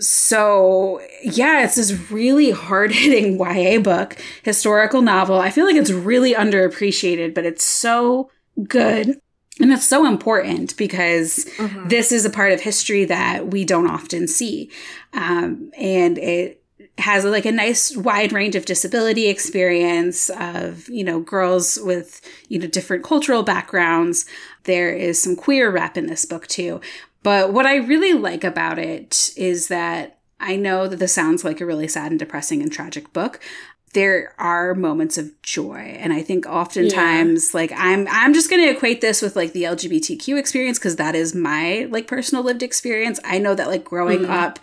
So, 0.00 1.00
yeah, 1.22 1.64
it's 1.64 1.76
this 1.76 2.10
really 2.10 2.50
hard 2.50 2.92
hitting 2.92 3.38
YA 3.38 3.80
book, 3.80 4.16
historical 4.42 5.02
novel. 5.02 5.38
I 5.38 5.50
feel 5.50 5.64
like 5.64 5.76
it's 5.76 5.90
really 5.90 6.34
underappreciated, 6.34 7.34
but 7.34 7.46
it's 7.46 7.64
so 7.64 8.30
good. 8.64 9.20
And 9.60 9.72
it's 9.72 9.86
so 9.86 10.06
important 10.06 10.76
because 10.76 11.48
this 11.86 12.12
is 12.12 12.24
a 12.24 12.30
part 12.30 12.52
of 12.52 12.60
history 12.60 13.04
that 13.06 13.48
we 13.48 13.64
don't 13.64 13.90
often 13.90 14.28
see. 14.28 14.70
Um, 15.12 15.72
and 15.76 16.16
it 16.18 16.62
has 16.98 17.24
like 17.24 17.46
a 17.46 17.52
nice 17.52 17.96
wide 17.96 18.32
range 18.32 18.56
of 18.56 18.64
disability 18.64 19.28
experience 19.28 20.30
of, 20.30 20.88
you 20.88 21.04
know, 21.04 21.20
girls 21.20 21.78
with, 21.82 22.20
you 22.48 22.58
know, 22.58 22.66
different 22.66 23.04
cultural 23.04 23.42
backgrounds. 23.42 24.26
There 24.64 24.92
is 24.92 25.20
some 25.20 25.36
queer 25.36 25.70
rep 25.70 25.96
in 25.96 26.06
this 26.06 26.24
book 26.24 26.46
too. 26.46 26.80
But 27.22 27.52
what 27.52 27.66
I 27.66 27.76
really 27.76 28.12
like 28.12 28.44
about 28.44 28.78
it 28.78 29.30
is 29.36 29.68
that 29.68 30.18
I 30.40 30.56
know 30.56 30.86
that 30.86 30.98
this 30.98 31.12
sounds 31.12 31.44
like 31.44 31.60
a 31.60 31.66
really 31.66 31.88
sad 31.88 32.12
and 32.12 32.18
depressing 32.18 32.62
and 32.62 32.72
tragic 32.72 33.12
book. 33.12 33.40
There 33.94 34.34
are 34.38 34.74
moments 34.74 35.16
of 35.18 35.40
joy, 35.42 35.96
and 35.98 36.12
I 36.12 36.22
think 36.22 36.46
oftentimes, 36.46 37.54
like 37.54 37.72
I'm, 37.74 38.06
I'm 38.10 38.34
just 38.34 38.50
going 38.50 38.62
to 38.62 38.70
equate 38.70 39.00
this 39.00 39.22
with 39.22 39.34
like 39.34 39.52
the 39.52 39.62
LGBTQ 39.64 40.38
experience 40.38 40.78
because 40.78 40.96
that 40.96 41.14
is 41.14 41.34
my 41.34 41.88
like 41.90 42.06
personal 42.06 42.44
lived 42.44 42.62
experience. 42.62 43.18
I 43.24 43.38
know 43.38 43.54
that 43.54 43.68
like 43.68 43.84
growing 43.84 44.20
mm-hmm. 44.20 44.30
up, 44.30 44.58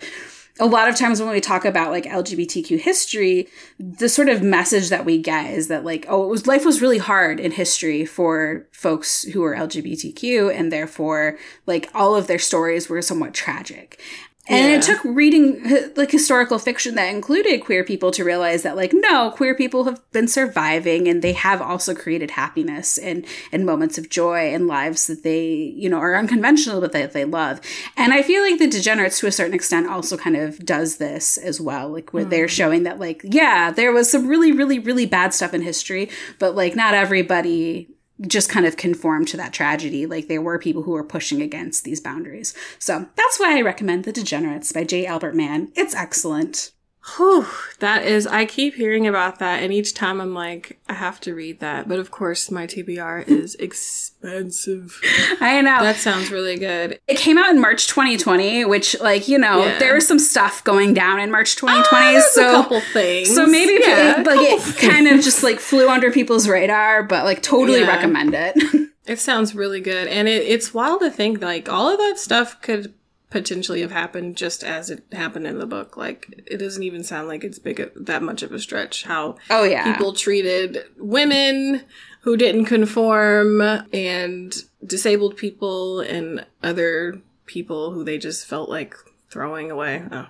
a 0.58 0.66
lot 0.66 0.88
of 0.88 0.96
times 0.96 1.20
when 1.20 1.30
we 1.30 1.40
talk 1.40 1.64
about 1.64 1.90
like 1.90 2.04
LGBTQ 2.04 2.80
history, 2.80 3.48
the 3.78 4.08
sort 4.08 4.28
of 4.28 4.42
message 4.42 4.88
that 4.88 5.04
we 5.04 5.18
get 5.18 5.52
is 5.52 5.68
that 5.68 5.84
like, 5.84 6.06
oh, 6.08 6.24
it 6.24 6.28
was 6.28 6.46
life 6.46 6.64
was 6.64 6.80
really 6.80 6.98
hard 6.98 7.38
in 7.38 7.52
history 7.52 8.06
for 8.06 8.66
folks 8.72 9.24
who 9.24 9.44
are 9.44 9.54
LGBTQ, 9.54 10.54
and 10.54 10.72
therefore, 10.72 11.36
like 11.66 11.90
all 11.94 12.16
of 12.16 12.26
their 12.26 12.38
stories 12.38 12.88
were 12.88 13.02
somewhat 13.02 13.34
tragic. 13.34 14.00
And 14.48 14.70
Yeah. 14.70 14.76
it 14.76 14.82
took 14.82 15.02
reading 15.04 15.90
like 15.96 16.10
historical 16.10 16.58
fiction 16.58 16.94
that 16.94 17.06
included 17.06 17.64
queer 17.64 17.82
people 17.82 18.10
to 18.12 18.24
realize 18.24 18.62
that 18.62 18.76
like 18.76 18.92
no, 18.94 19.30
queer 19.30 19.54
people 19.54 19.84
have 19.84 20.00
been 20.12 20.28
surviving 20.28 21.08
and 21.08 21.20
they 21.20 21.32
have 21.32 21.60
also 21.60 21.94
created 21.94 22.32
happiness 22.32 22.96
and 22.98 23.26
and 23.50 23.66
moments 23.66 23.98
of 23.98 24.08
joy 24.08 24.54
and 24.54 24.68
lives 24.68 25.06
that 25.08 25.22
they, 25.22 25.44
you 25.76 25.88
know, 25.88 25.98
are 25.98 26.14
unconventional 26.14 26.80
but 26.80 26.92
that 26.92 27.12
they 27.12 27.24
love. 27.24 27.60
And 27.96 28.12
I 28.12 28.22
feel 28.22 28.42
like 28.42 28.58
the 28.58 28.68
degenerates 28.68 29.18
to 29.20 29.26
a 29.26 29.32
certain 29.32 29.54
extent 29.54 29.88
also 29.88 30.16
kind 30.16 30.36
of 30.36 30.64
does 30.64 30.98
this 30.98 31.38
as 31.38 31.60
well. 31.60 31.88
Like 31.88 32.12
where 32.12 32.24
they're 32.24 32.46
hmm. 32.46 32.50
showing 32.50 32.82
that 32.84 33.00
like, 33.00 33.22
yeah, 33.24 33.70
there 33.70 33.92
was 33.92 34.10
some 34.10 34.28
really, 34.28 34.52
really, 34.52 34.78
really 34.78 35.06
bad 35.06 35.34
stuff 35.34 35.54
in 35.54 35.62
history, 35.62 36.08
but 36.38 36.54
like 36.54 36.76
not 36.76 36.94
everybody 36.94 37.95
just 38.26 38.48
kind 38.48 38.66
of 38.66 38.76
conform 38.76 39.24
to 39.26 39.36
that 39.36 39.52
tragedy. 39.52 40.06
Like 40.06 40.28
there 40.28 40.42
were 40.42 40.58
people 40.58 40.82
who 40.82 40.92
were 40.92 41.04
pushing 41.04 41.42
against 41.42 41.84
these 41.84 42.00
boundaries. 42.00 42.54
So 42.78 43.06
that's 43.14 43.38
why 43.38 43.58
I 43.58 43.62
recommend 43.62 44.04
The 44.04 44.12
Degenerates 44.12 44.72
by 44.72 44.84
J. 44.84 45.06
Albert 45.06 45.34
Mann. 45.34 45.72
It's 45.74 45.94
excellent. 45.94 46.72
Whew, 47.16 47.46
that 47.78 48.04
is, 48.04 48.26
I 48.26 48.46
keep 48.46 48.74
hearing 48.74 49.06
about 49.06 49.38
that, 49.38 49.62
and 49.62 49.72
each 49.72 49.94
time 49.94 50.20
I'm 50.20 50.34
like, 50.34 50.80
I 50.88 50.94
have 50.94 51.20
to 51.20 51.34
read 51.34 51.60
that. 51.60 51.88
But 51.88 52.00
of 52.00 52.10
course, 52.10 52.50
my 52.50 52.66
TBR 52.66 53.28
is 53.28 53.54
expensive. 53.56 55.00
I 55.40 55.60
know. 55.60 55.82
That 55.82 55.96
sounds 55.96 56.30
really 56.32 56.56
good. 56.58 56.98
it 57.06 57.16
came 57.16 57.38
out 57.38 57.50
in 57.50 57.60
March 57.60 57.86
2020, 57.86 58.64
which 58.64 58.98
like, 59.00 59.28
you 59.28 59.38
know, 59.38 59.64
Yeah. 59.64 59.78
there 59.78 59.94
was 59.94 60.06
some 60.06 60.18
stuff 60.18 60.64
going 60.64 60.94
down 60.94 61.20
in 61.20 61.30
March 61.30 61.54
2020. 61.56 62.06
Ah, 62.06 62.10
there's 62.12 62.30
so 62.32 62.48
a 62.48 62.52
couple 62.62 62.80
things. 62.92 63.32
so 63.34 63.46
maybe 63.46 63.80
Yeah, 63.84 64.20
it, 64.20 64.26
like 64.26 64.40
it 64.40 64.58
couple 64.60 64.88
kind 64.88 65.06
of 65.08 65.20
just 65.22 65.42
like 65.42 65.60
flew 65.60 65.88
under 65.88 66.10
people's 66.10 66.48
radar, 66.48 67.02
but 67.04 67.24
like 67.24 67.42
totally 67.42 67.80
Yeah. 67.80 67.88
recommend 67.88 68.34
it. 68.34 68.56
It 69.06 69.20
sounds 69.20 69.54
really 69.54 69.80
good. 69.80 70.08
And 70.08 70.26
it, 70.26 70.42
it's 70.42 70.74
wild 70.74 70.98
to 70.98 71.12
think 71.12 71.40
like 71.40 71.68
all 71.68 71.88
of 71.88 71.96
that 71.98 72.18
stuff 72.18 72.60
could 72.60 72.92
potentially 73.30 73.80
have 73.80 73.90
happened 73.90 74.36
just 74.36 74.62
as 74.62 74.90
it 74.90 75.04
happened 75.12 75.46
in 75.46 75.58
the 75.58 75.66
book. 75.66 75.96
Like 75.96 76.44
it 76.46 76.58
doesn't 76.58 76.82
even 76.82 77.02
sound 77.02 77.28
like 77.28 77.44
it's 77.44 77.58
big 77.58 77.90
that 77.96 78.22
much 78.22 78.42
of 78.42 78.52
a 78.52 78.58
stretch 78.58 79.04
how 79.04 79.36
oh 79.50 79.64
yeah. 79.64 79.92
people 79.92 80.12
treated 80.12 80.84
women 80.96 81.82
who 82.20 82.36
didn't 82.36 82.64
conform 82.64 83.60
and 83.92 84.54
disabled 84.84 85.36
people 85.36 86.00
and 86.00 86.44
other 86.62 87.20
people 87.46 87.92
who 87.92 88.04
they 88.04 88.18
just 88.18 88.46
felt 88.46 88.68
like 88.68 88.96
throwing 89.30 89.70
away. 89.70 90.02
Oh. 90.10 90.26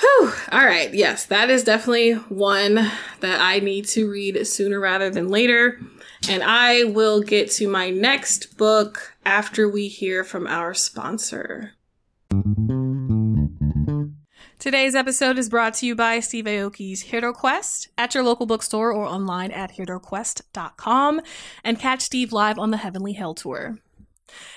Whew. 0.00 0.32
All 0.52 0.64
right. 0.64 0.92
Yes, 0.92 1.26
that 1.26 1.50
is 1.50 1.64
definitely 1.64 2.12
one 2.12 2.74
that 3.20 3.40
I 3.40 3.58
need 3.58 3.86
to 3.86 4.08
read 4.08 4.46
sooner 4.46 4.78
rather 4.78 5.10
than 5.10 5.28
later. 5.28 5.80
And 6.28 6.42
I 6.42 6.84
will 6.84 7.20
get 7.20 7.50
to 7.52 7.68
my 7.68 7.90
next 7.90 8.56
book 8.56 9.14
after 9.24 9.68
we 9.68 9.88
hear 9.88 10.24
from 10.24 10.46
our 10.46 10.74
sponsor. 10.74 11.72
Today's 14.68 14.94
episode 14.94 15.38
is 15.38 15.48
brought 15.48 15.72
to 15.76 15.86
you 15.86 15.94
by 15.94 16.20
Steve 16.20 16.44
Aoki's 16.44 17.00
Hero 17.00 17.32
Quest 17.32 17.88
at 17.96 18.14
your 18.14 18.22
local 18.22 18.44
bookstore 18.44 18.92
or 18.92 19.06
online 19.06 19.50
at 19.50 19.72
heroquest.com 19.72 21.22
and 21.64 21.78
catch 21.78 22.02
Steve 22.02 22.34
live 22.34 22.58
on 22.58 22.70
the 22.70 22.76
Heavenly 22.76 23.14
Hell 23.14 23.32
Tour. 23.32 23.78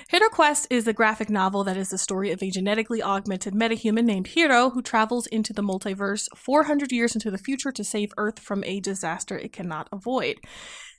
Hero 0.10 0.28
Quest 0.28 0.68
is 0.70 0.86
a 0.86 0.92
graphic 0.92 1.30
novel 1.30 1.64
that 1.64 1.78
is 1.78 1.92
the 1.92 1.98
story 1.98 2.30
of 2.32 2.44
a 2.44 2.52
genetically 2.52 3.02
augmented 3.02 3.54
metahuman 3.54 4.04
named 4.04 4.28
Hero 4.28 4.72
who 4.72 4.82
travels 4.82 5.28
into 5.28 5.54
the 5.54 5.64
multiverse 5.64 6.28
400 6.36 6.92
years 6.92 7.16
into 7.16 7.32
the 7.32 7.38
future 7.38 7.72
to 7.72 7.84
save 7.86 8.12
Earth 8.18 8.40
from 8.40 8.66
a 8.66 8.82
disaster 8.82 9.38
it 9.38 9.54
cannot 9.54 9.88
avoid. 9.94 10.40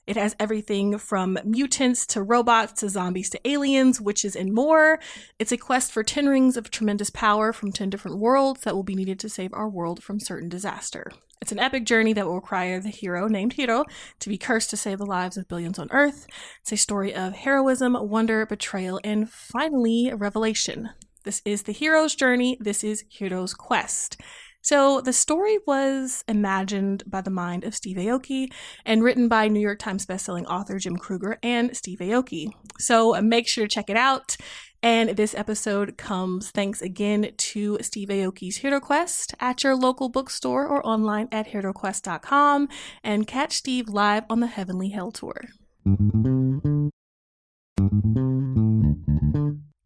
It 0.07 0.17
has 0.17 0.35
everything 0.41 0.99
from 0.99 1.39
mutants 1.45 2.07
to 2.07 2.23
robots 2.23 2.73
to 2.81 2.89
zombies 2.89 3.31
to 3.31 3.49
aliens, 3.49 4.01
witches, 4.01 4.35
and 4.35 4.53
more. 4.53 4.99
It's 5.39 5.53
a 5.53 5.57
quest 5.57 5.93
for 5.93 6.03
10 6.03 6.27
rings 6.27 6.57
of 6.57 6.71
tremendous 6.71 7.11
power 7.11 7.53
from 7.53 7.71
10 7.71 7.91
different 7.91 8.19
worlds 8.19 8.63
that 8.63 8.75
will 8.75 8.83
be 8.83 8.97
needed 8.97 9.21
to 9.21 9.29
save 9.29 9.53
our 9.53 9.69
world 9.69 10.03
from 10.03 10.19
certain 10.19 10.49
disaster. 10.49 11.13
It's 11.41 11.53
an 11.53 11.59
epic 11.59 11.87
journey 11.87 12.13
that 12.13 12.27
will 12.27 12.37
require 12.37 12.81
the 12.81 12.89
hero, 12.89 13.27
named 13.27 13.55
Hero, 13.55 13.85
to 14.21 14.29
be 14.29 14.39
cursed 14.39 14.71
to 14.71 14.77
save 14.77 14.99
the 14.99 15.07
lives 15.07 15.37
of 15.37 15.49
billions 15.49 15.79
on 15.79 15.89
Earth. 15.91 16.27
It's 16.61 16.73
a 16.73 16.77
story 16.77 17.15
of 17.15 17.35
heroism, 17.35 17.97
wonder, 18.01 18.47
betrayal, 18.47 19.01
and 19.03 19.29
finally, 19.29 20.13
revelation. 20.15 20.91
This 21.25 21.43
is 21.45 21.63
the 21.63 21.73
hero's 21.73 22.15
journey. 22.15 22.57
This 22.61 22.83
is 22.83 23.05
Hero's 23.09 23.55
quest. 23.55 24.21
So, 24.63 25.01
the 25.01 25.13
story 25.13 25.59
was 25.67 26.25
imagined 26.29 27.03
by 27.07 27.21
the 27.21 27.31
mind 27.31 27.65
of 27.65 27.75
Steve 27.75 27.97
Aoki 27.97 28.53
and 28.85 29.03
written 29.03 29.29
by 29.29 29.49
New 29.49 29.61
York 29.61 29.81
Times 29.81 30.07
bestselling 30.07 30.47
author 30.47 30.79
Jim 30.79 30.97
Krueger 30.97 31.39
and 31.43 31.77
Steve 31.77 31.99
Aoki. 31.99 32.53
So, 32.79 33.21
make 33.21 33.49
sure 33.49 33.67
to 33.67 33.69
check 33.69 33.91
it 33.91 33.97
out. 33.97 34.37
And 34.85 35.11
this 35.11 35.35
episode 35.35 35.97
comes 35.97 36.51
thanks 36.51 36.83
again 36.83 37.33
to 37.37 37.79
Steve 37.83 38.09
Aoki's 38.09 38.57
Hero 38.59 38.81
Quest 38.81 39.33
at 39.39 39.63
your 39.63 39.77
local 39.77 40.09
bookstore 40.09 40.67
or 40.67 40.85
online 40.85 41.29
at 41.31 41.49
heroquest.com 41.49 42.69
and 43.05 43.27
catch 43.27 43.53
Steve 43.53 43.89
live 43.89 44.25
on 44.29 44.41
the 44.41 44.49
Heavenly 44.49 44.89
Hell 44.89 45.13
Tour. 45.13 45.41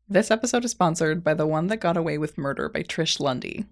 This 0.08 0.30
episode 0.30 0.64
is 0.64 0.70
sponsored 0.70 1.22
by 1.22 1.34
The 1.34 1.46
One 1.46 1.66
That 1.66 1.78
Got 1.78 1.98
Away 1.98 2.16
with 2.16 2.38
Murder 2.38 2.70
by 2.70 2.82
Trish 2.82 3.20
Lundy. 3.20 3.66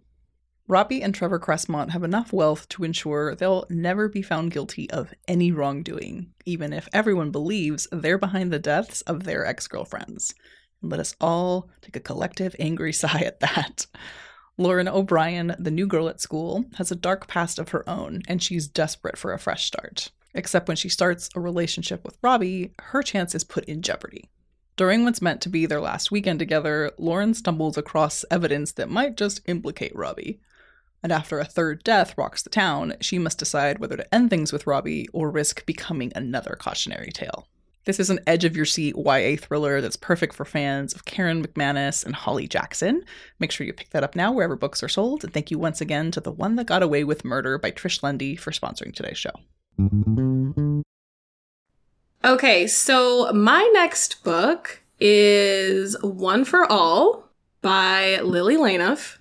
Robbie 0.67 1.03
and 1.03 1.15
Trevor 1.15 1.39
Cressmont 1.39 1.91
have 1.91 2.05
enough 2.05 2.33
wealth 2.33 2.67
to 2.71 2.85
ensure 2.85 3.35
they'll 3.35 3.67
never 3.69 4.09
be 4.09 4.23
found 4.23 4.51
guilty 4.51 4.91
of 4.91 5.13
any 5.29 5.53
wrongdoing, 5.53 6.33
even 6.47 6.73
if 6.73 6.89
everyone 6.91 7.31
believes 7.31 7.87
they're 7.93 8.17
behind 8.17 8.51
the 8.51 8.59
deaths 8.59 9.03
of 9.03 9.25
their 9.25 9.45
ex 9.45 9.69
girlfriends. 9.69 10.35
Let 10.81 11.01
us 11.01 11.17
all 11.21 11.69
take 11.83 11.97
a 11.97 12.01
collective 12.01 12.57
angry 12.59 12.93
sigh 12.95 13.21
at 13.21 13.41
that. 13.41 13.87
Lauren 14.57 14.89
O'Brien, 14.89 15.55
the 15.59 15.71
new 15.71 15.87
girl 15.87 16.09
at 16.09 16.23
school, 16.23 16.65
has 16.77 16.91
a 16.91 16.97
dark 16.97 17.27
past 17.27 17.59
of 17.59 17.71
her 17.71 17.87
own, 17.89 18.23
and 18.27 18.43
she's 18.43 18.67
desperate 18.67 19.19
for 19.19 19.35
a 19.35 19.39
fresh 19.39 19.67
start. 19.67 20.13
Except 20.33 20.67
when 20.67 20.79
she 20.79 20.89
starts 20.89 21.29
a 21.35 21.41
relationship 21.41 22.03
with 22.05 22.17
Robbie, 22.23 22.73
her 22.79 23.03
chance 23.03 23.35
is 23.35 23.45
put 23.45 23.67
in 23.67 23.83
jeopardy. 23.83 24.31
During 24.77 25.05
what's 25.05 25.23
meant 25.23 25.43
to 25.43 25.51
be 25.51 25.67
their 25.67 25.81
last 25.81 26.11
weekend 26.11 26.39
together, 26.39 26.91
Lauren 26.99 27.35
stumbles 27.35 27.77
across 27.77 28.25
evidence 28.31 28.73
that 28.73 28.89
might 28.89 29.17
just 29.17 29.43
implicate 29.47 29.95
Robbie. 29.95 30.41
And 31.05 31.13
after 31.13 31.39
a 31.39 31.45
third 31.45 31.85
death 31.85 32.17
rocks 32.17 32.43
the 32.43 32.49
town, 32.49 32.95
she 33.03 33.19
must 33.19 33.39
decide 33.39 33.79
whether 33.79 33.99
to 33.99 34.15
end 34.15 34.31
things 34.31 34.55
with 34.55 34.67
Robbie 34.67 35.07
or 35.13 35.31
risk 35.31 35.67
becoming 35.67 36.11
another 36.17 36.57
cautionary 36.59 37.13
tale. 37.13 37.47
This 37.85 38.01
is 38.01 38.09
an 38.09 38.21
edge 38.27 38.47
of 38.47 38.57
your 38.57 38.65
seat 38.65 38.97
YA 38.97 39.37
thriller 39.39 39.83
that's 39.83 39.97
perfect 39.97 40.35
for 40.35 40.47
fans 40.47 40.95
of 40.95 41.05
Karen 41.05 41.47
McManus 41.47 42.07
and 42.07 42.15
Holly 42.15 42.49
Jackson. 42.49 43.05
Make 43.39 43.51
sure 43.51 43.67
you 43.67 43.75
pick 43.75 43.91
that 43.91 44.03
up 44.03 44.17
now 44.17 44.33
wherever 44.33 44.57
books 44.57 44.83
are 44.83 44.89
sold. 44.89 45.23
And 45.23 45.35
thank 45.35 45.51
you 45.51 45.59
once 45.59 45.83
again 45.83 46.11
to 46.13 46.23
The 46.23 46.33
One 46.33 46.57
That 46.57 46.69
Got 46.69 46.83
Away 46.83 47.05
with 47.05 47.23
Murder 47.23 47.59
by 47.59 47.71
Trish 47.71 48.03
Lundy 48.03 48.35
for 48.35 48.51
sponsoring 48.51 48.95
today's 48.95 49.19
show. 49.19 49.35
Okay, 52.25 52.67
so 52.67 53.31
my 53.35 53.71
next 53.75 54.25
book 54.25 54.81
is 54.99 55.99
One 56.03 56.47
for 56.47 56.65
All 56.65 57.29
by 57.61 58.21
Lily 58.21 58.57
Lainoff. 58.57 59.19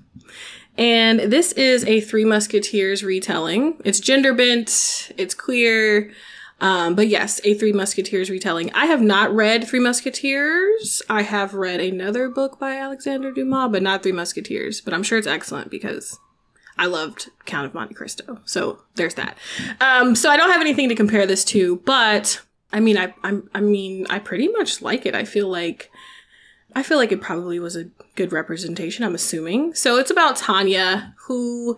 And 0.78 1.19
this 1.19 1.51
is 1.53 1.86
a 1.86 2.01
Three 2.01 2.26
Musketeers 2.26 3.03
retelling. 3.03 3.80
It's 3.86 3.99
gender 3.99 4.34
bent, 4.34 5.11
it's 5.17 5.36
queer, 5.36 6.11
um, 6.61 6.95
but 6.95 7.07
yes, 7.07 7.41
a 7.43 7.53
Three 7.55 7.74
Musketeers 7.74 8.30
retelling. 8.30 8.71
I 8.74 8.86
have 8.86 9.01
not 9.01 9.34
read 9.36 9.67
Three 9.67 9.80
Musketeers. 9.80 11.01
I 11.09 11.24
have 11.24 11.53
read 11.53 11.80
another 11.80 12.30
book 12.30 12.57
by 12.57 12.78
Alexander 12.78 13.32
Dumas, 13.32 13.69
but 13.71 13.84
not 13.84 14.01
Three 14.01 14.13
Musketeers. 14.13 14.80
But 14.80 14.93
I'm 14.93 15.03
sure 15.03 15.17
it's 15.17 15.28
excellent 15.28 15.69
because 15.69 16.19
I 16.78 16.86
loved 16.86 17.30
Count 17.45 17.65
of 17.65 17.74
Monte 17.74 17.93
Cristo. 17.93 18.39
So 18.45 18.82
there's 18.95 19.15
that. 19.15 19.38
Um, 19.82 20.15
so 20.15 20.30
I 20.30 20.38
don't 20.38 20.51
have 20.51 20.61
anything 20.61 20.89
to 20.89 20.95
compare 20.95 21.26
this 21.28 21.43
to, 21.45 21.78
but 21.86 22.41
I 22.71 22.80
mean, 22.80 22.97
I, 22.97 23.13
I'm, 23.24 23.49
I 23.53 23.59
mean, 23.59 24.07
I 24.09 24.19
pretty 24.19 24.47
much 24.47 24.82
like 24.82 25.05
it. 25.05 25.13
I 25.13 25.26
feel 25.26 25.49
like, 25.49 25.91
I 26.76 26.84
feel 26.84 26.97
like 26.97 27.11
it 27.11 27.21
probably 27.21 27.59
was 27.59 27.76
a 27.76 27.86
good 28.15 28.32
representation. 28.32 29.03
I'm 29.03 29.15
assuming. 29.15 29.74
So 29.76 29.97
it's 29.97 30.11
about 30.11 30.36
Tanya, 30.36 31.13
who 31.28 31.78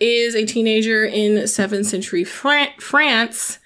is 0.00 0.34
a 0.34 0.46
teenager 0.46 1.04
in 1.04 1.46
seventh 1.46 1.86
century 1.86 2.24
Fran- 2.24 2.72
France 2.78 3.58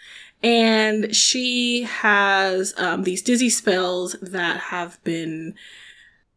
and 0.45 1.17
she 1.17 1.85
has 1.85 2.75
um, 2.77 3.05
these 3.05 3.23
dizzy 3.23 3.49
spells 3.49 4.15
that 4.21 4.59
have 4.59 5.03
been 5.03 5.55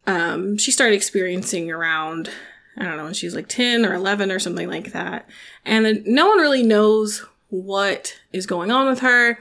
um, 0.07 0.57
she 0.57 0.71
started 0.71 0.95
experiencing 0.95 1.69
around 1.69 2.29
i 2.77 2.83
don't 2.83 2.97
know 2.97 3.03
when 3.03 3.13
she's 3.13 3.35
like 3.35 3.49
10 3.49 3.85
or 3.85 3.93
11 3.93 4.31
or 4.31 4.39
something 4.39 4.69
like 4.69 4.93
that 4.93 5.27
and 5.65 6.05
no 6.05 6.29
one 6.29 6.37
really 6.39 6.63
knows 6.63 7.25
what 7.49 8.19
is 8.31 8.45
going 8.45 8.71
on 8.71 8.87
with 8.87 8.99
her 8.99 9.39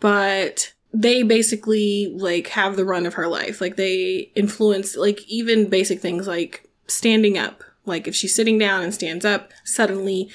but 0.00 0.72
they 1.00 1.22
basically 1.22 2.14
like 2.16 2.48
have 2.48 2.76
the 2.76 2.84
run 2.84 3.06
of 3.06 3.14
her 3.14 3.28
life 3.28 3.60
like 3.60 3.76
they 3.76 4.30
influence 4.34 4.96
like 4.96 5.26
even 5.28 5.68
basic 5.68 6.00
things 6.00 6.26
like 6.26 6.68
standing 6.86 7.36
up 7.36 7.62
like 7.84 8.08
if 8.08 8.14
she's 8.14 8.34
sitting 8.34 8.58
down 8.58 8.82
and 8.82 8.94
stands 8.94 9.24
up 9.24 9.52
suddenly 9.64 10.30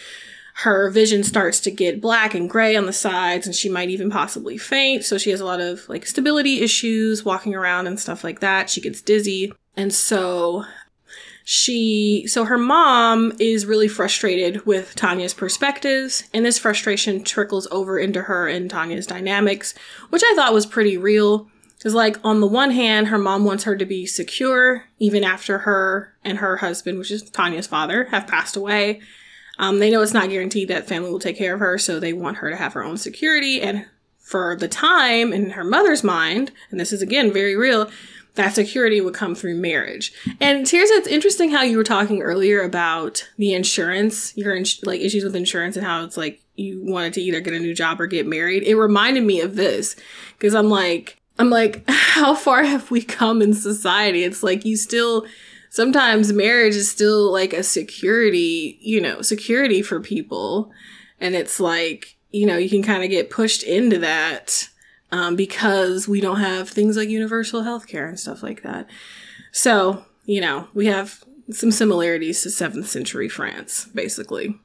her 0.54 0.90
vision 0.90 1.24
starts 1.24 1.60
to 1.62 1.72
get 1.72 2.02
black 2.02 2.36
and 2.36 2.50
gray 2.50 2.76
on 2.76 2.86
the 2.86 2.94
sides 2.94 3.48
and 3.48 3.56
she 3.56 3.70
might 3.70 3.90
even 3.90 4.12
possibly 4.12 4.58
faint. 4.58 5.04
So 5.04 5.18
she 5.18 5.32
has 5.32 5.40
a 5.40 5.46
lot 5.46 5.62
of 5.62 5.88
like 5.90 6.06
stability 6.06 6.62
issues 6.62 7.26
walking 7.26 7.56
around 7.56 7.88
and 7.88 8.00
stuff 8.00 8.24
like 8.24 8.42
that. 8.42 8.70
She 8.70 8.82
gets 8.82 9.02
dizzy. 9.02 9.54
And 9.76 9.94
so 9.94 10.66
she, 11.44 12.26
so 12.28 12.46
her 12.46 12.58
mom 12.58 13.34
is 13.40 13.66
really 13.66 13.88
frustrated 13.88 14.66
with 14.66 14.96
Tanya's 14.96 15.34
perspectives 15.34 16.24
and 16.34 16.46
this 16.46 16.60
frustration 16.60 17.24
trickles 17.24 17.68
over 17.72 17.98
into 17.98 18.24
her 18.24 18.48
and 18.48 18.70
Tanya's 18.70 19.08
dynamics, 19.08 19.74
which 20.10 20.24
I 20.24 20.34
thought 20.36 20.54
was 20.54 20.66
pretty 20.66 20.98
real. 20.98 21.50
Cause 21.82 21.96
like 21.96 22.18
on 22.24 22.42
the 22.42 22.48
one 22.48 22.70
hand, 22.70 23.08
her 23.08 23.18
mom 23.18 23.44
wants 23.44 23.64
her 23.64 23.76
to 23.76 23.86
be 23.86 24.06
secure 24.06 24.86
even 25.00 25.24
after 25.24 25.60
her 25.60 26.14
and 26.24 26.38
her 26.38 26.58
husband, 26.58 27.00
which 27.00 27.10
is 27.10 27.28
Tanya's 27.30 27.66
father, 27.66 28.06
have 28.06 28.28
passed 28.28 28.56
away. 28.56 29.02
Um, 29.58 29.80
they 29.80 29.90
know 29.90 30.02
it's 30.02 30.14
not 30.14 30.30
guaranteed 30.30 30.68
that 30.68 30.88
family 30.88 31.12
will 31.12 31.20
take 31.20 31.38
care 31.38 31.56
of 31.56 31.60
her, 31.60 31.78
so 31.78 32.00
they 32.00 32.14
want 32.14 32.38
her 32.38 32.50
to 32.50 32.56
have 32.56 32.74
her 32.74 32.84
own 32.84 32.98
security. 32.98 33.62
And 33.62 33.86
for 34.20 34.56
the 34.56 34.68
time, 34.68 35.34
in 35.34 35.52
her 35.52 35.64
mother's 35.64 36.04
mind, 36.04 36.52
and 36.70 36.80
this 36.80 36.94
is 36.94 37.02
again 37.02 37.34
very 37.34 37.56
real, 37.56 37.90
that 38.36 38.54
security 38.54 39.02
would 39.02 39.14
come 39.14 39.36
through 39.36 39.56
marriage. 39.56 40.14
And 40.40 40.68
here's 40.68 40.90
it's 40.90 41.08
interesting 41.08 41.52
how 41.52 41.64
you 41.64 41.78
were 41.78 41.84
talking 41.84 42.22
earlier 42.22 42.62
about 42.62 43.28
the 43.38 43.54
insurance, 43.54 44.36
your 44.38 44.56
ins- 44.56 44.84
like 44.84 45.02
issues 45.02 45.24
with 45.24 45.36
insurance, 45.36 45.76
and 45.76 45.86
how 45.86 46.04
it's 46.04 46.18
like 46.18 46.42
you 46.56 46.82
wanted 46.84 47.14
to 47.14 47.22
either 47.22 47.42
get 47.42 47.54
a 47.54 47.60
new 47.60 47.74
job 47.74 48.00
or 48.00 48.08
get 48.08 48.26
married. 48.26 48.64
It 48.64 48.76
reminded 48.76 49.24
me 49.24 49.42
of 49.42 49.56
this 49.56 49.96
because 50.38 50.56
I'm 50.56 50.70
like, 50.70 51.20
I'm 51.40 51.50
like, 51.50 51.84
how 51.90 52.34
far 52.34 52.64
have 52.64 52.90
we 52.90 53.02
come 53.02 53.42
in 53.42 53.54
society? 53.54 54.24
It's 54.24 54.44
like 54.44 54.64
you 54.64 54.78
still 54.78 55.26
sometimes 55.70 56.32
marriage 56.32 56.76
is 56.76 56.90
still 56.90 57.32
like 57.32 57.54
a 57.54 57.64
security, 57.64 58.78
you 58.82 59.02
know, 59.02 59.22
security 59.22 59.82
for 59.82 60.00
people. 60.00 60.72
And 61.20 61.36
it's 61.36 61.60
like, 61.60 62.18
you 62.32 62.46
know, 62.46 62.58
you 62.58 62.70
can 62.70 62.84
kind 62.84 63.04
of 63.04 63.10
get 63.10 63.30
pushed 63.30 63.64
into 63.64 64.00
that 64.00 64.70
um, 65.12 65.36
because 65.36 66.08
we 66.08 66.22
don't 66.22 66.40
have 66.40 66.70
things 66.70 66.98
like 66.98 67.10
universal 67.10 67.64
health 67.64 67.88
care 67.88 68.08
and 68.08 68.20
stuff 68.20 68.44
like 68.44 68.64
that. 68.64 68.90
So, 69.52 70.06
you 70.26 70.42
know, 70.42 70.68
we 70.74 70.86
have 70.88 71.24
some 71.50 71.72
similarities 71.72 72.42
to 72.44 72.50
7th 72.50 72.86
century 72.86 73.28
France, 73.28 73.86
basically. 73.94 74.58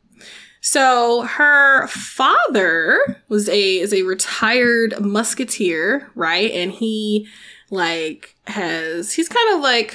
So 0.60 1.22
her 1.22 1.86
father 1.86 3.22
was 3.28 3.48
a 3.48 3.78
is 3.78 3.92
a 3.92 4.02
retired 4.02 4.94
musketeer, 5.00 6.10
right? 6.16 6.50
And 6.50 6.72
he 6.72 7.28
like 7.70 8.34
has 8.48 9.12
he's 9.12 9.28
kind 9.28 9.54
of 9.54 9.60
like 9.60 9.94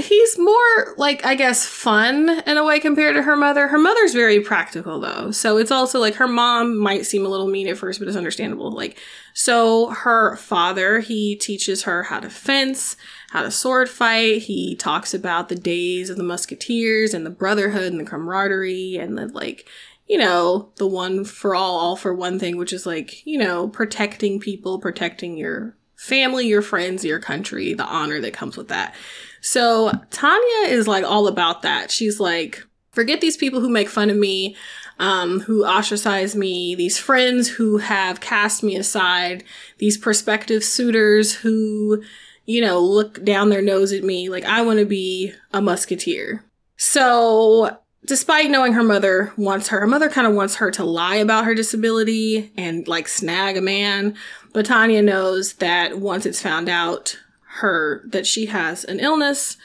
he's 0.00 0.38
more 0.38 0.94
like 0.96 1.24
I 1.24 1.34
guess 1.34 1.66
fun 1.66 2.42
in 2.46 2.56
a 2.56 2.64
way 2.64 2.80
compared 2.80 3.14
to 3.16 3.22
her 3.22 3.36
mother. 3.36 3.68
Her 3.68 3.78
mother's 3.78 4.12
very 4.12 4.40
practical 4.40 5.00
though. 5.00 5.30
So 5.30 5.56
it's 5.56 5.70
also 5.70 6.00
like 6.00 6.14
her 6.16 6.28
mom 6.28 6.78
might 6.78 7.06
seem 7.06 7.24
a 7.24 7.28
little 7.28 7.48
mean 7.48 7.68
at 7.68 7.78
first, 7.78 7.98
but 7.98 8.08
it's 8.08 8.16
understandable. 8.16 8.70
Like 8.70 8.98
so 9.34 9.90
her 9.90 10.36
father, 10.36 11.00
he 11.00 11.36
teaches 11.36 11.82
her 11.84 12.04
how 12.04 12.20
to 12.20 12.30
fence, 12.30 12.96
how 13.30 13.42
to 13.42 13.50
sword 13.50 13.88
fight. 13.88 14.42
He 14.42 14.74
talks 14.76 15.14
about 15.14 15.48
the 15.48 15.54
days 15.54 16.10
of 16.10 16.16
the 16.16 16.22
musketeers 16.22 17.14
and 17.14 17.24
the 17.24 17.30
brotherhood 17.30 17.92
and 17.92 18.00
the 18.00 18.10
camaraderie 18.10 18.96
and 18.96 19.16
the 19.16 19.26
like 19.26 19.66
you 20.06 20.18
know, 20.18 20.72
the 20.74 20.88
one 20.88 21.24
for 21.24 21.54
all, 21.54 21.78
all 21.78 21.94
for 21.94 22.12
one 22.12 22.36
thing, 22.40 22.56
which 22.56 22.72
is 22.72 22.84
like, 22.84 23.24
you 23.24 23.38
know, 23.38 23.68
protecting 23.68 24.40
people, 24.40 24.80
protecting 24.80 25.36
your 25.36 25.76
family, 25.94 26.48
your 26.48 26.62
friends, 26.62 27.04
your 27.04 27.20
country, 27.20 27.74
the 27.74 27.84
honor 27.84 28.20
that 28.20 28.32
comes 28.32 28.56
with 28.56 28.68
that. 28.68 28.92
So 29.40 29.92
Tanya 30.10 30.68
is 30.68 30.86
like 30.86 31.04
all 31.04 31.26
about 31.26 31.62
that. 31.62 31.90
She's 31.90 32.20
like, 32.20 32.62
forget 32.92 33.20
these 33.20 33.36
people 33.36 33.60
who 33.60 33.68
make 33.68 33.88
fun 33.88 34.10
of 34.10 34.16
me, 34.16 34.56
um, 34.98 35.40
who 35.40 35.64
ostracize 35.64 36.36
me, 36.36 36.74
these 36.74 36.98
friends 36.98 37.48
who 37.48 37.78
have 37.78 38.20
cast 38.20 38.62
me 38.62 38.76
aside, 38.76 39.44
these 39.78 39.96
prospective 39.96 40.62
suitors 40.62 41.34
who, 41.34 42.02
you 42.44 42.60
know, 42.60 42.80
look 42.80 43.24
down 43.24 43.48
their 43.48 43.62
nose 43.62 43.92
at 43.92 44.04
me. 44.04 44.28
Like, 44.28 44.44
I 44.44 44.62
want 44.62 44.78
to 44.78 44.84
be 44.84 45.32
a 45.52 45.62
musketeer. 45.62 46.44
So, 46.76 47.78
despite 48.04 48.50
knowing 48.50 48.72
her 48.72 48.82
mother 48.82 49.32
wants 49.36 49.68
her, 49.68 49.80
her 49.80 49.86
mother 49.86 50.08
kind 50.08 50.26
of 50.26 50.34
wants 50.34 50.56
her 50.56 50.70
to 50.72 50.84
lie 50.84 51.16
about 51.16 51.44
her 51.44 51.54
disability 51.54 52.52
and 52.56 52.86
like 52.88 53.08
snag 53.08 53.56
a 53.56 53.62
man. 53.62 54.16
But 54.52 54.66
Tanya 54.66 55.02
knows 55.02 55.54
that 55.54 55.98
once 55.98 56.26
it's 56.26 56.42
found 56.42 56.68
out, 56.68 57.18
her 57.60 58.02
that 58.08 58.26
she 58.26 58.46
has 58.46 58.84
an 58.84 59.00
illness, 59.00 59.56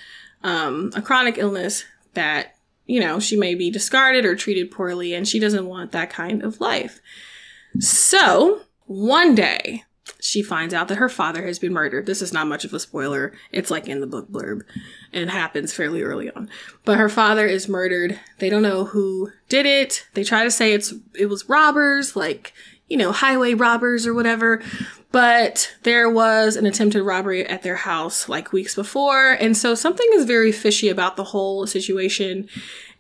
um, 0.44 0.92
a 0.96 1.02
chronic 1.02 1.38
illness 1.38 1.86
that, 2.14 2.56
you 2.86 3.00
know, 3.00 3.20
she 3.20 3.36
may 3.36 3.56
be 3.56 3.70
discarded 3.70 4.26
or 4.26 4.36
treated 4.36 4.72
poorly, 4.72 5.14
and 5.14 5.28
she 5.28 5.40
doesn't 5.40 5.68
want 5.68 5.92
that 5.92 6.10
kind 6.10 6.44
of 6.44 6.62
life. 6.62 7.02
So, 7.80 8.62
one 8.86 9.36
day, 9.36 9.84
she 10.22 10.42
finds 10.42 10.74
out 10.74 10.88
that 10.88 10.98
her 10.98 11.10
father 11.10 11.46
has 11.46 11.60
been 11.60 11.74
murdered. 11.74 12.06
This 12.06 12.22
is 12.22 12.34
not 12.34 12.48
much 12.48 12.66
of 12.66 12.74
a 12.74 12.80
spoiler. 12.80 13.34
It's 13.52 13.72
like 13.72 13.88
in 13.88 14.02
the 14.02 14.08
book 14.08 14.32
blurb. 14.32 14.62
And 15.14 15.30
happens 15.30 15.74
fairly 15.74 16.02
early 16.02 16.32
on. 16.32 16.50
But 16.84 16.98
her 16.98 17.10
father 17.10 17.46
is 17.46 17.70
murdered. 17.70 18.20
They 18.40 18.50
don't 18.50 18.62
know 18.62 18.86
who 18.86 19.32
did 19.50 19.66
it. 19.66 20.06
They 20.14 20.24
try 20.24 20.44
to 20.44 20.52
say 20.52 20.74
it's 20.74 20.94
it 21.14 21.28
was 21.28 21.50
robbers, 21.50 22.16
like, 22.16 22.54
you 22.88 22.98
know, 22.98 23.12
highway 23.12 23.54
robbers 23.54 24.06
or 24.06 24.14
whatever. 24.14 24.62
But 25.12 25.74
there 25.84 26.10
was 26.10 26.56
an 26.56 26.66
attempted 26.66 27.04
robbery 27.04 27.46
at 27.46 27.64
their 27.64 27.78
house 27.78 28.28
like 28.28 28.54
weeks 28.54 28.76
before. 28.76 29.32
And 29.34 29.56
so 29.56 29.76
something 29.76 30.08
is 30.14 30.26
very 30.26 30.52
fishy 30.52 30.90
about 30.90 31.16
the 31.16 31.24
whole 31.24 31.66
situation. 31.66 32.50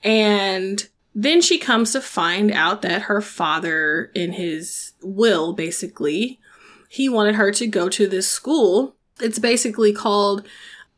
And 0.03 0.87
then 1.13 1.41
she 1.41 1.57
comes 1.57 1.91
to 1.91 2.01
find 2.01 2.51
out 2.51 2.81
that 2.81 3.03
her 3.03 3.21
father, 3.21 4.11
in 4.13 4.33
his 4.33 4.93
will, 5.01 5.53
basically, 5.53 6.39
he 6.89 7.09
wanted 7.09 7.35
her 7.35 7.51
to 7.51 7.67
go 7.67 7.89
to 7.89 8.07
this 8.07 8.27
school. 8.27 8.95
It's 9.19 9.39
basically 9.39 9.93
called 9.93 10.45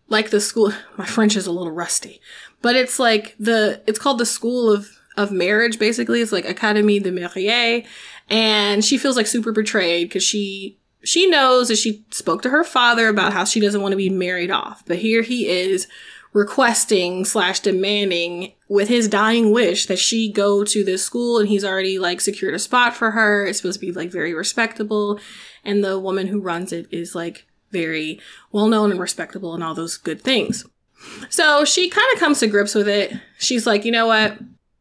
like 0.07 0.29
the 0.29 0.41
school. 0.41 0.73
My 0.97 1.05
French 1.05 1.35
is 1.35 1.47
a 1.47 1.51
little 1.51 1.71
rusty, 1.71 2.19
but 2.61 2.75
it's 2.75 2.99
like 2.99 3.35
the, 3.39 3.81
it's 3.85 3.99
called 3.99 4.19
the 4.19 4.25
school 4.25 4.71
of, 4.71 4.89
of 5.17 5.31
marriage, 5.31 5.79
basically. 5.79 6.21
It's 6.21 6.31
like 6.31 6.45
Académie 6.45 7.01
de 7.01 7.11
Mariée. 7.11 7.85
And 8.29 8.83
she 8.83 8.97
feels 8.97 9.15
like 9.15 9.27
super 9.27 9.51
betrayed 9.51 10.09
because 10.09 10.23
she 10.23 10.77
she 11.03 11.27
knows 11.27 11.69
that 11.69 11.77
she 11.77 12.05
spoke 12.11 12.41
to 12.41 12.49
her 12.49 12.63
father 12.63 13.07
about 13.07 13.31
how 13.31 13.45
she 13.45 13.59
doesn't 13.59 13.81
want 13.81 13.93
to 13.93 13.97
be 13.97 14.09
married 14.09 14.51
off. 14.51 14.83
But 14.85 14.97
here 14.97 15.21
he 15.21 15.47
is 15.47 15.87
requesting 16.33 17.23
slash 17.23 17.61
demanding 17.61 18.51
with 18.67 18.89
his 18.89 19.07
dying 19.07 19.51
wish 19.51 19.85
that 19.85 19.99
she 19.99 20.31
go 20.31 20.63
to 20.63 20.83
this 20.83 21.03
school 21.03 21.39
and 21.39 21.47
he's 21.47 21.63
already 21.63 21.97
like 21.97 22.19
secured 22.19 22.53
a 22.53 22.59
spot 22.59 22.93
for 22.95 23.11
her. 23.11 23.45
It's 23.45 23.59
supposed 23.59 23.79
to 23.79 23.85
be 23.85 23.91
like 23.91 24.11
very 24.11 24.33
respectable. 24.33 25.19
And 25.63 25.83
the 25.83 25.99
woman 25.99 26.27
who 26.27 26.41
runs 26.41 26.73
it 26.73 26.87
is 26.91 27.15
like 27.15 27.47
very 27.71 28.19
well 28.51 28.67
known 28.67 28.91
and 28.91 28.99
respectable 28.99 29.53
and 29.53 29.63
all 29.63 29.73
those 29.73 29.97
good 29.97 30.21
things. 30.21 30.65
So 31.29 31.63
she 31.63 31.89
kind 31.89 32.07
of 32.13 32.19
comes 32.19 32.39
to 32.39 32.47
grips 32.47 32.75
with 32.75 32.87
it. 32.87 33.13
She's 33.37 33.65
like, 33.65 33.85
you 33.85 33.91
know 33.91 34.07
what? 34.07 34.37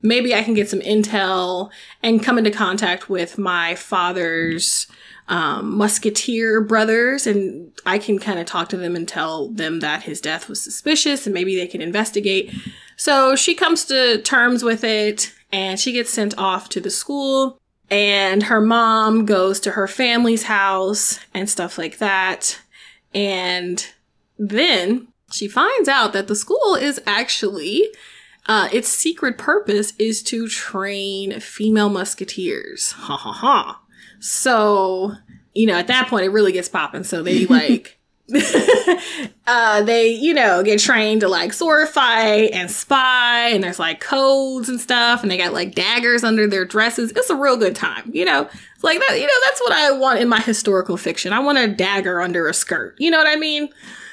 Maybe 0.07 0.35
I 0.35 0.43
can 0.43 0.55
get 0.55 0.69
some 0.69 0.81
intel 0.81 1.71
and 2.03 2.23
come 2.23 2.39
into 2.39 2.51
contact 2.51 3.09
with 3.09 3.39
my 3.39 3.75
father's 3.75 4.87
um, 5.29 5.77
musketeer 5.77 6.61
brothers 6.61 7.27
and 7.27 7.73
I 7.85 7.99
can 7.99 8.19
kind 8.19 8.39
of 8.39 8.47
talk 8.47 8.69
to 8.69 8.77
them 8.77 8.95
and 8.95 9.09
tell 9.09 9.49
them 9.49 9.81
that 9.81 10.05
his 10.05 10.21
death 10.21 10.49
was 10.49 10.61
suspicious 10.61 11.27
and 11.27 11.35
maybe 11.35 11.57
they 11.57 11.67
can 11.67 11.83
investigate. 11.83 12.55
So 12.97 13.35
she 13.35 13.55
comes 13.55 13.85
to 13.87 14.23
terms 14.23 14.63
with 14.63 14.85
it 14.85 15.35
and 15.53 15.81
she 15.81 15.93
gets 15.93 16.11
sent 16.11 16.39
off 16.39 16.69
to 16.71 16.81
the 16.81 16.91
school 16.91 17.61
and 17.91 18.45
her 18.45 18.61
mom 18.61 19.27
goes 19.27 19.61
to 19.61 19.73
her 19.73 19.89
family's 19.89 20.45
house 20.45 21.19
and 21.35 21.51
stuff 21.51 21.79
like 21.79 21.99
that. 21.99 22.61
And 23.13 23.85
then 24.39 25.09
she 25.33 25.49
finds 25.49 25.89
out 25.89 26.13
that 26.13 26.29
the 26.29 26.37
school 26.37 26.75
is 26.75 27.01
actually 27.07 27.89
uh, 28.47 28.69
its 28.73 28.89
secret 28.89 29.39
purpose 29.39 29.93
is 29.99 30.23
to 30.25 30.49
train 30.49 31.41
female 31.41 31.89
musketeers. 31.89 32.93
Ha 32.93 33.17
ha 33.17 33.33
ha. 33.33 33.83
So, 34.21 35.15
you 35.55 35.67
know, 35.67 35.75
at 35.75 35.89
that 35.89 36.09
point, 36.09 36.25
it 36.25 36.31
really 36.31 36.53
gets 36.53 36.69
popping. 36.69 37.05
So 37.05 37.23
they 37.23 37.47
like, 37.47 37.99
uh, 39.47 39.83
they, 39.83 40.09
you 40.09 40.35
know, 40.35 40.63
get 40.63 40.81
trained 40.81 41.21
to 41.21 41.29
like 41.29 41.53
sword 41.53 41.89
fight 41.89 42.51
and 42.53 42.71
spy, 42.71 43.49
and 43.49 43.63
there's 43.63 43.79
like 43.79 44.01
codes 44.01 44.69
and 44.69 44.81
stuff, 44.81 45.23
and 45.23 45.31
they 45.31 45.37
got 45.37 45.53
like 45.53 45.75
daggers 45.75 46.25
under 46.25 46.47
their 46.47 46.65
dresses. 46.65 47.13
It's 47.13 47.31
a 47.31 47.37
real 47.37 47.57
good 47.57 47.77
time, 47.77 48.11
you 48.13 48.25
know? 48.25 48.49
It's 48.75 48.85
like 48.85 48.99
that, 48.99 49.15
you 49.15 49.27
know, 49.27 49.41
that's 49.45 49.61
what 49.61 49.73
I 49.73 49.93
want 49.93 50.21
in 50.21 50.29
my 50.29 50.41
historical 50.41 50.97
fiction. 50.97 51.33
I 51.33 51.39
want 51.41 51.59
a 51.59 51.69
dagger 51.69 52.21
under 52.21 52.49
a 52.49 52.55
skirt. 52.55 52.97
You 52.99 53.11
know 53.11 53.19
what 53.19 53.29
I 53.29 53.37
mean? 53.37 53.69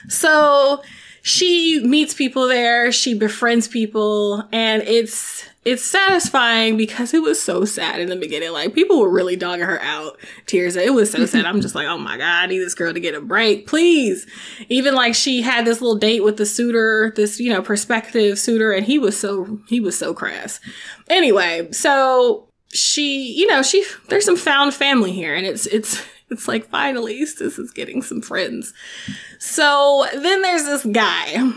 So 0.09 0.84
she 1.26 1.80
meets 1.86 2.13
people 2.13 2.49
there, 2.49 2.91
she 2.91 3.17
befriends 3.17 3.69
people, 3.69 4.43
and 4.51 4.84
it's 4.84 5.45
it's 5.63 5.82
satisfying 5.82 6.76
because 6.76 7.13
it 7.13 7.21
was 7.21 7.41
so 7.41 7.63
sad 7.63 8.01
in 8.01 8.09
the 8.09 8.17
beginning. 8.17 8.51
Like 8.51 8.74
people 8.74 8.99
were 8.99 9.09
really 9.09 9.38
dogging 9.38 9.65
her 9.65 9.82
out. 9.82 10.17
Tears. 10.47 10.76
It 10.76 10.93
was 10.93 11.11
so 11.11 11.26
sad. 11.26 11.45
I'm 11.45 11.61
just 11.61 11.76
like, 11.76 11.88
oh 11.88 11.97
my 11.97 12.17
god, 12.17 12.43
I 12.43 12.45
need 12.47 12.59
this 12.59 12.74
girl 12.74 12.93
to 12.93 12.99
get 12.99 13.15
a 13.15 13.21
break, 13.21 13.67
please. 13.67 14.28
Even 14.67 14.95
like 14.95 15.15
she 15.15 15.41
had 15.41 15.63
this 15.63 15.80
little 15.80 15.95
date 15.97 16.26
with 16.26 16.36
the 16.36 16.45
suitor, 16.45 17.13
this 17.15 17.39
you 17.39 17.53
know 17.53 17.61
prospective 17.61 18.38
suitor, 18.38 18.74
and 18.74 18.86
he 18.86 18.99
was 18.99 19.17
so 19.17 19.61
he 19.69 19.80
was 19.80 19.97
so 19.97 20.13
crass. 20.13 20.59
Anyway, 21.07 21.71
so 21.71 22.49
she, 22.74 23.32
you 23.32 23.47
know, 23.47 23.63
she 23.63 23.86
there's 24.09 24.26
some 24.26 24.36
found 24.36 24.74
family 24.74 25.13
here, 25.13 25.34
and 25.34 25.45
it's 25.45 25.67
it's 25.67 26.03
it's 26.34 26.47
like 26.47 26.67
finally 26.67 27.19
this 27.19 27.57
is 27.57 27.71
getting 27.71 28.01
some 28.01 28.21
friends. 28.21 28.73
So 29.39 30.05
then 30.13 30.41
there's 30.41 30.65
this 30.65 30.86
guy 30.86 31.51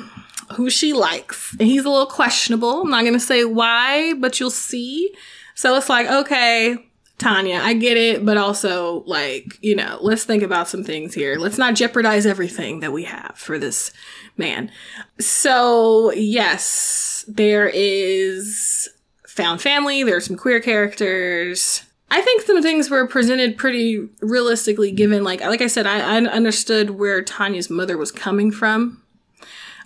who 0.52 0.70
she 0.70 0.92
likes. 0.92 1.52
And 1.58 1.68
he's 1.68 1.84
a 1.84 1.90
little 1.90 2.06
questionable. 2.06 2.82
I'm 2.82 2.90
not 2.90 3.02
going 3.02 3.14
to 3.14 3.20
say 3.20 3.44
why, 3.44 4.14
but 4.14 4.38
you'll 4.38 4.50
see. 4.50 5.12
So 5.54 5.74
it's 5.76 5.88
like, 5.88 6.08
okay, 6.08 6.76
Tanya, 7.18 7.60
I 7.62 7.72
get 7.72 7.96
it, 7.96 8.24
but 8.24 8.36
also, 8.36 9.02
like, 9.06 9.58
you 9.62 9.74
know, 9.74 9.98
let's 10.02 10.24
think 10.24 10.42
about 10.42 10.68
some 10.68 10.84
things 10.84 11.14
here. 11.14 11.36
Let's 11.36 11.56
not 11.56 11.74
jeopardize 11.74 12.26
everything 12.26 12.80
that 12.80 12.92
we 12.92 13.04
have 13.04 13.32
for 13.36 13.58
this 13.58 13.90
man. 14.36 14.70
So, 15.18 16.12
yes, 16.12 17.24
there 17.26 17.70
is 17.72 18.88
found 19.26 19.62
family, 19.62 20.02
there 20.02 20.16
are 20.16 20.20
some 20.20 20.36
queer 20.36 20.60
characters. 20.60 21.82
I 22.10 22.20
think 22.20 22.42
some 22.42 22.62
things 22.62 22.88
were 22.88 23.06
presented 23.06 23.58
pretty 23.58 24.08
realistically 24.20 24.92
given, 24.92 25.24
like, 25.24 25.40
like 25.40 25.60
I 25.60 25.66
said, 25.66 25.86
I, 25.86 25.98
I 25.98 26.16
understood 26.18 26.90
where 26.90 27.22
Tanya's 27.22 27.68
mother 27.68 27.96
was 27.96 28.12
coming 28.12 28.50
from 28.52 29.02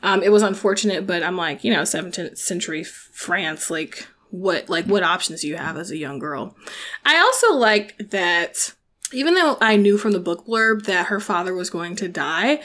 um, 0.03 0.23
it 0.23 0.33
was 0.33 0.43
unfortunate, 0.43 1.07
but 1.07 1.23
I'm 1.23 1.37
like, 1.37 1.63
you 1.65 1.73
know, 1.73 1.83
17th 1.83 2.39
century 2.39 2.85
France, 2.85 3.71
like 3.71 4.09
what, 4.31 4.69
like 4.69 4.87
what 4.87 5.03
options 5.03 5.43
do 5.43 5.49
you 5.49 5.57
have 5.57 5.77
as 5.77 5.91
a 5.91 5.97
young 5.97 6.19
girl? 6.19 6.57
I 7.05 7.19
also 7.19 7.55
like 7.55 7.97
that 8.11 8.75
even 9.13 9.35
though 9.35 9.59
I 9.61 9.75
knew 9.75 9.99
from 9.99 10.13
the 10.13 10.21
book 10.21 10.47
blurb 10.47 10.85
that 10.85 11.07
her 11.07 11.19
father 11.19 11.53
was 11.53 11.69
going 11.69 11.97
to 11.97 12.09
die, 12.09 12.61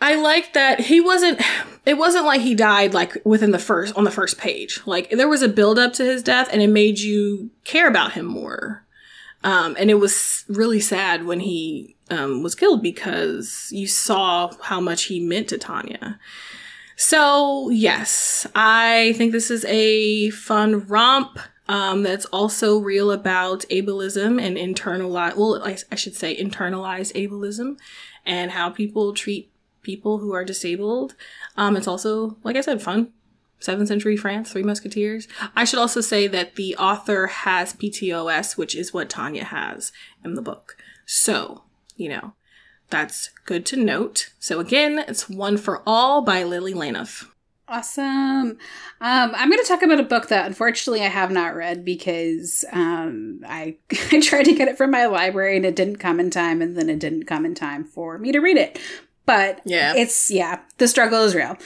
I 0.00 0.16
like 0.16 0.52
that 0.52 0.80
he 0.80 1.00
wasn't 1.00 1.40
it 1.86 1.96
wasn't 1.96 2.26
like 2.26 2.40
he 2.40 2.54
died 2.54 2.92
like 2.92 3.16
within 3.24 3.52
the 3.52 3.58
first 3.58 3.96
on 3.96 4.04
the 4.04 4.10
first 4.10 4.38
page. 4.38 4.80
Like 4.86 5.10
there 5.10 5.28
was 5.28 5.42
a 5.42 5.48
build 5.48 5.78
up 5.78 5.92
to 5.94 6.04
his 6.04 6.22
death 6.22 6.48
and 6.52 6.60
it 6.60 6.68
made 6.68 6.98
you 6.98 7.50
care 7.64 7.88
about 7.88 8.12
him 8.12 8.26
more. 8.26 8.84
Um, 9.44 9.76
and 9.78 9.90
it 9.90 9.94
was 9.94 10.44
really 10.48 10.80
sad 10.80 11.24
when 11.24 11.40
he 11.40 11.96
um, 12.10 12.42
was 12.42 12.54
killed 12.54 12.82
because 12.82 13.68
you 13.70 13.86
saw 13.86 14.50
how 14.62 14.80
much 14.80 15.04
he 15.04 15.20
meant 15.20 15.48
to 15.48 15.58
Tanya. 15.58 16.18
So, 16.96 17.68
yes, 17.68 18.46
I 18.54 19.12
think 19.16 19.32
this 19.32 19.50
is 19.50 19.64
a 19.66 20.30
fun 20.30 20.86
romp 20.86 21.38
um, 21.68 22.02
that's 22.02 22.24
also 22.26 22.78
real 22.78 23.10
about 23.10 23.66
ableism 23.70 24.40
and 24.40 24.56
internalized, 24.56 25.36
well, 25.36 25.62
I, 25.62 25.76
I 25.92 25.94
should 25.94 26.14
say 26.14 26.34
internalized 26.34 27.12
ableism 27.14 27.76
and 28.24 28.50
how 28.50 28.70
people 28.70 29.12
treat 29.12 29.50
people 29.86 30.18
who 30.18 30.34
are 30.34 30.44
disabled. 30.44 31.14
Um, 31.56 31.76
it's 31.76 31.86
also, 31.86 32.36
like 32.42 32.56
I 32.56 32.60
said, 32.60 32.82
fun. 32.82 33.12
7th 33.60 33.88
century 33.88 34.18
France, 34.18 34.52
Three 34.52 34.62
Musketeers. 34.62 35.28
I 35.54 35.64
should 35.64 35.78
also 35.78 36.02
say 36.02 36.26
that 36.26 36.56
the 36.56 36.76
author 36.76 37.28
has 37.28 37.72
POTS, 37.72 38.58
which 38.58 38.74
is 38.74 38.92
what 38.92 39.08
Tanya 39.08 39.44
has 39.44 39.92
in 40.22 40.34
the 40.34 40.42
book. 40.42 40.76
So, 41.06 41.62
you 41.96 42.10
know, 42.10 42.34
that's 42.90 43.30
good 43.46 43.64
to 43.66 43.76
note. 43.76 44.30
So 44.38 44.60
again, 44.60 44.98
it's 45.08 45.30
One 45.30 45.56
for 45.56 45.82
All 45.86 46.20
by 46.20 46.42
Lily 46.42 46.74
Lainoff. 46.74 47.30
Awesome. 47.68 48.58
Um, 49.00 49.32
I'm 49.34 49.50
going 49.50 49.60
to 49.60 49.66
talk 49.66 49.82
about 49.82 49.98
a 49.98 50.04
book 50.04 50.28
that 50.28 50.46
unfortunately 50.46 51.02
I 51.02 51.08
have 51.08 51.32
not 51.32 51.56
read 51.56 51.84
because 51.84 52.64
um, 52.70 53.40
I 53.44 53.76
I 54.12 54.20
tried 54.20 54.44
to 54.44 54.54
get 54.54 54.68
it 54.68 54.78
from 54.78 54.92
my 54.92 55.06
library 55.06 55.56
and 55.56 55.66
it 55.66 55.74
didn't 55.74 55.96
come 55.96 56.20
in 56.20 56.30
time, 56.30 56.62
and 56.62 56.76
then 56.76 56.88
it 56.88 57.00
didn't 57.00 57.24
come 57.24 57.44
in 57.44 57.56
time 57.56 57.82
for 57.82 58.18
me 58.18 58.30
to 58.30 58.38
read 58.38 58.56
it. 58.56 58.78
But 59.26 59.60
yeah, 59.64 59.94
it's 59.94 60.30
yeah, 60.30 60.60
the 60.78 60.88
struggle 60.88 61.22
is 61.24 61.34
real. 61.34 61.58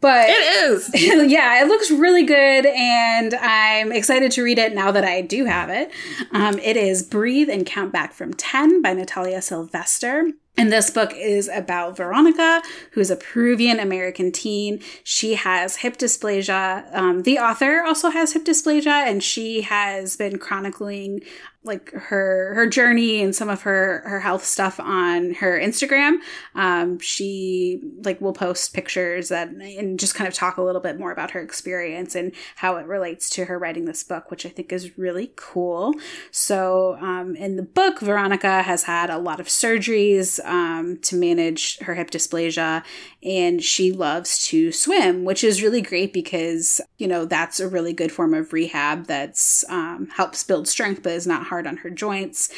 But 0.00 0.28
it 0.28 0.64
is. 0.64 0.90
yeah, 1.30 1.62
it 1.62 1.68
looks 1.68 1.90
really 1.90 2.24
good, 2.24 2.66
and 2.66 3.34
I'm 3.34 3.92
excited 3.92 4.30
to 4.32 4.42
read 4.42 4.58
it 4.58 4.74
now 4.74 4.90
that 4.90 5.04
I 5.04 5.22
do 5.22 5.46
have 5.46 5.70
it. 5.70 5.90
Um, 6.32 6.58
it 6.58 6.76
is 6.76 7.02
Breathe 7.02 7.48
and 7.48 7.64
Count 7.64 7.92
Back 7.92 8.12
from 8.12 8.34
10 8.34 8.82
by 8.82 8.92
Natalia 8.92 9.40
Sylvester. 9.40 10.32
And 10.58 10.72
this 10.72 10.90
book 10.90 11.12
is 11.14 11.48
about 11.48 11.96
Veronica, 11.96 12.62
who 12.92 13.00
is 13.00 13.10
a 13.10 13.16
Peruvian 13.16 13.78
American 13.78 14.32
teen. 14.32 14.80
She 15.04 15.34
has 15.34 15.76
hip 15.76 15.98
dysplasia. 15.98 16.94
Um, 16.94 17.22
the 17.22 17.38
author 17.38 17.82
also 17.82 18.08
has 18.08 18.32
hip 18.32 18.44
dysplasia, 18.44 18.86
and 18.86 19.22
she 19.22 19.62
has 19.62 20.16
been 20.16 20.38
chronicling 20.38 21.20
like 21.66 21.90
her 21.92 22.54
her 22.54 22.66
journey 22.66 23.20
and 23.20 23.34
some 23.34 23.48
of 23.48 23.62
her 23.62 24.02
her 24.06 24.20
health 24.20 24.44
stuff 24.44 24.78
on 24.78 25.34
her 25.34 25.58
Instagram. 25.58 26.18
Um, 26.54 26.98
she 26.98 27.80
like 28.02 28.20
will 28.20 28.32
post 28.32 28.72
pictures 28.72 29.28
that 29.28 29.48
and 29.48 29.98
just 29.98 30.14
kind 30.14 30.28
of 30.28 30.34
talk 30.34 30.56
a 30.56 30.62
little 30.62 30.80
bit 30.80 30.98
more 30.98 31.12
about 31.12 31.32
her 31.32 31.40
experience 31.40 32.14
and 32.14 32.32
how 32.56 32.76
it 32.76 32.86
relates 32.86 33.28
to 33.30 33.46
her 33.46 33.58
writing 33.58 33.84
this 33.84 34.02
book, 34.02 34.30
which 34.30 34.46
I 34.46 34.48
think 34.48 34.72
is 34.72 34.96
really 34.98 35.32
cool. 35.36 35.94
So 36.30 36.96
um, 37.00 37.36
in 37.36 37.56
the 37.56 37.62
book, 37.62 38.00
Veronica 38.00 38.62
has 38.62 38.84
had 38.84 39.10
a 39.10 39.18
lot 39.18 39.40
of 39.40 39.46
surgeries 39.46 40.44
um, 40.44 40.98
to 41.02 41.16
manage 41.16 41.78
her 41.80 41.94
hip 41.94 42.10
dysplasia, 42.10 42.84
and 43.22 43.62
she 43.62 43.92
loves 43.92 44.46
to 44.48 44.70
swim, 44.72 45.24
which 45.24 45.42
is 45.42 45.62
really 45.62 45.82
great 45.82 46.12
because 46.12 46.80
you 46.98 47.08
know 47.08 47.24
that's 47.24 47.60
a 47.60 47.68
really 47.68 47.92
good 47.92 48.12
form 48.12 48.34
of 48.34 48.52
rehab 48.52 49.06
that's 49.06 49.64
um, 49.68 50.08
helps 50.16 50.44
build 50.44 50.68
strength, 50.68 51.02
but 51.02 51.12
is 51.12 51.26
not 51.26 51.46
hard 51.46 51.55
hard 51.56 51.66
on 51.66 51.78
her 51.78 51.90
joints. 51.90 52.50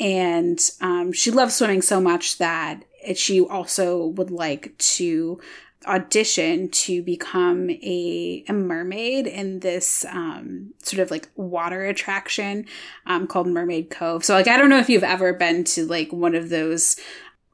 And 0.00 0.58
um, 0.80 1.12
she 1.12 1.30
loves 1.30 1.54
swimming 1.54 1.82
so 1.82 2.00
much 2.00 2.38
that 2.38 2.84
she 3.14 3.40
also 3.40 4.06
would 4.06 4.30
like 4.30 4.76
to 4.78 5.38
audition 5.86 6.68
to 6.70 7.02
become 7.02 7.70
a, 7.70 8.42
a 8.48 8.52
mermaid 8.52 9.26
in 9.26 9.60
this 9.60 10.04
um, 10.06 10.72
sort 10.82 11.00
of 11.00 11.10
like 11.10 11.28
water 11.36 11.84
attraction 11.84 12.66
um, 13.04 13.26
called 13.26 13.46
Mermaid 13.46 13.90
Cove. 13.90 14.24
So 14.24 14.34
like 14.34 14.48
I 14.48 14.56
don't 14.56 14.70
know 14.70 14.78
if 14.78 14.88
you've 14.88 15.04
ever 15.04 15.34
been 15.34 15.62
to 15.64 15.86
like 15.86 16.12
one 16.12 16.34
of 16.34 16.48
those 16.48 16.96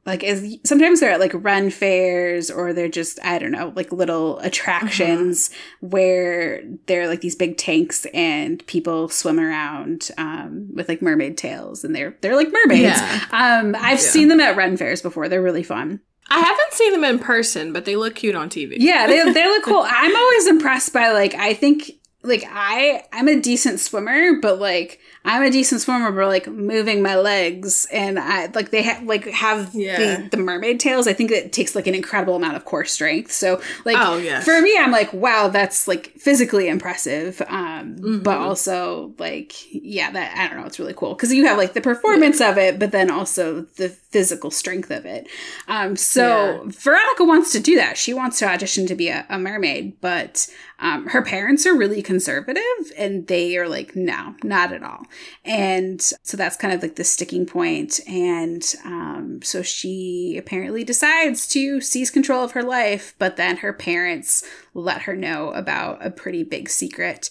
like 0.05 0.23
as 0.23 0.57
sometimes 0.65 0.99
they're 0.99 1.11
at 1.11 1.19
like 1.19 1.31
run 1.33 1.69
fairs 1.69 2.51
or 2.51 2.73
they're 2.73 2.89
just 2.89 3.19
I 3.23 3.39
don't 3.39 3.51
know 3.51 3.71
like 3.75 3.91
little 3.91 4.39
attractions 4.39 5.49
where 5.79 6.61
they're 6.87 7.07
like 7.07 7.21
these 7.21 7.35
big 7.35 7.57
tanks 7.57 8.05
and 8.13 8.65
people 8.67 9.07
swim 9.09 9.39
around 9.39 10.09
um, 10.17 10.67
with 10.73 10.89
like 10.89 11.01
mermaid 11.01 11.37
tails 11.37 11.83
and 11.83 11.95
they're 11.95 12.17
they're 12.21 12.35
like 12.35 12.51
mermaids. 12.51 12.99
Yeah. 12.99 13.19
Um, 13.31 13.75
I've 13.75 13.91
Yeah. 13.93 13.97
seen 13.97 14.27
them 14.27 14.41
at 14.41 14.55
run 14.57 14.77
fairs 14.77 15.01
before. 15.01 15.29
They're 15.29 15.41
really 15.41 15.63
fun. 15.63 16.01
I 16.29 16.39
haven't 16.39 16.73
seen 16.73 16.93
them 16.93 17.03
in 17.03 17.19
person, 17.19 17.73
but 17.73 17.85
they 17.85 17.95
look 17.95 18.15
cute 18.15 18.33
on 18.35 18.49
TV. 18.49 18.75
Yeah, 18.79 19.07
they 19.07 19.31
they 19.31 19.45
look 19.45 19.63
cool. 19.63 19.83
I'm 19.87 20.15
always 20.15 20.47
impressed 20.47 20.93
by 20.93 21.11
like 21.11 21.33
I 21.35 21.53
think 21.53 21.91
like 22.23 22.45
I 22.49 23.03
I'm 23.11 23.27
a 23.27 23.39
decent 23.39 23.79
swimmer, 23.79 24.39
but 24.41 24.59
like 24.59 24.99
I'm 25.25 25.43
a 25.43 25.49
decent 25.51 25.81
swimmer, 25.81 26.11
but 26.11 26.27
like 26.27 26.47
moving 26.47 27.01
my 27.01 27.15
legs 27.15 27.85
and 27.91 28.17
I 28.19 28.47
like 28.53 28.71
they 28.71 28.81
have 28.83 29.03
like 29.03 29.25
have 29.27 29.73
Yeah. 29.73 30.17
the, 30.21 30.29
the 30.29 30.37
mermaid 30.37 30.79
tails. 30.79 31.07
I 31.07 31.13
think 31.13 31.31
it 31.31 31.51
takes 31.53 31.75
like 31.75 31.87
an 31.87 31.95
incredible 31.95 32.35
amount 32.35 32.55
of 32.55 32.65
core 32.65 32.85
strength. 32.85 33.31
So 33.31 33.61
like 33.85 33.97
Oh, 33.99 34.17
yes. 34.17 34.43
for 34.45 34.59
me, 34.61 34.73
I'm 34.79 34.91
like 34.91 35.11
wow, 35.13 35.49
that's 35.49 35.87
like 35.87 36.13
physically 36.17 36.67
impressive. 36.69 37.41
Um, 37.47 37.95
but 38.23 38.37
Mhm. 38.37 38.41
also 38.41 39.13
like 39.17 39.53
yeah, 39.73 40.11
that 40.11 40.37
I 40.37 40.47
don't 40.47 40.61
know, 40.61 40.65
it's 40.67 40.79
really 40.79 40.93
cool 40.93 41.13
because 41.15 41.33
you 41.33 41.45
have 41.47 41.57
like 41.57 41.73
the 41.73 41.81
performance 41.81 42.39
of 42.41 42.57
it, 42.57 42.79
but 42.79 42.91
then 42.91 43.11
also 43.11 43.61
the 43.77 43.89
physical 43.89 44.51
strength 44.51 44.91
of 44.91 45.05
it. 45.05 45.27
Um, 45.67 45.95
so 45.95 46.63
Veronica 46.67 47.23
wants 47.25 47.51
to 47.51 47.59
do 47.59 47.75
that. 47.75 47.97
She 47.97 48.13
wants 48.13 48.39
to 48.39 48.47
audition 48.47 48.85
to 48.87 48.95
be 48.95 49.09
a, 49.09 49.25
a 49.29 49.39
mermaid, 49.39 49.99
but 50.01 50.47
um, 50.83 51.07
her 51.07 51.21
parents 51.21 51.65
are 51.65 51.73
really 51.73 52.01
conservative 52.01 52.61
and 52.97 53.27
they 53.27 53.57
are 53.57 53.69
like, 53.69 53.95
no, 53.95 54.35
not 54.43 54.73
at 54.73 54.83
all. 54.83 55.05
And 55.45 56.01
so 56.01 56.35
that's 56.35 56.57
kind 56.57 56.73
of 56.73 56.81
like 56.81 56.97
the 56.97 57.05
sticking 57.05 57.45
point. 57.45 58.01
And 58.05 58.61
um, 58.83 59.39
so 59.43 59.61
she 59.61 60.35
apparently 60.37 60.83
decides 60.83 61.47
to 61.49 61.79
seize 61.79 62.11
control 62.11 62.43
of 62.43 62.51
her 62.51 62.63
life, 62.63 63.15
but 63.17 63.37
then 63.37 63.57
her 63.57 63.71
parents 63.71 64.43
let 64.73 65.03
her 65.03 65.15
know 65.15 65.51
about 65.51 66.05
a 66.05 66.11
pretty 66.11 66.43
big 66.43 66.69
secret 66.69 67.29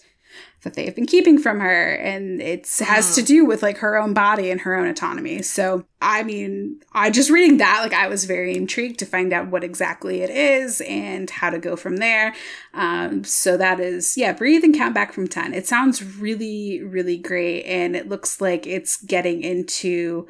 that 0.62 0.74
they 0.74 0.84
have 0.84 0.94
been 0.94 1.06
keeping 1.06 1.38
from 1.38 1.60
her 1.60 1.94
and 1.94 2.40
it 2.40 2.68
has 2.78 3.14
to 3.16 3.22
do 3.22 3.44
with 3.44 3.62
like 3.62 3.78
her 3.78 3.96
own 3.96 4.14
body 4.14 4.50
and 4.50 4.60
her 4.60 4.76
own 4.76 4.86
autonomy. 4.86 5.42
So 5.42 5.84
i 6.00 6.22
mean 6.24 6.80
i 6.92 7.10
just 7.10 7.30
reading 7.30 7.58
that 7.58 7.80
like 7.80 7.92
i 7.92 8.08
was 8.08 8.24
very 8.24 8.56
intrigued 8.56 8.98
to 8.98 9.06
find 9.06 9.32
out 9.32 9.46
what 9.48 9.62
exactly 9.62 10.22
it 10.22 10.30
is 10.30 10.80
and 10.82 11.30
how 11.30 11.50
to 11.50 11.58
go 11.58 11.76
from 11.76 11.96
there. 11.96 12.34
Um 12.74 13.24
so 13.24 13.56
that 13.56 13.80
is 13.80 14.16
yeah 14.16 14.32
breathe 14.32 14.64
and 14.64 14.74
count 14.74 14.94
back 14.94 15.12
from 15.12 15.28
10 15.28 15.54
it 15.54 15.66
sounds 15.66 16.02
really 16.18 16.82
really 16.82 17.16
great 17.16 17.64
and 17.64 17.96
it 17.96 18.08
looks 18.08 18.40
like 18.40 18.66
it's 18.66 19.02
getting 19.02 19.42
into 19.42 20.26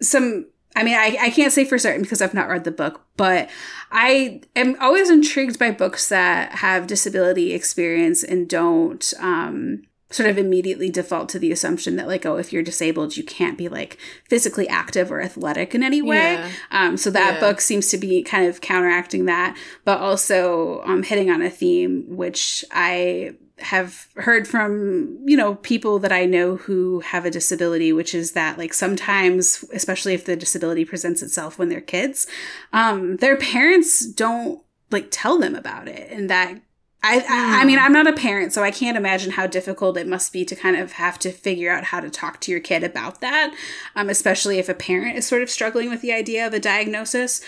some 0.00 0.46
I 0.74 0.82
mean, 0.84 0.94
I, 0.94 1.16
I 1.20 1.30
can't 1.30 1.52
say 1.52 1.64
for 1.64 1.78
certain 1.78 2.02
because 2.02 2.22
I've 2.22 2.34
not 2.34 2.48
read 2.48 2.64
the 2.64 2.70
book, 2.70 3.02
but 3.16 3.50
I 3.90 4.40
am 4.56 4.76
always 4.80 5.10
intrigued 5.10 5.58
by 5.58 5.70
books 5.70 6.08
that 6.08 6.52
have 6.56 6.86
disability 6.86 7.52
experience 7.52 8.24
and 8.24 8.48
don't 8.48 9.12
um, 9.20 9.82
sort 10.10 10.28
of 10.30 10.38
immediately 10.38 10.90
default 10.90 11.28
to 11.30 11.38
the 11.38 11.52
assumption 11.52 11.96
that, 11.96 12.06
like, 12.06 12.24
oh, 12.24 12.36
if 12.36 12.52
you're 12.52 12.62
disabled, 12.62 13.16
you 13.16 13.24
can't 13.24 13.58
be 13.58 13.68
like 13.68 13.98
physically 14.28 14.68
active 14.68 15.12
or 15.12 15.20
athletic 15.22 15.74
in 15.74 15.82
any 15.82 16.00
way. 16.02 16.34
Yeah. 16.34 16.50
Um, 16.70 16.96
so 16.96 17.10
that 17.10 17.34
Yeah. 17.34 17.40
book 17.40 17.60
seems 17.60 17.88
to 17.90 17.98
be 17.98 18.22
kind 18.22 18.46
of 18.46 18.60
counteracting 18.60 19.26
that, 19.26 19.56
but 19.84 20.00
also 20.00 20.82
um, 20.84 21.02
hitting 21.02 21.30
on 21.30 21.42
a 21.42 21.50
theme 21.50 22.04
which 22.08 22.64
I 22.70 23.34
have 23.62 24.08
heard 24.16 24.46
from 24.46 25.18
you 25.24 25.36
know 25.36 25.56
people 25.56 25.98
that 26.00 26.12
I 26.12 26.26
know 26.26 26.56
who 26.56 27.00
have 27.00 27.24
a 27.24 27.30
disability, 27.30 27.92
which 27.92 28.14
is 28.14 28.32
that 28.32 28.58
like 28.58 28.74
sometimes, 28.74 29.64
especially 29.72 30.14
if 30.14 30.24
the 30.24 30.36
disability 30.36 30.84
presents 30.84 31.22
itself 31.22 31.58
when 31.58 31.68
they're 31.68 31.80
kids, 31.80 32.26
um, 32.72 33.16
their 33.16 33.36
parents 33.36 34.06
don't 34.06 34.62
like 34.90 35.08
tell 35.10 35.38
them 35.38 35.54
about 35.54 35.88
it, 35.88 36.10
and 36.10 36.28
that. 36.30 36.60
I, 37.04 37.16
I 37.18 37.62
I 37.62 37.64
mean, 37.64 37.80
I'm 37.80 37.92
not 37.92 38.06
a 38.06 38.12
parent, 38.12 38.52
so 38.52 38.62
I 38.62 38.70
can't 38.70 38.96
imagine 38.96 39.32
how 39.32 39.48
difficult 39.48 39.96
it 39.96 40.06
must 40.06 40.32
be 40.32 40.44
to 40.44 40.54
kind 40.54 40.76
of 40.76 40.92
have 40.92 41.18
to 41.20 41.32
figure 41.32 41.68
out 41.68 41.82
how 41.82 41.98
to 41.98 42.08
talk 42.08 42.40
to 42.42 42.52
your 42.52 42.60
kid 42.60 42.84
about 42.84 43.20
that, 43.20 43.52
um, 43.96 44.08
especially 44.08 44.60
if 44.60 44.68
a 44.68 44.74
parent 44.74 45.16
is 45.16 45.26
sort 45.26 45.42
of 45.42 45.50
struggling 45.50 45.90
with 45.90 46.00
the 46.00 46.12
idea 46.12 46.46
of 46.46 46.54
a 46.54 46.60
diagnosis 46.60 47.40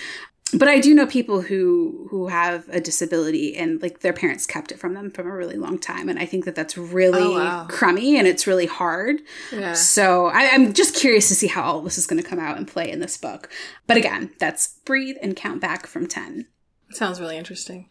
but 0.53 0.68
I 0.68 0.78
do 0.78 0.95
know 0.95 1.07
people 1.07 1.40
who 1.40 2.07
who 2.11 2.28
have 2.28 2.68
a 2.68 2.80
disability 2.80 3.57
and 3.57 3.80
like 3.82 4.01
their 4.01 4.12
parents 4.12 4.47
kept 4.47 4.70
it 4.70 4.78
from 4.78 4.95
them 4.95 5.11
from 5.11 5.26
a 5.26 5.34
really 5.34 5.57
long 5.57 5.78
time, 5.78 6.09
and 6.09 6.18
I 6.18 6.26
think 6.26 6.45
that 6.45 6.55
that's 6.55 6.76
really 6.78 7.20
Oh, 7.22 7.32
wow. 7.32 7.66
crummy 7.68 8.16
and 8.18 8.28
it's 8.28 8.47
really 8.47 8.66
hard. 8.66 9.20
Yeah. 9.53 9.72
So 9.72 10.26
I, 10.26 10.51
I'm 10.53 10.72
just 10.72 10.95
curious 10.95 11.28
to 11.28 11.34
see 11.34 11.47
how 11.49 11.62
all 11.62 11.80
this 11.80 11.99
is 11.99 12.07
going 12.07 12.22
to 12.22 12.28
come 12.28 12.38
out 12.38 12.57
and 12.57 12.68
play 12.68 12.90
in 12.90 13.01
this 13.01 13.16
book. 13.16 13.49
But 13.86 13.97
again, 13.97 14.30
that's 14.38 14.78
breathe 14.84 15.16
and 15.22 15.34
count 15.34 15.61
back 15.61 15.86
from 15.86 16.07
ten. 16.07 16.47
Sounds 16.90 17.20
really 17.20 17.36
interesting. 17.38 17.88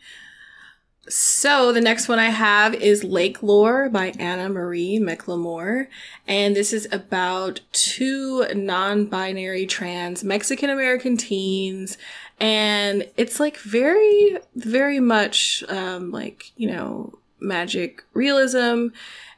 So 1.10 1.74
the 1.74 1.82
next 1.82 2.08
one 2.08 2.20
I 2.20 2.30
have 2.30 2.74
is 2.74 3.04
Lake 3.04 3.44
Lore 3.44 3.90
by 3.90 4.14
Anna 4.18 4.48
Marie 4.48 5.00
McLemore. 5.00 5.88
And 6.28 6.56
this 6.56 6.72
is 6.72 6.88
about 6.94 7.60
two 7.74 8.48
non-binary 8.54 9.66
trans 9.66 10.24
Mexican 10.24 10.70
American 10.70 11.18
teens. 11.18 11.98
And 12.40 13.10
it's 13.18 13.40
like 13.40 13.58
very, 13.58 14.38
very 14.56 15.02
much, 15.02 15.64
um, 15.68 16.12
like, 16.12 16.54
you 16.56 16.70
know, 16.72 17.20
magic 17.40 18.06
realism. 18.14 18.88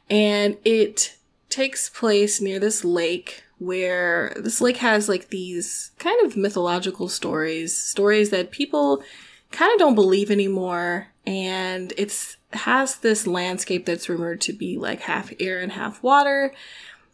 And 0.08 0.56
it 0.64 1.16
takes 1.50 1.88
place 1.88 2.40
near 2.40 2.60
this 2.60 2.84
lake 2.84 3.42
where 3.58 4.34
this 4.36 4.60
lake 4.60 4.76
has 4.76 5.08
like 5.08 5.30
these 5.30 5.90
kind 5.98 6.24
of 6.24 6.36
mythological 6.36 7.08
stories, 7.08 7.76
stories 7.76 8.30
that 8.30 8.52
people 8.52 9.02
kind 9.50 9.72
of 9.72 9.78
don't 9.78 9.94
believe 9.94 10.30
anymore 10.30 11.08
and 11.26 11.92
it's 11.96 12.36
has 12.52 12.96
this 12.98 13.26
landscape 13.26 13.84
that's 13.84 14.08
rumored 14.08 14.40
to 14.40 14.52
be 14.52 14.78
like 14.78 15.00
half 15.00 15.32
air 15.40 15.60
and 15.60 15.72
half 15.72 16.02
water. 16.02 16.52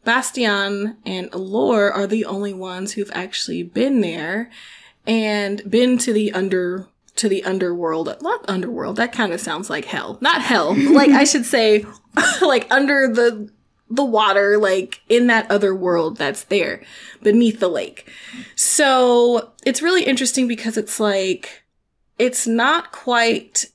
Bastian 0.04 0.96
and 1.06 1.32
Lore 1.34 1.92
are 1.92 2.06
the 2.06 2.24
only 2.24 2.52
ones 2.52 2.92
who've 2.92 3.10
actually 3.14 3.62
been 3.62 4.00
there 4.00 4.50
and 5.06 5.62
been 5.68 5.96
to 5.98 6.12
the 6.12 6.32
under 6.32 6.86
to 7.16 7.28
the 7.28 7.44
underworld. 7.44 8.14
Not 8.20 8.44
underworld 8.48 8.96
that 8.96 9.12
kind 9.12 9.32
of 9.32 9.40
sounds 9.40 9.70
like 9.70 9.86
hell. 9.86 10.18
Not 10.20 10.42
hell 10.42 10.74
like 10.92 11.10
i 11.10 11.24
should 11.24 11.46
say 11.46 11.84
like 12.42 12.70
under 12.70 13.08
the 13.08 13.50
the 13.90 14.04
water 14.04 14.56
like 14.56 15.02
in 15.08 15.26
that 15.26 15.50
other 15.50 15.74
world 15.74 16.16
that's 16.16 16.44
there 16.44 16.82
beneath 17.22 17.60
the 17.60 17.68
lake. 17.68 18.10
So 18.56 19.52
it's 19.64 19.82
really 19.82 20.04
interesting 20.04 20.48
because 20.48 20.76
it's 20.76 20.98
like 20.98 21.61
it's 22.18 22.46
not 22.46 22.92
quite 22.92 23.66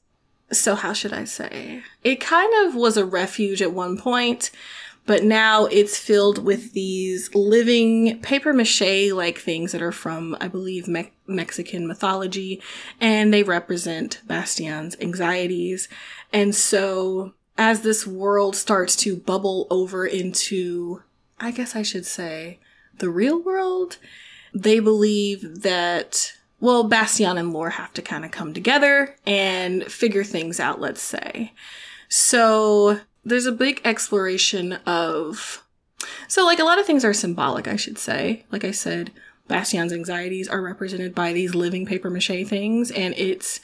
so 0.51 0.75
how 0.75 0.93
should 0.93 1.13
I 1.13 1.25
say? 1.25 1.83
It 2.03 2.21
kind 2.21 2.67
of 2.67 2.75
was 2.75 2.97
a 2.97 3.05
refuge 3.05 3.61
at 3.61 3.73
one 3.73 3.97
point, 3.97 4.51
but 5.05 5.23
now 5.23 5.65
it's 5.65 5.97
filled 5.97 6.43
with 6.43 6.73
these 6.73 7.33
living 7.35 8.19
paper 8.21 8.53
mache 8.53 9.11
like 9.11 9.39
things 9.39 9.71
that 9.71 9.81
are 9.81 9.91
from, 9.91 10.37
I 10.39 10.47
believe, 10.47 10.87
Me- 10.87 11.11
Mexican 11.27 11.87
mythology, 11.87 12.61
and 13.01 13.33
they 13.33 13.43
represent 13.43 14.21
Bastian's 14.25 14.95
anxieties. 15.01 15.89
And 16.31 16.55
so 16.55 17.33
as 17.57 17.81
this 17.81 18.07
world 18.07 18.55
starts 18.55 18.95
to 18.97 19.17
bubble 19.17 19.67
over 19.69 20.05
into, 20.05 21.01
I 21.39 21.51
guess 21.51 21.75
I 21.75 21.81
should 21.81 22.05
say, 22.05 22.59
the 22.99 23.09
real 23.09 23.41
world, 23.41 23.97
they 24.53 24.79
believe 24.79 25.61
that 25.61 26.36
well, 26.59 26.83
Bastian 26.83 27.37
and 27.37 27.53
Lore 27.53 27.71
have 27.71 27.93
to 27.93 28.01
kind 28.01 28.25
of 28.25 28.31
come 28.31 28.53
together 28.53 29.15
and 29.25 29.83
figure 29.85 30.23
things 30.23 30.59
out, 30.59 30.81
let's 30.81 31.01
say. 31.01 31.53
So 32.09 32.99
there's 33.23 33.45
a 33.45 33.51
big 33.51 33.81
exploration 33.83 34.73
of. 34.85 35.63
So, 36.27 36.45
like, 36.45 36.59
a 36.59 36.63
lot 36.63 36.79
of 36.79 36.85
things 36.85 37.03
are 37.05 37.13
symbolic, 37.13 37.67
I 37.67 37.75
should 37.75 37.97
say. 37.97 38.45
Like 38.51 38.63
I 38.63 38.71
said, 38.71 39.11
Bastian's 39.47 39.93
anxieties 39.93 40.47
are 40.47 40.61
represented 40.61 41.15
by 41.15 41.33
these 41.33 41.55
living 41.55 41.85
paper 41.85 42.09
mache 42.09 42.47
things, 42.47 42.91
and 42.91 43.13
it's 43.17 43.59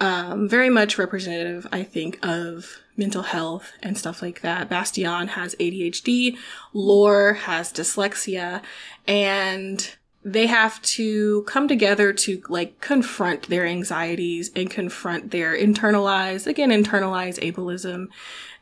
um, 0.00 0.48
very 0.48 0.68
much 0.68 0.98
representative, 0.98 1.66
I 1.72 1.82
think, 1.82 2.18
of 2.26 2.78
mental 2.96 3.22
health 3.22 3.72
and 3.82 3.96
stuff 3.96 4.20
like 4.20 4.40
that. 4.42 4.68
Bastian 4.68 5.28
has 5.28 5.54
ADHD, 5.56 6.36
Lore 6.72 7.34
has 7.34 7.72
dyslexia, 7.72 8.62
and 9.06 9.96
they 10.24 10.46
have 10.46 10.80
to 10.82 11.42
come 11.42 11.66
together 11.66 12.12
to 12.12 12.42
like 12.48 12.80
confront 12.80 13.48
their 13.48 13.66
anxieties 13.66 14.50
and 14.54 14.70
confront 14.70 15.30
their 15.30 15.56
internalized, 15.56 16.46
again, 16.46 16.70
internalized 16.70 17.40
ableism 17.40 18.06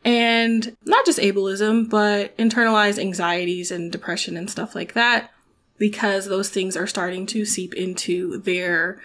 and 0.04 0.76
not 0.86 1.04
just 1.04 1.18
ableism, 1.18 1.88
but 1.88 2.36
internalized 2.38 2.98
anxieties 2.98 3.70
and 3.70 3.92
depression 3.92 4.36
and 4.36 4.48
stuff 4.48 4.74
like 4.74 4.94
that 4.94 5.30
because 5.78 6.26
those 6.26 6.48
things 6.48 6.76
are 6.76 6.86
starting 6.86 7.26
to 7.26 7.44
seep 7.44 7.74
into 7.74 8.38
their, 8.38 9.00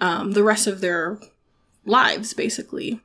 um, 0.00 0.32
the 0.32 0.42
rest 0.42 0.66
of 0.66 0.80
their 0.80 1.18
lives 1.84 2.34
basically. 2.34 3.00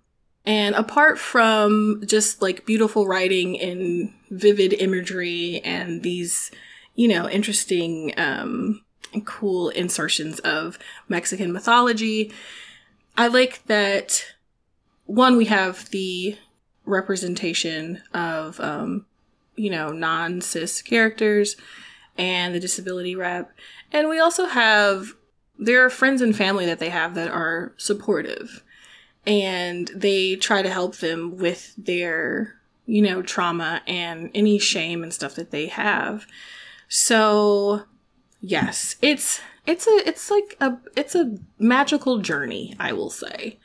And 0.47 0.75
apart 0.75 1.19
from 1.19 2.03
just 2.05 2.41
like 2.41 2.65
beautiful 2.65 3.07
writing 3.07 3.59
and 3.59 4.13
vivid 4.31 4.73
imagery 4.73 5.61
and 5.63 6.01
these, 6.01 6.51
you 6.95 7.07
know, 7.07 7.29
interesting, 7.29 8.13
um, 8.17 8.81
cool 9.23 9.69
insertions 9.69 10.39
of 10.39 10.79
Mexican 11.07 11.53
mythology. 11.53 12.33
I 13.17 13.27
like 13.27 13.65
that 13.67 14.25
one, 15.05 15.37
we 15.37 15.45
have 15.45 15.89
the 15.89 16.37
representation 16.85 18.01
of, 18.13 18.59
um, 18.59 19.05
you 19.55 19.69
know, 19.69 19.89
non 19.89 20.41
cis 20.41 20.81
characters 20.81 21.55
and 22.17 22.55
the 22.55 22.59
disability 22.59 23.15
rep. 23.15 23.51
And 23.91 24.09
we 24.09 24.19
also 24.19 24.45
have, 24.47 25.13
there 25.57 25.85
are 25.85 25.89
friends 25.89 26.21
and 26.21 26.35
family 26.35 26.65
that 26.65 26.79
they 26.79 26.89
have 26.89 27.15
that 27.15 27.29
are 27.29 27.73
supportive 27.77 28.63
and 29.25 29.89
they 29.95 30.35
try 30.35 30.61
to 30.61 30.69
help 30.69 30.97
them 30.97 31.37
with 31.37 31.73
their, 31.77 32.55
you 32.85 33.01
know, 33.01 33.21
trauma 33.21 33.81
and 33.87 34.29
any 34.33 34.59
shame 34.59 35.03
and 35.03 35.13
stuff 35.13 35.35
that 35.35 35.51
they 35.51 35.67
have. 35.67 36.25
So, 36.87 37.83
yes, 38.45 38.95
it's, 39.01 39.41
it's 39.65 39.87
a, 39.87 40.07
it's 40.07 40.29
like 40.29 40.57
a, 40.59 40.77
it's 40.95 41.15
a 41.15 41.37
magical 41.59 42.19
journey, 42.19 42.75
I 42.79 42.93
will 42.93 43.09
say 43.09 43.57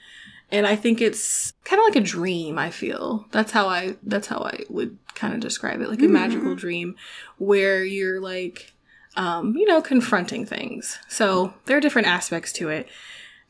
and 0.53 0.67
I 0.67 0.77
think 0.77 1.01
it's 1.01 1.53
kind 1.65 1.81
of 1.81 1.87
like 1.87 1.97
a 1.97 2.07
dream. 2.07 2.59
I 2.59 2.71
feel 2.71 3.27
that's 3.31 3.53
how 3.53 3.69
I 3.69 3.97
that's 4.03 4.27
how 4.27 4.39
I 4.39 4.65
would 4.69 4.99
kind 5.15 5.35
of 5.35 5.41
describe 5.41 5.81
it, 5.81 5.89
like 5.89 6.01
a 6.01 6.03
mm-hmm. 6.03 6.13
magical 6.13 6.55
dream 6.55 6.97
where 7.39 7.85
you're 7.85 8.21
like, 8.21 8.73
um, 9.17 9.57
you 9.57 9.67
know, 9.67 9.81
confronting 9.81 10.47
things. 10.47 10.99
So 11.09 11.55
there 11.67 11.77
are 11.77 11.81
different 11.81 12.09
aspects 12.09 12.53
to 12.55 12.69
it. 12.69 12.89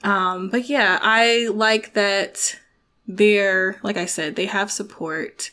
Um, 0.03 0.51
but 0.51 0.68
yeah, 0.68 0.99
I 1.01 1.49
like 1.53 1.95
that 1.95 2.59
they're 3.07 3.78
like 3.83 3.97
I 3.97 4.07
said, 4.07 4.37
they 4.37 4.47
have 4.47 4.70
support. 4.70 5.51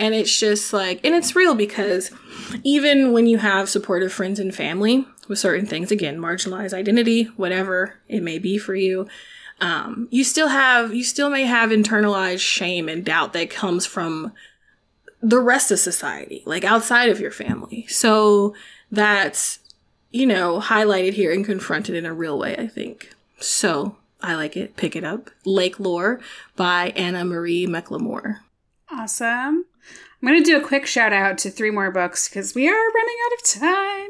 And 0.00 0.14
it's 0.14 0.36
just 0.40 0.72
like, 0.72 1.04
and 1.04 1.14
it's 1.14 1.36
real 1.36 1.54
because 1.54 2.10
even 2.64 3.12
when 3.12 3.26
you 3.26 3.36
have 3.36 3.68
supportive 3.68 4.10
friends 4.10 4.40
and 4.40 4.52
family 4.52 5.06
with 5.28 5.38
certain 5.38 5.66
things, 5.66 5.92
again, 5.92 6.18
marginalized 6.18 6.72
identity, 6.72 7.24
whatever 7.36 7.98
it 8.08 8.22
may 8.22 8.38
be 8.38 8.56
for 8.56 8.74
you, 8.74 9.06
um, 9.60 10.08
you 10.10 10.24
still 10.24 10.48
have 10.48 10.94
you 10.94 11.04
still 11.04 11.28
may 11.28 11.42
have 11.42 11.68
internalized 11.68 12.40
shame 12.40 12.88
and 12.88 13.04
doubt 13.04 13.34
that 13.34 13.50
comes 13.50 13.84
from 13.84 14.32
the 15.20 15.38
rest 15.38 15.70
of 15.70 15.78
society 15.78 16.42
like 16.46 16.64
outside 16.64 17.10
of 17.10 17.20
your 17.20 17.30
family. 17.30 17.86
So 17.88 18.54
that's 18.90 19.58
you 20.10 20.24
know 20.24 20.60
highlighted 20.60 21.12
here 21.12 21.30
and 21.30 21.44
confronted 21.44 21.94
in 21.94 22.06
a 22.06 22.14
real 22.14 22.38
way 22.38 22.56
i 22.56 22.66
think. 22.66 23.10
So 23.38 23.96
i 24.22 24.34
like 24.34 24.56
it. 24.56 24.76
Pick 24.76 24.96
it 24.96 25.04
up. 25.04 25.28
Lake 25.44 25.78
lore 25.78 26.20
by 26.56 26.94
anna 26.96 27.22
marie 27.22 27.66
mclemore 27.66 28.38
awesome 28.92 29.64
I'm 30.22 30.28
going 30.28 30.42
to 30.42 30.50
do 30.50 30.58
a 30.58 30.66
quick 30.66 30.86
shout 30.86 31.12
out 31.12 31.38
to 31.38 31.50
three 31.50 31.70
more 31.70 31.90
books 31.90 32.28
because 32.28 32.54
we 32.54 32.68
are 32.68 32.72
running 32.72 33.16
out 33.24 33.32
of 33.32 33.60
time. 33.60 34.08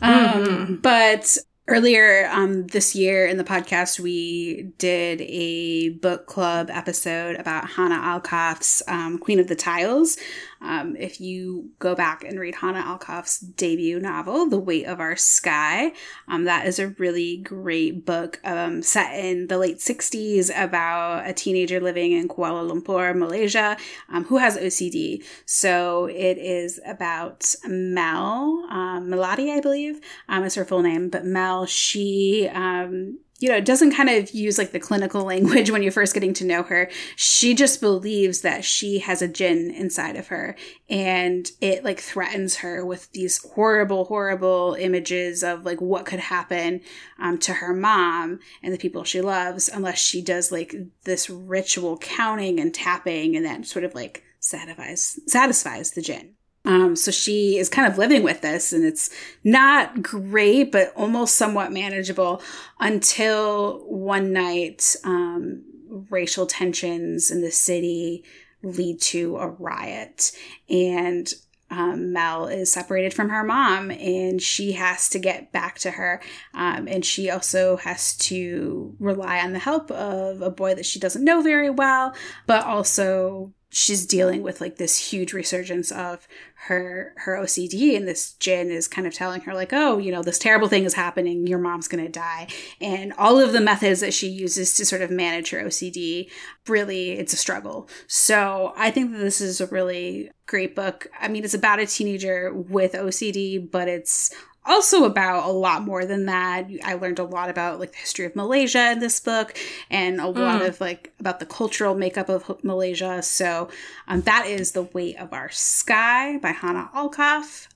Um, 0.00 0.46
mm-hmm. 0.46 0.74
But 0.76 1.38
Earlier 1.68 2.26
um, 2.32 2.66
this 2.68 2.94
year 2.94 3.26
in 3.26 3.36
the 3.36 3.44
podcast, 3.44 4.00
we 4.00 4.72
did 4.78 5.20
a 5.20 5.90
book 5.90 6.26
club 6.26 6.70
episode 6.70 7.36
about 7.36 7.68
Hanna 7.68 7.96
Alkaf's 7.96 8.82
um, 8.88 9.18
Queen 9.18 9.38
of 9.38 9.48
the 9.48 9.54
Tiles. 9.54 10.16
Um, 10.60 10.96
if 10.96 11.20
you 11.20 11.70
go 11.78 11.94
back 11.94 12.24
and 12.24 12.38
read 12.38 12.56
Hanna 12.56 12.82
Alkaf's 12.82 13.38
debut 13.38 14.00
novel, 14.00 14.48
The 14.48 14.58
Weight 14.58 14.86
of 14.86 15.00
Our 15.00 15.16
Sky, 15.16 15.92
um, 16.26 16.44
that 16.44 16.66
is 16.66 16.78
a 16.78 16.88
really 16.98 17.36
great 17.36 18.04
book 18.04 18.40
um, 18.44 18.82
set 18.82 19.18
in 19.18 19.46
the 19.46 19.58
late 19.58 19.78
60s 19.78 20.50
about 20.56 21.28
a 21.28 21.32
teenager 21.32 21.80
living 21.80 22.12
in 22.12 22.28
Kuala 22.28 22.68
Lumpur, 22.68 23.16
Malaysia, 23.16 23.76
um, 24.08 24.24
who 24.24 24.38
has 24.38 24.56
OCD. 24.56 25.24
So 25.46 26.06
it 26.06 26.38
is 26.38 26.80
about 26.86 27.54
Mel, 27.64 28.66
um, 28.70 29.12
I 29.12 29.60
believe, 29.60 30.00
um, 30.28 30.44
is 30.44 30.54
her 30.54 30.64
full 30.64 30.82
name, 30.82 31.08
but 31.08 31.24
Mel, 31.24 31.66
she 31.66 32.48
um, 32.52 33.18
you 33.38 33.48
know, 33.48 33.60
doesn't 33.60 33.94
kind 33.94 34.08
of 34.08 34.30
use 34.30 34.58
like 34.58 34.72
the 34.72 34.80
clinical 34.80 35.24
language 35.24 35.70
when 35.70 35.82
you're 35.82 35.92
first 35.92 36.14
getting 36.14 36.34
to 36.34 36.44
know 36.44 36.62
her. 36.64 36.90
She 37.16 37.54
just 37.54 37.80
believes 37.80 38.40
that 38.40 38.64
she 38.64 38.98
has 38.98 39.22
a 39.22 39.28
jinn 39.28 39.70
inside 39.70 40.16
of 40.16 40.28
her 40.28 40.56
and 40.90 41.50
it 41.60 41.84
like 41.84 42.00
threatens 42.00 42.56
her 42.56 42.84
with 42.84 43.10
these 43.12 43.44
horrible, 43.54 44.06
horrible 44.06 44.76
images 44.78 45.42
of 45.42 45.64
like 45.64 45.80
what 45.80 46.06
could 46.06 46.20
happen 46.20 46.80
um, 47.18 47.38
to 47.38 47.54
her 47.54 47.74
mom 47.74 48.40
and 48.62 48.74
the 48.74 48.78
people 48.78 49.04
she 49.04 49.20
loves 49.20 49.68
unless 49.68 49.98
she 49.98 50.20
does 50.20 50.50
like 50.50 50.74
this 51.04 51.30
ritual 51.30 51.96
counting 51.98 52.58
and 52.58 52.74
tapping 52.74 53.36
and 53.36 53.46
that 53.46 53.66
sort 53.66 53.84
of 53.84 53.94
like 53.94 54.24
satisfies 54.40 55.18
satisfies 55.26 55.92
the 55.92 56.02
jinn. 56.02 56.34
Um, 56.68 56.96
so 56.96 57.10
she 57.10 57.56
is 57.56 57.70
kind 57.70 57.90
of 57.90 57.96
living 57.96 58.22
with 58.22 58.42
this, 58.42 58.74
and 58.74 58.84
it's 58.84 59.08
not 59.42 60.02
great, 60.02 60.70
but 60.70 60.92
almost 60.94 61.34
somewhat 61.34 61.72
manageable 61.72 62.42
until 62.78 63.78
one 63.86 64.34
night, 64.34 64.94
um, 65.02 65.64
racial 66.10 66.44
tensions 66.44 67.30
in 67.30 67.40
the 67.40 67.50
city 67.50 68.22
lead 68.62 69.00
to 69.00 69.38
a 69.38 69.48
riot. 69.48 70.32
And 70.68 71.32
um, 71.70 72.12
Mel 72.12 72.48
is 72.48 72.70
separated 72.70 73.14
from 73.14 73.30
her 73.30 73.44
mom 73.44 73.90
and 73.90 74.40
she 74.40 74.72
has 74.72 75.08
to 75.10 75.18
get 75.18 75.52
back 75.52 75.78
to 75.80 75.92
her. 75.92 76.20
Um, 76.54 76.88
and 76.88 77.04
she 77.04 77.30
also 77.30 77.76
has 77.78 78.16
to 78.18 78.94
rely 78.98 79.40
on 79.40 79.52
the 79.52 79.58
help 79.58 79.90
of 79.90 80.42
a 80.42 80.50
boy 80.50 80.74
that 80.74 80.86
she 80.86 80.98
doesn't 80.98 81.24
know 81.24 81.42
very 81.42 81.70
well, 81.70 82.14
but 82.46 82.64
also 82.64 83.52
she's 83.70 84.06
dealing 84.06 84.42
with 84.42 84.60
like 84.60 84.76
this 84.76 85.10
huge 85.10 85.32
resurgence 85.32 85.92
of 85.92 86.26
her 86.66 87.12
her 87.18 87.36
OCD 87.36 87.96
and 87.96 88.08
this 88.08 88.32
jinn 88.34 88.70
is 88.70 88.88
kind 88.88 89.06
of 89.06 89.12
telling 89.12 89.42
her 89.42 89.52
like 89.54 89.72
oh 89.72 89.98
you 89.98 90.10
know 90.10 90.22
this 90.22 90.38
terrible 90.38 90.68
thing 90.68 90.84
is 90.84 90.94
happening. 90.94 91.46
Your 91.46 91.58
mom's 91.58 91.88
going 91.88 92.04
to 92.04 92.10
die. 92.10 92.48
And 92.80 93.12
all 93.18 93.38
of 93.38 93.52
the 93.52 93.60
methods 93.60 94.00
that 94.00 94.14
she 94.14 94.28
uses 94.28 94.74
to 94.76 94.86
sort 94.86 95.02
of 95.02 95.10
manage 95.10 95.50
her 95.50 95.62
OCD 95.62 96.30
really 96.66 97.12
it's 97.12 97.32
a 97.32 97.36
struggle. 97.36 97.88
So 98.06 98.72
I 98.76 98.90
think 98.90 99.12
that 99.12 99.18
this 99.18 99.40
is 99.40 99.60
a 99.60 99.66
really 99.66 100.30
great 100.46 100.74
book. 100.74 101.08
I 101.20 101.28
mean 101.28 101.44
it's 101.44 101.54
about 101.54 101.80
a 101.80 101.86
teenager 101.86 102.52
with 102.54 102.92
OCD 102.92 103.70
but 103.70 103.88
it's 103.88 104.34
also 104.68 105.04
about 105.04 105.48
a 105.48 105.52
lot 105.52 105.82
more 105.82 106.04
than 106.04 106.26
that. 106.26 106.66
I 106.84 106.94
learned 106.94 107.18
a 107.18 107.24
lot 107.24 107.50
about 107.50 107.80
like 107.80 107.92
the 107.92 107.98
history 107.98 108.26
of 108.26 108.36
Malaysia 108.36 108.92
in 108.92 109.00
this 109.00 109.18
book 109.18 109.56
and 109.90 110.20
a 110.20 110.24
mm. 110.24 110.36
lot 110.36 110.62
of 110.62 110.80
like 110.80 111.12
about 111.18 111.40
the 111.40 111.46
cultural 111.46 111.94
makeup 111.94 112.28
of 112.28 112.62
Malaysia. 112.62 113.22
So 113.22 113.68
um, 114.06 114.20
that 114.22 114.46
is 114.46 114.72
The 114.72 114.82
Weight 114.82 115.16
of 115.18 115.32
Our 115.32 115.50
Sky 115.50 116.38
by 116.38 116.50
Hanna 116.50 116.90
Alkaf. 116.94 117.68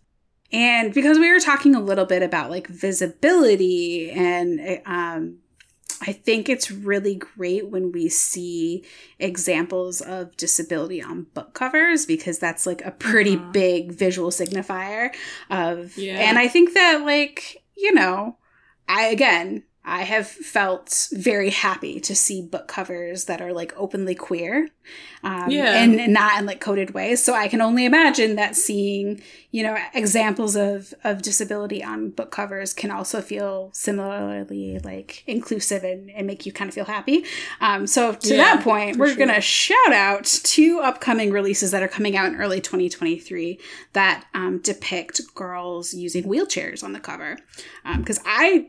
And 0.52 0.92
because 0.92 1.18
we 1.18 1.32
were 1.32 1.40
talking 1.40 1.74
a 1.74 1.80
little 1.80 2.04
bit 2.04 2.22
about 2.22 2.50
like 2.50 2.66
visibility 2.66 4.10
and 4.10 4.82
um, 4.84 5.38
I 6.02 6.12
think 6.12 6.48
it's 6.48 6.70
really 6.70 7.14
great 7.14 7.68
when 7.68 7.92
we 7.92 8.08
see 8.08 8.84
examples 9.18 10.00
of 10.00 10.36
disability 10.36 11.00
on 11.02 11.26
book 11.34 11.54
covers 11.54 12.06
because 12.06 12.38
that's 12.38 12.66
like 12.66 12.84
a 12.84 12.90
pretty 12.90 13.36
uh-huh. 13.36 13.50
big 13.52 13.92
visual 13.92 14.30
signifier 14.30 15.14
of 15.48 15.96
yeah. 15.96 16.18
and 16.18 16.38
I 16.38 16.48
think 16.48 16.74
that 16.74 17.02
like, 17.04 17.62
you 17.76 17.94
know, 17.94 18.36
I 18.88 19.06
again, 19.06 19.62
I 19.84 20.02
have 20.02 20.28
felt 20.28 21.08
very 21.10 21.50
happy 21.50 21.98
to 22.00 22.14
see 22.14 22.40
book 22.40 22.68
covers 22.68 23.24
that 23.24 23.40
are 23.40 23.52
like 23.52 23.74
openly 23.76 24.14
queer, 24.14 24.68
um, 25.24 25.50
yeah. 25.50 25.82
and, 25.82 26.00
and, 26.00 26.12
not 26.12 26.38
in 26.38 26.46
like 26.46 26.60
coded 26.60 26.94
ways. 26.94 27.20
So 27.20 27.34
I 27.34 27.48
can 27.48 27.60
only 27.60 27.84
imagine 27.84 28.36
that 28.36 28.54
seeing, 28.54 29.20
you 29.50 29.64
know, 29.64 29.76
examples 29.92 30.54
of 30.54 30.94
of 31.02 31.22
disability 31.22 31.82
on 31.82 32.10
book 32.10 32.30
covers 32.30 32.72
can 32.72 32.92
also 32.92 33.20
feel 33.20 33.70
similarly 33.72 34.78
like 34.84 35.24
inclusive 35.26 35.82
and, 35.82 36.12
and 36.12 36.28
make 36.28 36.46
you 36.46 36.52
kind 36.52 36.68
of 36.68 36.74
feel 36.74 36.84
happy. 36.84 37.24
Um, 37.60 37.88
so 37.88 38.12
to 38.12 38.34
yeah, 38.36 38.54
that 38.54 38.62
point, 38.62 38.98
we're 38.98 39.08
sure. 39.08 39.16
gonna 39.16 39.40
shout 39.40 39.92
out 39.92 40.24
two 40.44 40.78
upcoming 40.80 41.32
releases 41.32 41.72
that 41.72 41.82
are 41.82 41.88
coming 41.88 42.16
out 42.16 42.26
in 42.26 42.36
early 42.36 42.60
2023 42.60 43.58
that 43.94 44.26
um, 44.32 44.58
depict 44.58 45.22
girls 45.34 45.92
using 45.92 46.22
wheelchairs 46.22 46.84
on 46.84 46.92
the 46.92 47.00
cover. 47.00 47.38
Because 47.96 48.18
um, 48.18 48.24
I 48.28 48.66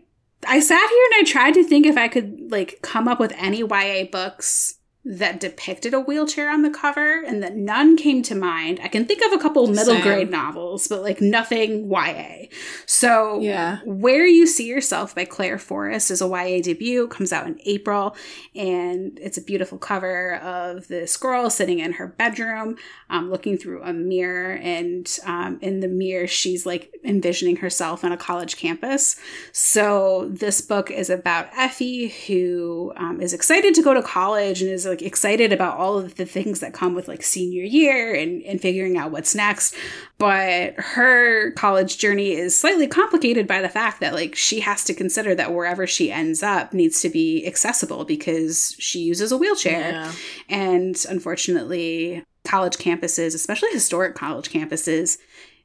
I 0.47 0.59
sat 0.59 0.89
here 0.89 1.05
and 1.11 1.27
I 1.27 1.29
tried 1.29 1.53
to 1.55 1.63
think 1.63 1.85
if 1.85 1.97
I 1.97 2.07
could 2.07 2.51
like 2.51 2.79
come 2.81 3.07
up 3.07 3.19
with 3.19 3.33
any 3.37 3.59
YA 3.59 4.05
books 4.11 4.75
that 5.06 5.38
depicted 5.41 5.93
a 5.93 5.99
wheelchair 5.99 6.49
on 6.49 6.62
the 6.62 6.70
cover 6.70 7.22
and 7.24 7.43
that 7.43 7.58
none 7.58 7.97
came 7.97 8.24
to 8.24 8.34
mind. 8.34 8.80
I 8.82 8.88
can 8.88 9.06
think 9.06 9.22
of 9.26 9.34
a 9.34 9.38
couple 9.38 9.68
middle 9.68 9.95
Same. 9.95 10.01
grade 10.01 10.32
novels, 10.32 10.88
but 10.88 11.01
like 11.01 11.20
nothing 11.20 11.91
YA. 11.91 12.47
So, 12.86 13.41
yeah. 13.41 13.80
Where 13.84 14.26
You 14.26 14.47
See 14.47 14.66
Yourself 14.66 15.14
by 15.14 15.26
Claire 15.26 15.58
Forrest 15.58 16.10
is 16.10 16.22
a 16.22 16.28
YA 16.28 16.62
debut, 16.62 17.08
comes 17.08 17.34
out 17.34 17.47
in 17.47 17.60
April, 17.66 18.16
and 18.56 19.20
it's 19.22 19.38
a 19.38 19.41
beautiful 19.41 19.78
cover 19.78 20.36
of 20.36 20.88
this 20.88 21.18
girl 21.18 21.49
sitting 21.49 21.80
in 21.80 21.93
her 21.93 22.08
bedroom, 22.08 22.78
um, 23.10 23.30
looking 23.30 23.58
through 23.58 23.84
a 23.84 23.91
mirror, 23.91 24.54
and 24.54 25.20
um, 25.26 25.60
in 25.62 25.82
the 25.82 25.89
mirror, 25.89 26.28
she's 26.28 26.66
like 26.66 26.93
envisioning 27.04 27.58
herself 27.58 28.06
on 28.06 28.14
a 28.14 28.18
college 28.18 28.56
campus. 28.56 29.18
So, 29.51 30.30
this 30.32 30.62
book 30.62 30.89
is 30.89 31.10
about 31.10 31.49
Effie, 31.58 32.08
who 32.28 32.93
um, 32.95 33.20
is 33.20 33.34
excited 33.34 33.74
to 33.74 33.82
go 33.82 33.93
to 33.93 34.01
college 34.01 34.62
and 34.62 34.72
is 34.72 34.92
like 34.93 35.01
excited 35.01 35.51
about 35.51 35.77
all 35.77 35.97
of 35.97 36.15
the 36.15 36.25
things 36.25 36.59
that 36.59 36.73
come 36.73 36.93
with 36.93 37.07
like 37.07 37.23
senior 37.23 37.63
year 37.63 38.13
and, 38.13 38.43
and 38.43 38.61
figuring 38.61 38.95
out 38.97 39.11
what's 39.11 39.33
next. 39.33 39.75
But 40.19 40.75
her 40.77 41.51
college 41.51 41.97
journey 41.97 42.31
is 42.33 42.55
slightly 42.57 42.87
complicated 42.87 43.47
by 43.47 43.61
the 43.61 43.69
fact 43.69 43.99
that 44.01 44.13
like 44.13 44.35
she 44.35 44.59
has 44.59 44.83
to 44.85 44.93
consider 44.93 45.33
that 45.35 45.53
wherever 45.53 45.87
she 45.87 46.11
ends 46.11 46.43
up 46.43 46.73
needs 46.73 47.01
to 47.01 47.09
be 47.09 47.45
accessible 47.47 48.05
because 48.05 48.75
she 48.77 48.99
uses 48.99 49.31
a 49.31 49.37
wheelchair. 49.37 49.91
Yeah. 49.91 50.11
And 50.47 51.05
unfortunately, 51.09 52.23
college 52.45 52.77
campuses, 52.77 53.33
especially 53.33 53.69
historic 53.71 54.15
college 54.15 54.49
campuses, 54.51 55.17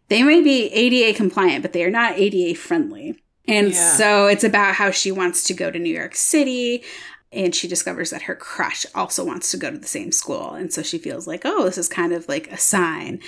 they 0.08 0.22
may 0.22 0.42
be 0.42 0.66
ADA 0.68 1.16
compliant, 1.16 1.62
but 1.62 1.72
they 1.74 1.84
are 1.84 1.90
not 1.90 2.18
ADA 2.18 2.58
friendly. 2.58 3.22
And 3.46 3.72
Yeah. 3.72 3.92
so 3.96 4.26
it's 4.26 4.44
about 4.44 4.74
how 4.74 4.90
she 4.90 5.12
wants 5.12 5.44
to 5.44 5.54
go 5.54 5.70
to 5.70 5.78
New 5.78 5.94
York 5.94 6.14
City. 6.14 6.82
And 7.32 7.54
she 7.54 7.68
discovers 7.68 8.10
that 8.10 8.22
her 8.22 8.34
crush 8.34 8.86
also 8.94 9.24
wants 9.24 9.50
to 9.50 9.56
go 9.58 9.70
to 9.70 9.78
the 9.78 9.86
same 9.86 10.12
school. 10.12 10.52
And 10.52 10.72
so 10.72 10.82
she 10.82 10.98
feels 10.98 11.26
like, 11.26 11.42
oh, 11.44 11.64
this 11.64 11.78
is 11.78 11.88
kind 11.88 12.12
of 12.12 12.28
like 12.28 12.50
a 12.50 12.56
sign. 12.56 13.20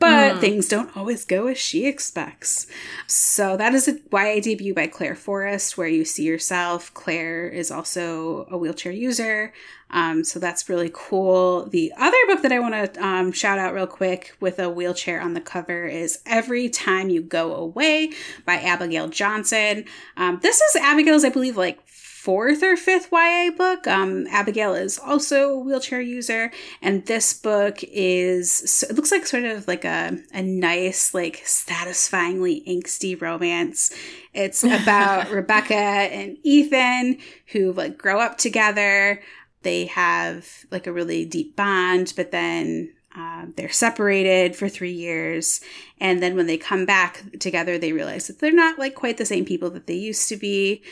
But 0.00 0.34
Hmm. 0.34 0.40
things 0.40 0.68
don't 0.68 0.94
always 0.96 1.24
go 1.24 1.46
as 1.46 1.56
she 1.56 1.86
expects. 1.86 2.66
So 3.06 3.56
that 3.56 3.74
is 3.74 3.86
a 3.86 3.98
YA 4.12 4.40
debut 4.40 4.74
by 4.74 4.86
Claire 4.88 5.14
Forrest, 5.14 5.78
where 5.78 5.86
you 5.88 6.04
see 6.04 6.24
yourself. 6.24 6.92
Claire 6.94 7.48
is 7.48 7.70
also 7.70 8.46
a 8.50 8.58
wheelchair 8.58 8.92
user. 8.92 9.52
Um, 9.90 10.24
so 10.24 10.40
that's 10.40 10.68
really 10.68 10.90
cool. 10.92 11.66
The 11.66 11.92
other 11.96 12.16
book 12.26 12.42
that 12.42 12.50
I 12.50 12.58
want 12.58 12.94
to 12.94 13.04
um, 13.06 13.30
shout 13.30 13.60
out 13.60 13.72
real 13.74 13.86
quick 13.86 14.34
with 14.40 14.58
a 14.58 14.68
wheelchair 14.68 15.20
on 15.20 15.34
the 15.34 15.40
cover 15.40 15.86
is 15.86 16.18
Every 16.26 16.68
Time 16.68 17.10
You 17.10 17.22
Go 17.22 17.54
Away 17.54 18.10
by 18.44 18.54
Abigail 18.56 19.06
Johnson. 19.08 19.84
Um, 20.16 20.40
this 20.42 20.60
is 20.60 20.76
Abigail's, 20.76 21.24
I 21.24 21.28
believe, 21.28 21.56
like 21.56 21.83
fourth 22.24 22.62
or 22.62 22.74
fifth 22.74 23.10
YA 23.12 23.50
book. 23.54 23.86
Um, 23.86 24.26
Abigail 24.28 24.74
is 24.74 24.98
also 24.98 25.50
a 25.50 25.58
wheelchair 25.58 26.00
user, 26.00 26.50
and 26.80 27.04
this 27.04 27.34
book 27.34 27.80
is 27.82 28.50
so 28.50 28.86
it 28.88 28.96
looks 28.96 29.12
like 29.12 29.26
sort 29.26 29.44
of 29.44 29.68
like 29.68 29.84
a 29.84 30.18
a 30.32 30.42
nice, 30.42 31.12
like 31.12 31.42
satisfyingly 31.44 32.64
angsty 32.66 33.20
romance. 33.20 33.94
It's 34.32 34.64
about 34.82 35.30
Rebecca 35.30 35.74
and 35.74 36.38
Ethan 36.42 37.18
who 37.48 37.74
like 37.74 37.98
grow 37.98 38.20
up 38.20 38.38
together. 38.38 39.20
They 39.60 39.84
have 39.86 40.48
like 40.70 40.86
a 40.86 40.92
really 40.92 41.26
deep 41.26 41.56
bond, 41.56 42.14
but 42.16 42.30
then 42.30 42.94
uh, 43.16 43.46
they're 43.54 43.68
separated 43.68 44.56
for 44.56 44.68
three 44.68 44.92
years. 44.92 45.60
And 46.00 46.22
then 46.22 46.36
when 46.36 46.46
they 46.46 46.58
come 46.58 46.84
back 46.84 47.22
together, 47.38 47.78
they 47.78 47.92
realize 47.92 48.26
that 48.26 48.40
they're 48.40 48.52
not 48.52 48.78
like 48.78 48.94
quite 48.94 49.18
the 49.18 49.24
same 49.24 49.44
people 49.44 49.70
that 49.70 49.86
they 49.86 49.94
used 49.94 50.28
to 50.30 50.36
be. 50.36 50.82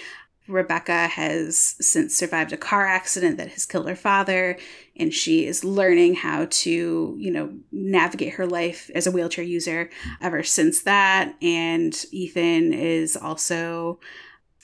Rebecca 0.53 1.09
has 1.09 1.77
since 1.81 2.15
survived 2.15 2.53
a 2.53 2.57
car 2.57 2.87
accident 2.87 3.39
that 3.39 3.49
has 3.49 3.67
killed 3.67 3.89
her 3.89 3.97
father, 3.97 4.59
and 4.97 5.13
she 5.13 5.47
is 5.47 5.65
learning 5.65 6.15
how 6.15 6.47
to, 6.51 7.17
you 7.19 7.31
know, 7.31 7.53
navigate 7.73 8.35
her 8.35 8.47
life 8.47 8.91
as 8.95 9.07
a 9.07 9.11
wheelchair 9.11 9.45
user 9.45 9.91
ever 10.21 10.43
since 10.43 10.83
that. 10.83 11.35
And 11.41 12.05
Ethan 12.13 12.73
is 12.73 13.17
also 13.17 13.99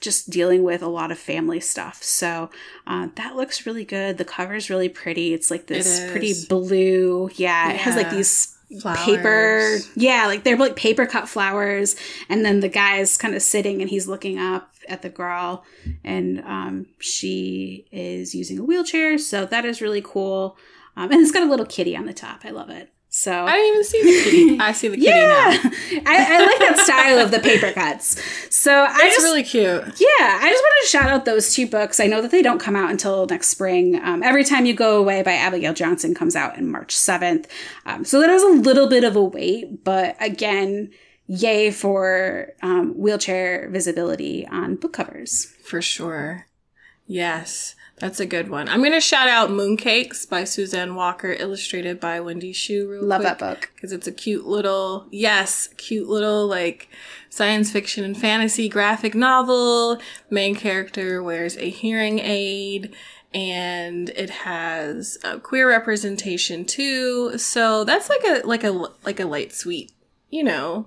just 0.01 0.30
dealing 0.30 0.62
with 0.62 0.82
a 0.82 0.89
lot 0.89 1.11
of 1.11 1.18
family 1.18 1.61
stuff. 1.61 2.03
So 2.03 2.51
uh, 2.86 3.09
that 3.16 3.34
looks 3.34 3.66
really 3.66 3.84
good. 3.84 4.18
The 4.18 4.24
cover 4.24 4.55
is 4.55 4.70
really 4.70 4.89
pretty. 4.89 5.34
It's 5.34 5.51
like 5.51 5.66
this 5.66 6.01
pretty 6.11 6.34
blue. 6.49 7.30
Yeah, 7.34 7.72
it 7.72 7.76
has 7.78 7.97
like 7.97 8.11
these 8.11 8.58
Flowers. 8.83 8.99
paper 8.99 9.79
yeah 9.95 10.27
like 10.27 10.45
they're 10.45 10.57
like 10.59 10.77
paper 10.77 11.07
cut 11.07 11.27
flowers 11.27 11.97
and 12.29 12.45
then 12.45 12.61
the 12.61 12.69
guy's 12.69 13.16
kind 13.16 13.35
of 13.35 13.41
sitting 13.41 13.81
and 13.81 13.89
he's 13.89 14.07
looking 14.07 14.39
up 14.39 14.75
at 14.89 15.01
the 15.03 15.09
girl 15.09 15.64
and 16.05 16.41
um, 16.41 16.87
she 16.99 17.87
is 17.91 18.35
using 18.35 18.59
a 18.59 18.64
wheelchair 18.64 19.16
so 19.19 19.47
that 19.47 19.64
is 19.64 19.81
really 19.81 20.03
cool. 20.03 20.57
Um, 20.97 21.12
and 21.12 21.21
it's 21.21 21.31
got 21.31 21.45
a 21.45 21.51
little 21.51 21.66
kitty 21.66 21.97
on 21.97 22.07
the 22.07 22.12
top. 22.12 22.45
I 22.45 22.51
love 22.51 22.71
it 22.71 22.93
so 23.11 23.33
I 23.45 23.53
didn't 23.53 23.69
even 23.71 23.85
see 23.85 24.03
the 24.03 24.23
kitty. 24.25 24.61
I 24.61 24.73
see 24.73 24.89
the 24.89 24.97
kitty 24.97 25.09
yeah 25.09 25.59
now. 25.63 25.71
I, 26.07 26.37
I 26.37 26.47
like 26.47 26.59
that 26.59 26.81
style 26.85 27.19
of 27.19 27.31
the 27.31 27.41
paper 27.41 27.73
cuts 27.73 28.21
so 28.55 28.73
i 28.73 28.97
It's 29.05 29.17
just 29.17 29.25
really 29.25 29.43
cute. 29.45 29.65
yeah, 29.65 30.39
I 30.41 30.51
just 30.51 30.63
wanted 30.63 30.83
to 30.83 30.89
shout 30.89 31.09
out 31.09 31.25
those 31.25 31.55
two 31.55 31.67
books. 31.67 32.01
I 32.01 32.07
know 32.07 32.21
that 32.21 32.31
they 32.31 32.43
don't 32.43 32.59
come 32.59 32.77
out 32.77 32.91
until 32.91 33.25
next 33.27 33.49
spring. 33.49 33.99
Um, 34.03 34.23
Every 34.23 34.45
Time 34.45 34.67
You 34.67 34.75
Go 34.75 34.99
Away 34.99 35.23
by 35.23 35.33
Abigail 35.33 35.73
Johnson 35.73 36.15
comes 36.15 36.35
out 36.37 36.59
in 36.59 36.71
March 36.71 36.95
7th. 36.95 37.47
Um, 37.87 38.05
so 38.05 38.21
that 38.21 38.31
is 38.31 38.43
a 38.43 38.49
little 38.49 38.89
bit 38.89 39.05
of 39.05 39.17
a 39.17 39.23
wait, 39.23 39.85
but 39.85 40.17
again, 40.21 40.91
yay 41.29 41.71
for 41.71 42.53
um, 42.63 42.95
wheelchair 42.99 43.69
visibility 43.71 44.47
on 44.49 44.75
book 44.77 44.93
covers. 44.95 45.45
For 45.65 45.81
sure. 45.81 46.47
Yes, 47.07 47.75
that's 48.01 48.21
a 48.21 48.27
good 48.27 48.49
one. 48.49 48.69
I'm 48.69 48.81
going 48.81 48.93
to 48.93 49.01
shout 49.01 49.29
out 49.29 49.51
Mooncakes 49.51 50.29
by 50.29 50.45
Suzanne 50.45 50.95
Walker, 50.95 51.33
illustrated 51.33 52.01
by 52.01 52.21
Wendy 52.21 52.53
Xu. 52.53 52.89
Real 52.89 53.05
Love 53.05 53.21
quick, 53.21 53.39
that 53.39 53.39
book. 53.39 53.71
Because 53.75 53.93
it's 53.93 54.07
a 54.07 54.13
cute 54.13 54.47
little, 54.47 55.07
yes, 55.11 55.69
cute 55.77 56.09
little 56.09 56.47
like 56.47 56.89
science 57.31 57.71
fiction 57.71 58.05
and 58.05 58.17
fantasy 58.17 58.69
graphic 58.69 59.15
novel. 59.15 59.99
Main 60.31 60.55
character 60.55 61.23
wears 61.23 61.57
a 61.57 61.71
hearing 61.71 62.19
aid 62.19 62.95
and 63.35 64.09
it 64.11 64.31
has 64.31 65.19
queer 65.43 65.69
representation 65.69 66.65
too. 66.65 67.37
So 67.39 67.85
that's 67.85 68.09
like 68.09 68.23
a 68.25 68.47
like 68.47 68.65
a 68.65 68.71
like 69.05 69.21
a 69.21 69.27
light 69.27 69.53
sweet, 69.53 69.93
you 70.31 70.43
know, 70.43 70.87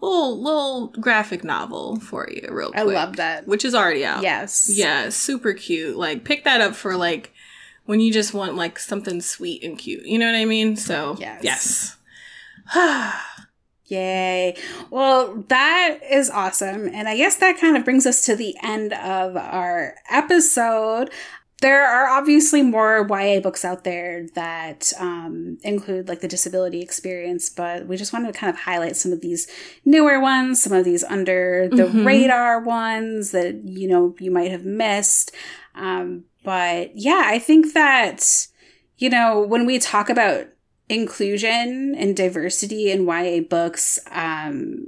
little 0.00 0.40
little 0.42 0.88
graphic 0.88 1.44
novel 1.44 2.00
for 2.00 2.28
you 2.30 2.48
real 2.50 2.70
quick. 2.70 2.80
I 2.80 2.82
love 2.82 3.16
that. 3.16 3.46
Which 3.46 3.64
is 3.64 3.74
already 3.74 4.04
out. 4.04 4.22
Yes. 4.22 4.70
Yeah, 4.72 5.08
super 5.10 5.52
cute. 5.52 5.96
Like 5.96 6.24
pick 6.24 6.44
that 6.44 6.60
up 6.60 6.74
for 6.74 6.96
like 6.96 7.32
when 7.84 8.00
you 8.00 8.12
just 8.12 8.32
want 8.34 8.54
like 8.56 8.78
something 8.78 9.20
sweet 9.20 9.62
and 9.64 9.78
cute. 9.78 10.04
You 10.06 10.18
know 10.18 10.26
what 10.26 10.36
I 10.36 10.44
mean? 10.44 10.76
So 10.76 11.16
Yes. 11.18 11.96
yes. 12.74 13.16
Yay. 13.86 14.56
Well, 14.90 15.44
that 15.48 15.98
is 16.08 16.30
awesome. 16.30 16.88
And 16.92 17.08
I 17.08 17.16
guess 17.16 17.36
that 17.38 17.58
kind 17.58 17.76
of 17.76 17.84
brings 17.84 18.06
us 18.06 18.24
to 18.26 18.36
the 18.36 18.54
end 18.62 18.92
of 18.92 19.36
our 19.36 19.96
episode. 20.08 21.10
There 21.60 21.84
are 21.86 22.08
obviously 22.08 22.62
more 22.62 23.06
YA 23.08 23.40
books 23.40 23.64
out 23.64 23.84
there 23.84 24.26
that 24.34 24.92
um, 24.98 25.58
include 25.62 26.08
like 26.08 26.20
the 26.20 26.28
disability 26.28 26.80
experience, 26.80 27.50
but 27.50 27.86
we 27.86 27.96
just 27.96 28.12
wanted 28.12 28.32
to 28.32 28.38
kind 28.38 28.50
of 28.50 28.60
highlight 28.60 28.96
some 28.96 29.12
of 29.12 29.20
these 29.20 29.46
newer 29.84 30.20
ones, 30.20 30.62
some 30.62 30.72
of 30.72 30.84
these 30.84 31.04
under 31.04 31.68
the 31.68 31.84
Mhm. 31.84 32.06
radar 32.06 32.60
ones 32.60 33.32
that, 33.32 33.56
you 33.64 33.88
know, 33.88 34.14
you 34.18 34.30
might 34.30 34.50
have 34.50 34.64
missed. 34.64 35.32
Um, 35.74 36.24
but 36.44 36.96
yeah, 36.96 37.24
I 37.26 37.38
think 37.38 37.74
that, 37.74 38.46
you 38.96 39.10
know, 39.10 39.40
when 39.40 39.66
we 39.66 39.78
talk 39.78 40.08
about 40.08 40.46
inclusion 40.88 41.94
and 41.96 42.16
diversity 42.16 42.90
in 42.90 43.04
YA 43.06 43.40
books, 43.40 43.98
um, 44.10 44.86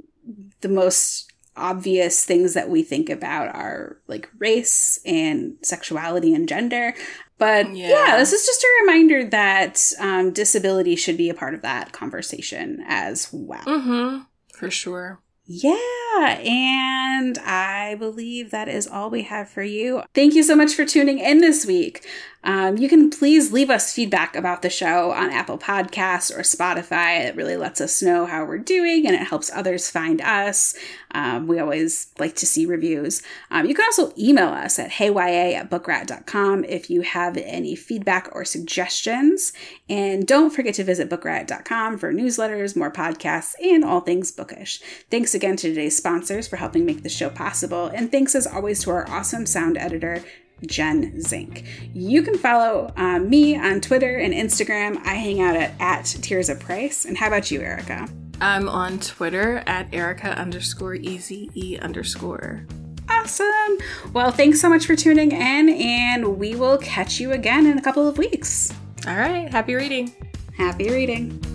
the 0.61 0.69
most 0.69 1.32
obvious 1.55 2.25
things 2.25 2.53
that 2.53 2.69
we 2.69 2.83
think 2.83 3.09
about 3.09 3.53
are 3.55 3.97
like 4.07 4.29
race 4.39 4.99
and 5.05 5.55
sexuality 5.61 6.33
and 6.33 6.47
gender. 6.47 6.93
But 7.37 7.75
yeah, 7.75 7.89
Yeah. 7.89 8.17
this 8.17 8.31
is 8.33 8.45
just 8.45 8.63
a 8.63 8.67
reminder 8.81 9.25
that 9.29 9.91
um, 9.99 10.31
disability 10.31 10.95
should 10.95 11.17
be 11.17 11.29
a 11.29 11.33
part 11.33 11.53
of 11.53 11.61
that 11.63 11.91
conversation 11.91 12.83
as 12.87 13.29
well. 13.31 13.63
Mm-hmm. 13.65 14.19
For 14.53 14.69
sure. 14.69 15.19
Yeah, 15.45 16.39
and 16.39 17.37
I 17.39 17.95
believe 17.99 18.51
that 18.51 18.69
is 18.69 18.87
all 18.87 19.09
we 19.09 19.23
have 19.23 19.49
for 19.49 19.63
you. 19.63 20.03
Thank 20.13 20.35
you 20.35 20.43
so 20.43 20.55
much 20.55 20.73
for 20.73 20.85
tuning 20.85 21.19
in 21.19 21.39
this 21.41 21.65
week. 21.65 22.07
Um, 22.45 22.77
you 22.77 22.89
can 22.89 23.09
please 23.09 23.53
leave 23.53 23.69
us 23.69 23.93
feedback 23.93 24.35
about 24.35 24.61
the 24.61 24.69
show 24.69 25.11
on 25.11 25.29
Apple 25.29 25.57
Podcasts 25.57 26.35
or 26.35 26.41
Spotify. 26.41 27.25
It 27.25 27.35
really 27.35 27.55
lets 27.55 27.79
us 27.79 28.01
know 28.01 28.25
how 28.25 28.43
we're 28.43 28.57
doing 28.57 29.05
and 29.05 29.15
it 29.15 29.27
helps 29.27 29.51
others 29.53 29.89
find 29.89 30.19
us. 30.21 30.75
Um, 31.11 31.47
we 31.47 31.59
always 31.59 32.07
like 32.19 32.35
to 32.37 32.45
see 32.45 32.65
reviews. 32.65 33.21
Um, 33.49 33.65
you 33.65 33.73
can 33.73 33.85
also 33.85 34.13
email 34.17 34.49
us 34.49 34.77
at 34.77 34.91
heyya 34.91 35.53
at 35.53 35.69
bookriot.com 35.69 36.65
if 36.65 36.89
you 36.89 37.01
have 37.01 37.37
any 37.37 37.75
feedback 37.75 38.27
or 38.33 38.43
suggestions. 38.43 39.53
And 39.87 40.27
don't 40.27 40.49
forget 40.49 40.73
to 40.75 40.83
visit 40.83 41.09
bookriot.com 41.09 41.97
for 41.97 42.13
newsletters, 42.13 42.75
more 42.75 42.91
podcasts, 42.91 43.53
and 43.61 43.85
all 43.85 44.01
things 44.01 44.31
bookish. 44.31 44.81
Thanks 45.09 45.32
again 45.33 45.55
to 45.57 45.69
today's 45.69 45.95
sponsors 45.95 46.47
for 46.47 46.57
helping 46.57 46.85
make 46.85 47.03
the 47.03 47.09
show 47.09 47.29
possible. 47.29 47.87
And 47.87 48.11
thanks 48.11 48.35
as 48.35 48.47
always 48.47 48.83
to 48.83 48.91
our 48.91 49.09
awesome 49.09 49.45
sound 49.45 49.77
editor, 49.77 50.23
Jen 50.65 51.21
Zink. 51.21 51.65
You 51.93 52.21
can 52.23 52.37
follow 52.37 52.91
um, 52.95 53.29
me 53.29 53.57
on 53.57 53.81
Twitter 53.81 54.17
and 54.17 54.33
Instagram. 54.33 54.97
I 55.05 55.15
hang 55.15 55.41
out 55.41 55.55
at, 55.55 55.71
at 55.79 56.05
Tirzah 56.05 56.59
Price. 56.59 57.05
And 57.05 57.17
how 57.17 57.27
about 57.27 57.51
you, 57.51 57.61
Erica? 57.61 58.07
I'm 58.41 58.67
on 58.67 58.99
Twitter 58.99 59.63
at 59.67 59.93
Erica 59.93 60.29
underscore 60.37 60.95
easy 60.95 61.49
e 61.53 61.77
underscore. 61.77 62.65
Awesome. 63.09 63.77
Well, 64.13 64.31
thanks 64.31 64.59
so 64.59 64.69
much 64.69 64.85
for 64.85 64.95
tuning 64.95 65.31
in, 65.31 65.69
and 65.69 66.37
we 66.37 66.55
will 66.55 66.77
catch 66.77 67.19
you 67.19 67.31
again 67.31 67.67
in 67.67 67.77
a 67.77 67.81
couple 67.81 68.07
of 68.07 68.17
weeks. 68.17 68.71
All 69.07 69.15
right. 69.15 69.49
Happy 69.49 69.75
reading. 69.75 70.13
Happy 70.57 70.89
reading. 70.89 71.52